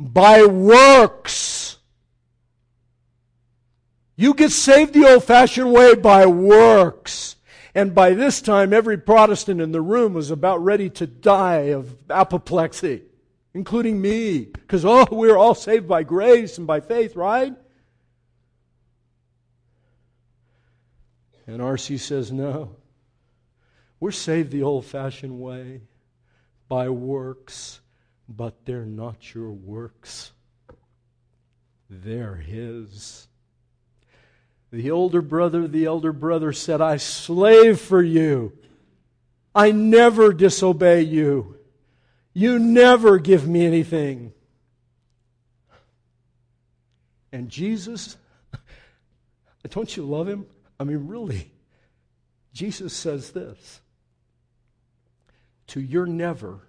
by 0.00 0.46
works. 0.46 1.57
You 4.20 4.34
get 4.34 4.50
saved 4.50 4.94
the 4.94 5.08
old 5.08 5.22
fashioned 5.22 5.72
way 5.72 5.94
by 5.94 6.26
works. 6.26 7.36
And 7.72 7.94
by 7.94 8.14
this 8.14 8.42
time, 8.42 8.72
every 8.72 8.98
Protestant 8.98 9.60
in 9.60 9.70
the 9.70 9.80
room 9.80 10.12
was 10.12 10.32
about 10.32 10.60
ready 10.64 10.90
to 10.90 11.06
die 11.06 11.70
of 11.70 11.94
apoplexy, 12.10 13.02
including 13.54 14.00
me. 14.00 14.40
Because, 14.46 14.84
oh, 14.84 15.06
we're 15.12 15.36
all 15.36 15.54
saved 15.54 15.86
by 15.86 16.02
grace 16.02 16.58
and 16.58 16.66
by 16.66 16.80
faith, 16.80 17.14
right? 17.14 17.54
And 21.46 21.62
R.C. 21.62 21.96
says, 21.98 22.32
no. 22.32 22.74
We're 24.00 24.10
saved 24.10 24.50
the 24.50 24.64
old 24.64 24.84
fashioned 24.84 25.38
way 25.38 25.82
by 26.68 26.88
works, 26.88 27.78
but 28.28 28.66
they're 28.66 28.84
not 28.84 29.32
your 29.32 29.52
works, 29.52 30.32
they're 31.88 32.34
His. 32.34 33.27
The 34.70 34.90
older 34.90 35.22
brother, 35.22 35.66
the 35.66 35.86
elder 35.86 36.12
brother 36.12 36.52
said, 36.52 36.80
I 36.80 36.98
slave 36.98 37.80
for 37.80 38.02
you. 38.02 38.52
I 39.54 39.72
never 39.72 40.32
disobey 40.32 41.02
you. 41.02 41.56
You 42.34 42.58
never 42.58 43.18
give 43.18 43.48
me 43.48 43.64
anything. 43.64 44.32
And 47.32 47.48
Jesus, 47.48 48.16
don't 49.70 49.96
you 49.96 50.04
love 50.04 50.28
him? 50.28 50.46
I 50.78 50.84
mean, 50.84 51.08
really, 51.08 51.50
Jesus 52.52 52.92
says 52.92 53.30
this 53.32 53.80
To 55.68 55.80
your 55.80 56.06
never, 56.06 56.60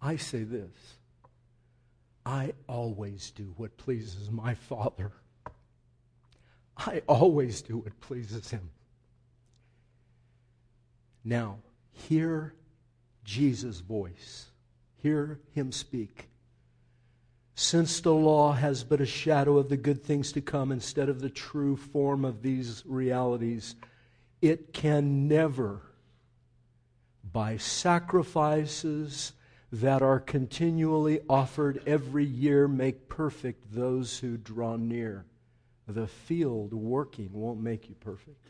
I 0.00 0.16
say 0.16 0.44
this 0.44 0.96
I 2.24 2.52
always 2.68 3.30
do 3.32 3.54
what 3.56 3.76
pleases 3.76 4.30
my 4.30 4.54
Father. 4.54 5.12
I 6.76 7.02
always 7.06 7.62
do 7.62 7.78
what 7.78 8.00
pleases 8.00 8.50
him. 8.50 8.70
Now, 11.24 11.58
hear 11.92 12.54
Jesus' 13.24 13.80
voice. 13.80 14.46
Hear 14.96 15.40
him 15.52 15.72
speak. 15.72 16.28
Since 17.54 18.00
the 18.00 18.12
law 18.12 18.52
has 18.52 18.82
but 18.82 19.00
a 19.00 19.06
shadow 19.06 19.58
of 19.58 19.68
the 19.68 19.76
good 19.76 20.02
things 20.02 20.32
to 20.32 20.40
come 20.40 20.72
instead 20.72 21.08
of 21.08 21.20
the 21.20 21.30
true 21.30 21.76
form 21.76 22.24
of 22.24 22.42
these 22.42 22.82
realities, 22.84 23.76
it 24.42 24.72
can 24.72 25.28
never, 25.28 25.80
by 27.32 27.56
sacrifices 27.56 29.32
that 29.72 30.02
are 30.02 30.20
continually 30.20 31.20
offered 31.28 31.82
every 31.86 32.24
year, 32.24 32.68
make 32.68 33.08
perfect 33.08 33.72
those 33.72 34.18
who 34.18 34.36
draw 34.36 34.76
near. 34.76 35.24
The 35.86 36.06
field 36.06 36.72
working 36.72 37.30
won't 37.32 37.60
make 37.60 37.88
you 37.88 37.94
perfect. 37.96 38.46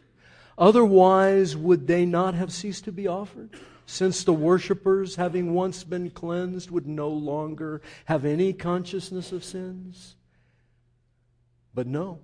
Otherwise, 0.56 1.56
would 1.56 1.86
they 1.86 2.06
not 2.06 2.34
have 2.34 2.52
ceased 2.52 2.84
to 2.84 2.92
be 2.92 3.08
offered? 3.08 3.50
Since 3.86 4.24
the 4.24 4.32
worshippers, 4.32 5.16
having 5.16 5.52
once 5.52 5.84
been 5.84 6.10
cleansed, 6.10 6.70
would 6.70 6.86
no 6.86 7.08
longer 7.08 7.82
have 8.06 8.24
any 8.24 8.52
consciousness 8.52 9.32
of 9.32 9.44
sins? 9.44 10.16
But 11.74 11.86
no. 11.88 12.20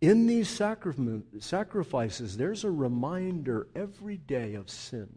In 0.00 0.26
these 0.26 0.50
sacrifices, 0.50 2.36
there's 2.36 2.62
a 2.62 2.70
reminder 2.70 3.68
every 3.74 4.18
day 4.18 4.54
of 4.54 4.68
sin. 4.68 5.08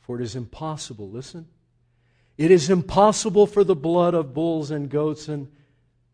For 0.00 0.18
it 0.18 0.24
is 0.24 0.36
impossible, 0.36 1.10
listen, 1.10 1.46
it 2.36 2.50
is 2.50 2.70
impossible 2.70 3.46
for 3.46 3.64
the 3.64 3.76
blood 3.76 4.14
of 4.14 4.34
bulls 4.34 4.70
and 4.70 4.88
goats 4.88 5.28
and 5.28 5.48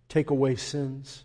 take 0.08 0.30
away 0.30 0.56
sins. 0.56 1.24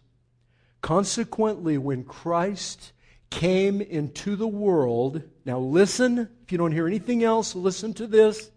Consequently, 0.82 1.78
when 1.78 2.04
Christ 2.04 2.94
came 3.30 3.82
into 3.82 4.36
the 4.36 4.48
world, 4.48 5.24
now 5.44 5.60
listen, 5.60 6.30
if 6.44 6.52
you 6.52 6.58
don't 6.58 6.72
hear 6.72 6.88
anything 6.88 7.24
else, 7.24 7.56
listen 7.56 7.94
to 7.96 8.08
this. 8.08 8.52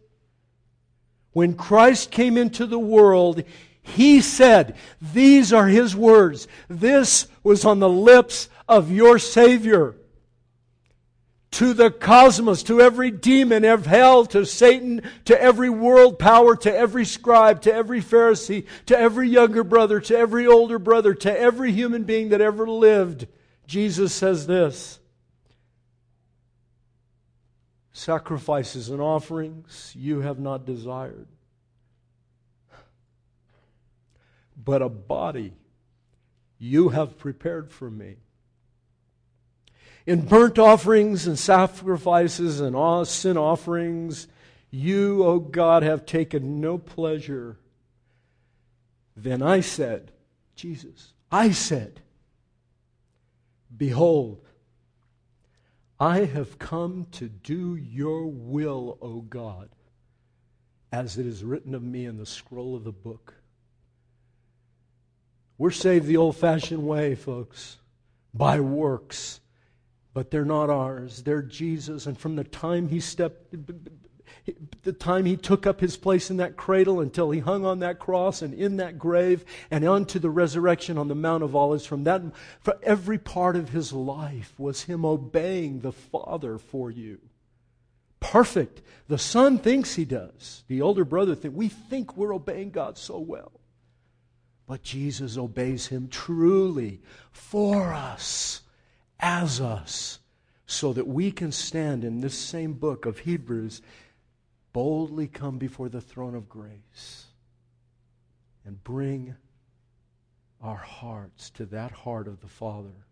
When 1.32 1.54
Christ 1.54 2.10
came 2.10 2.36
into 2.36 2.66
the 2.66 2.78
world, 2.78 3.42
he 3.80 4.20
said, 4.20 4.76
These 5.00 5.52
are 5.52 5.66
his 5.66 5.96
words. 5.96 6.46
This 6.68 7.26
was 7.42 7.64
on 7.64 7.80
the 7.80 7.88
lips 7.88 8.48
of 8.68 8.92
your 8.92 9.18
Savior. 9.18 9.94
To 11.50 11.72
the 11.72 11.90
cosmos, 11.90 12.62
to 12.64 12.80
every 12.80 13.10
demon 13.10 13.64
of 13.64 13.86
hell, 13.86 14.26
to 14.26 14.44
Satan, 14.44 15.02
to 15.24 15.40
every 15.40 15.70
world 15.70 16.18
power, 16.18 16.54
to 16.56 16.74
every 16.74 17.04
scribe, 17.04 17.62
to 17.62 17.72
every 17.72 18.00
Pharisee, 18.00 18.66
to 18.86 18.98
every 18.98 19.28
younger 19.28 19.64
brother, 19.64 20.00
to 20.00 20.16
every 20.16 20.46
older 20.46 20.78
brother, 20.78 21.14
to 21.14 21.40
every 21.40 21.72
human 21.72 22.04
being 22.04 22.28
that 22.30 22.40
ever 22.40 22.68
lived. 22.68 23.26
Jesus 23.66 24.14
says 24.14 24.46
this. 24.46 24.98
Sacrifices 27.92 28.90
and 28.90 29.00
offerings 29.00 29.92
you 29.96 30.20
have 30.20 30.38
not 30.38 30.64
desired, 30.64 31.26
but 34.56 34.82
a 34.82 34.88
body 34.88 35.54
you 36.58 36.90
have 36.90 37.18
prepared 37.18 37.72
for 37.72 37.90
me 37.90 38.16
in 40.08 40.22
burnt 40.22 40.58
offerings 40.58 41.26
and 41.26 41.38
sacrifices 41.38 42.62
and 42.62 43.06
sin 43.06 43.36
offerings, 43.36 44.26
you, 44.70 45.22
O 45.22 45.38
God, 45.38 45.82
have 45.82 46.06
taken 46.06 46.62
no 46.62 46.78
pleasure. 46.78 47.58
Then 49.14 49.42
I 49.42 49.60
said, 49.60 50.10
Jesus, 50.54 51.12
I 51.30 51.50
said, 51.50 52.00
Behold, 53.76 54.40
I 56.00 56.20
have 56.20 56.58
come 56.58 57.06
to 57.12 57.28
do 57.28 57.76
your 57.76 58.24
will, 58.24 58.96
O 59.02 59.20
God, 59.20 59.68
as 60.90 61.18
it 61.18 61.26
is 61.26 61.44
written 61.44 61.74
of 61.74 61.82
me 61.82 62.06
in 62.06 62.16
the 62.16 62.24
scroll 62.24 62.74
of 62.74 62.84
the 62.84 62.92
book. 62.92 63.34
We're 65.58 65.70
saved 65.70 66.06
the 66.06 66.16
old 66.16 66.36
fashioned 66.36 66.86
way, 66.86 67.14
folks, 67.14 67.76
by 68.32 68.58
works 68.60 69.40
but 70.18 70.32
they're 70.32 70.44
not 70.44 70.68
ours. 70.68 71.22
They're 71.22 71.42
Jesus. 71.42 72.06
And 72.06 72.18
from 72.18 72.34
the 72.34 72.42
time 72.42 72.88
he 72.88 72.98
stepped, 72.98 73.54
the 74.82 74.92
time 74.92 75.24
he 75.26 75.36
took 75.36 75.64
up 75.64 75.78
his 75.78 75.96
place 75.96 76.28
in 76.28 76.38
that 76.38 76.56
cradle 76.56 76.98
until 76.98 77.30
he 77.30 77.38
hung 77.38 77.64
on 77.64 77.78
that 77.78 78.00
cross 78.00 78.42
and 78.42 78.52
in 78.52 78.78
that 78.78 78.98
grave 78.98 79.44
and 79.70 79.84
unto 79.84 80.18
the 80.18 80.28
resurrection 80.28 80.98
on 80.98 81.06
the 81.06 81.14
Mount 81.14 81.44
of 81.44 81.54
Olives, 81.54 81.86
from 81.86 82.02
that, 82.02 82.20
for 82.58 82.76
every 82.82 83.16
part 83.16 83.54
of 83.54 83.68
his 83.68 83.92
life 83.92 84.54
was 84.58 84.82
him 84.82 85.04
obeying 85.04 85.82
the 85.82 85.92
Father 85.92 86.58
for 86.58 86.90
you. 86.90 87.20
Perfect. 88.18 88.82
The 89.06 89.18
son 89.18 89.56
thinks 89.56 89.94
he 89.94 90.04
does. 90.04 90.64
The 90.66 90.82
older 90.82 91.04
brother 91.04 91.36
thinks 91.36 91.56
we 91.56 91.68
think 91.68 92.16
we're 92.16 92.34
obeying 92.34 92.72
God 92.72 92.98
so 92.98 93.20
well. 93.20 93.52
But 94.66 94.82
Jesus 94.82 95.38
obeys 95.38 95.86
him 95.86 96.08
truly 96.08 97.02
for 97.30 97.92
us 97.92 98.62
as 99.20 99.60
us 99.60 100.20
so 100.66 100.92
that 100.92 101.06
we 101.06 101.30
can 101.32 101.50
stand 101.50 102.04
in 102.04 102.20
this 102.20 102.36
same 102.36 102.74
book 102.74 103.06
of 103.06 103.20
Hebrews, 103.20 103.82
boldly 104.72 105.26
come 105.26 105.58
before 105.58 105.88
the 105.88 106.00
throne 106.00 106.34
of 106.34 106.48
grace 106.48 107.26
and 108.64 108.82
bring 108.84 109.34
our 110.62 110.76
hearts 110.76 111.50
to 111.50 111.66
that 111.66 111.90
heart 111.90 112.28
of 112.28 112.40
the 112.40 112.48
Father. 112.48 113.06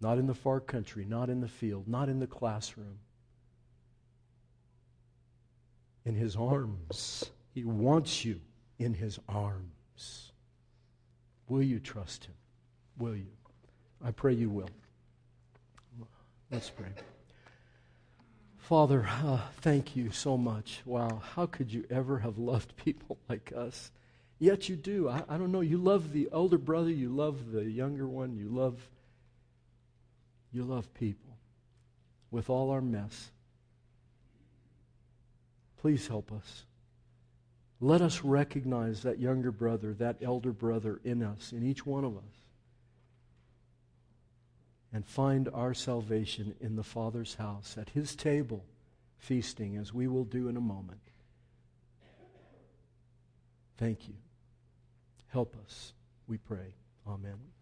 Not 0.00 0.18
in 0.18 0.26
the 0.26 0.34
far 0.34 0.60
country, 0.60 1.04
not 1.04 1.30
in 1.30 1.40
the 1.40 1.48
field, 1.48 1.88
not 1.88 2.08
in 2.08 2.20
the 2.20 2.26
classroom. 2.26 2.98
In 6.04 6.14
His 6.14 6.36
arms. 6.36 7.30
He 7.52 7.64
wants 7.64 8.24
you 8.24 8.40
in 8.78 8.94
His 8.94 9.18
arms. 9.28 10.32
Will 11.48 11.62
you 11.62 11.80
trust 11.80 12.26
Him? 12.26 12.34
Will 12.98 13.16
you? 13.16 13.26
I 14.04 14.10
pray 14.10 14.34
you 14.34 14.50
will. 14.50 14.70
Let's 16.50 16.70
pray. 16.70 16.88
Father, 18.58 19.06
uh, 19.08 19.40
thank 19.60 19.96
you 19.96 20.10
so 20.10 20.36
much. 20.36 20.80
Wow, 20.84 21.22
how 21.34 21.46
could 21.46 21.72
you 21.72 21.84
ever 21.90 22.18
have 22.18 22.38
loved 22.38 22.76
people 22.76 23.18
like 23.28 23.52
us? 23.56 23.90
Yet 24.38 24.68
you 24.68 24.76
do. 24.76 25.08
I, 25.08 25.22
I 25.28 25.38
don't 25.38 25.50
know. 25.50 25.60
You 25.60 25.78
love 25.78 26.12
the 26.12 26.28
older 26.30 26.58
brother, 26.58 26.90
you 26.90 27.08
love 27.08 27.52
the 27.52 27.64
younger 27.64 28.06
one, 28.06 28.36
you 28.36 28.48
love 28.48 28.78
you 30.52 30.62
love 30.64 30.92
people 30.94 31.36
with 32.30 32.48
all 32.48 32.70
our 32.70 32.80
mess. 32.80 33.30
Please 35.78 36.08
help 36.08 36.32
us. 36.32 36.64
Let 37.80 38.00
us 38.00 38.22
recognize 38.22 39.02
that 39.02 39.18
younger 39.18 39.52
brother, 39.52 39.92
that 39.94 40.16
elder 40.22 40.52
brother 40.52 41.00
in 41.04 41.22
us, 41.22 41.52
in 41.52 41.62
each 41.62 41.84
one 41.84 42.04
of 42.04 42.16
us 42.16 42.45
and 44.92 45.06
find 45.06 45.48
our 45.52 45.74
salvation 45.74 46.54
in 46.60 46.76
the 46.76 46.82
Father's 46.82 47.34
house, 47.34 47.76
at 47.78 47.90
His 47.90 48.14
table, 48.14 48.64
feasting, 49.18 49.76
as 49.76 49.92
we 49.92 50.06
will 50.06 50.24
do 50.24 50.48
in 50.48 50.56
a 50.56 50.60
moment. 50.60 51.00
Thank 53.76 54.08
you. 54.08 54.14
Help 55.28 55.56
us, 55.64 55.92
we 56.26 56.38
pray. 56.38 56.74
Amen. 57.06 57.55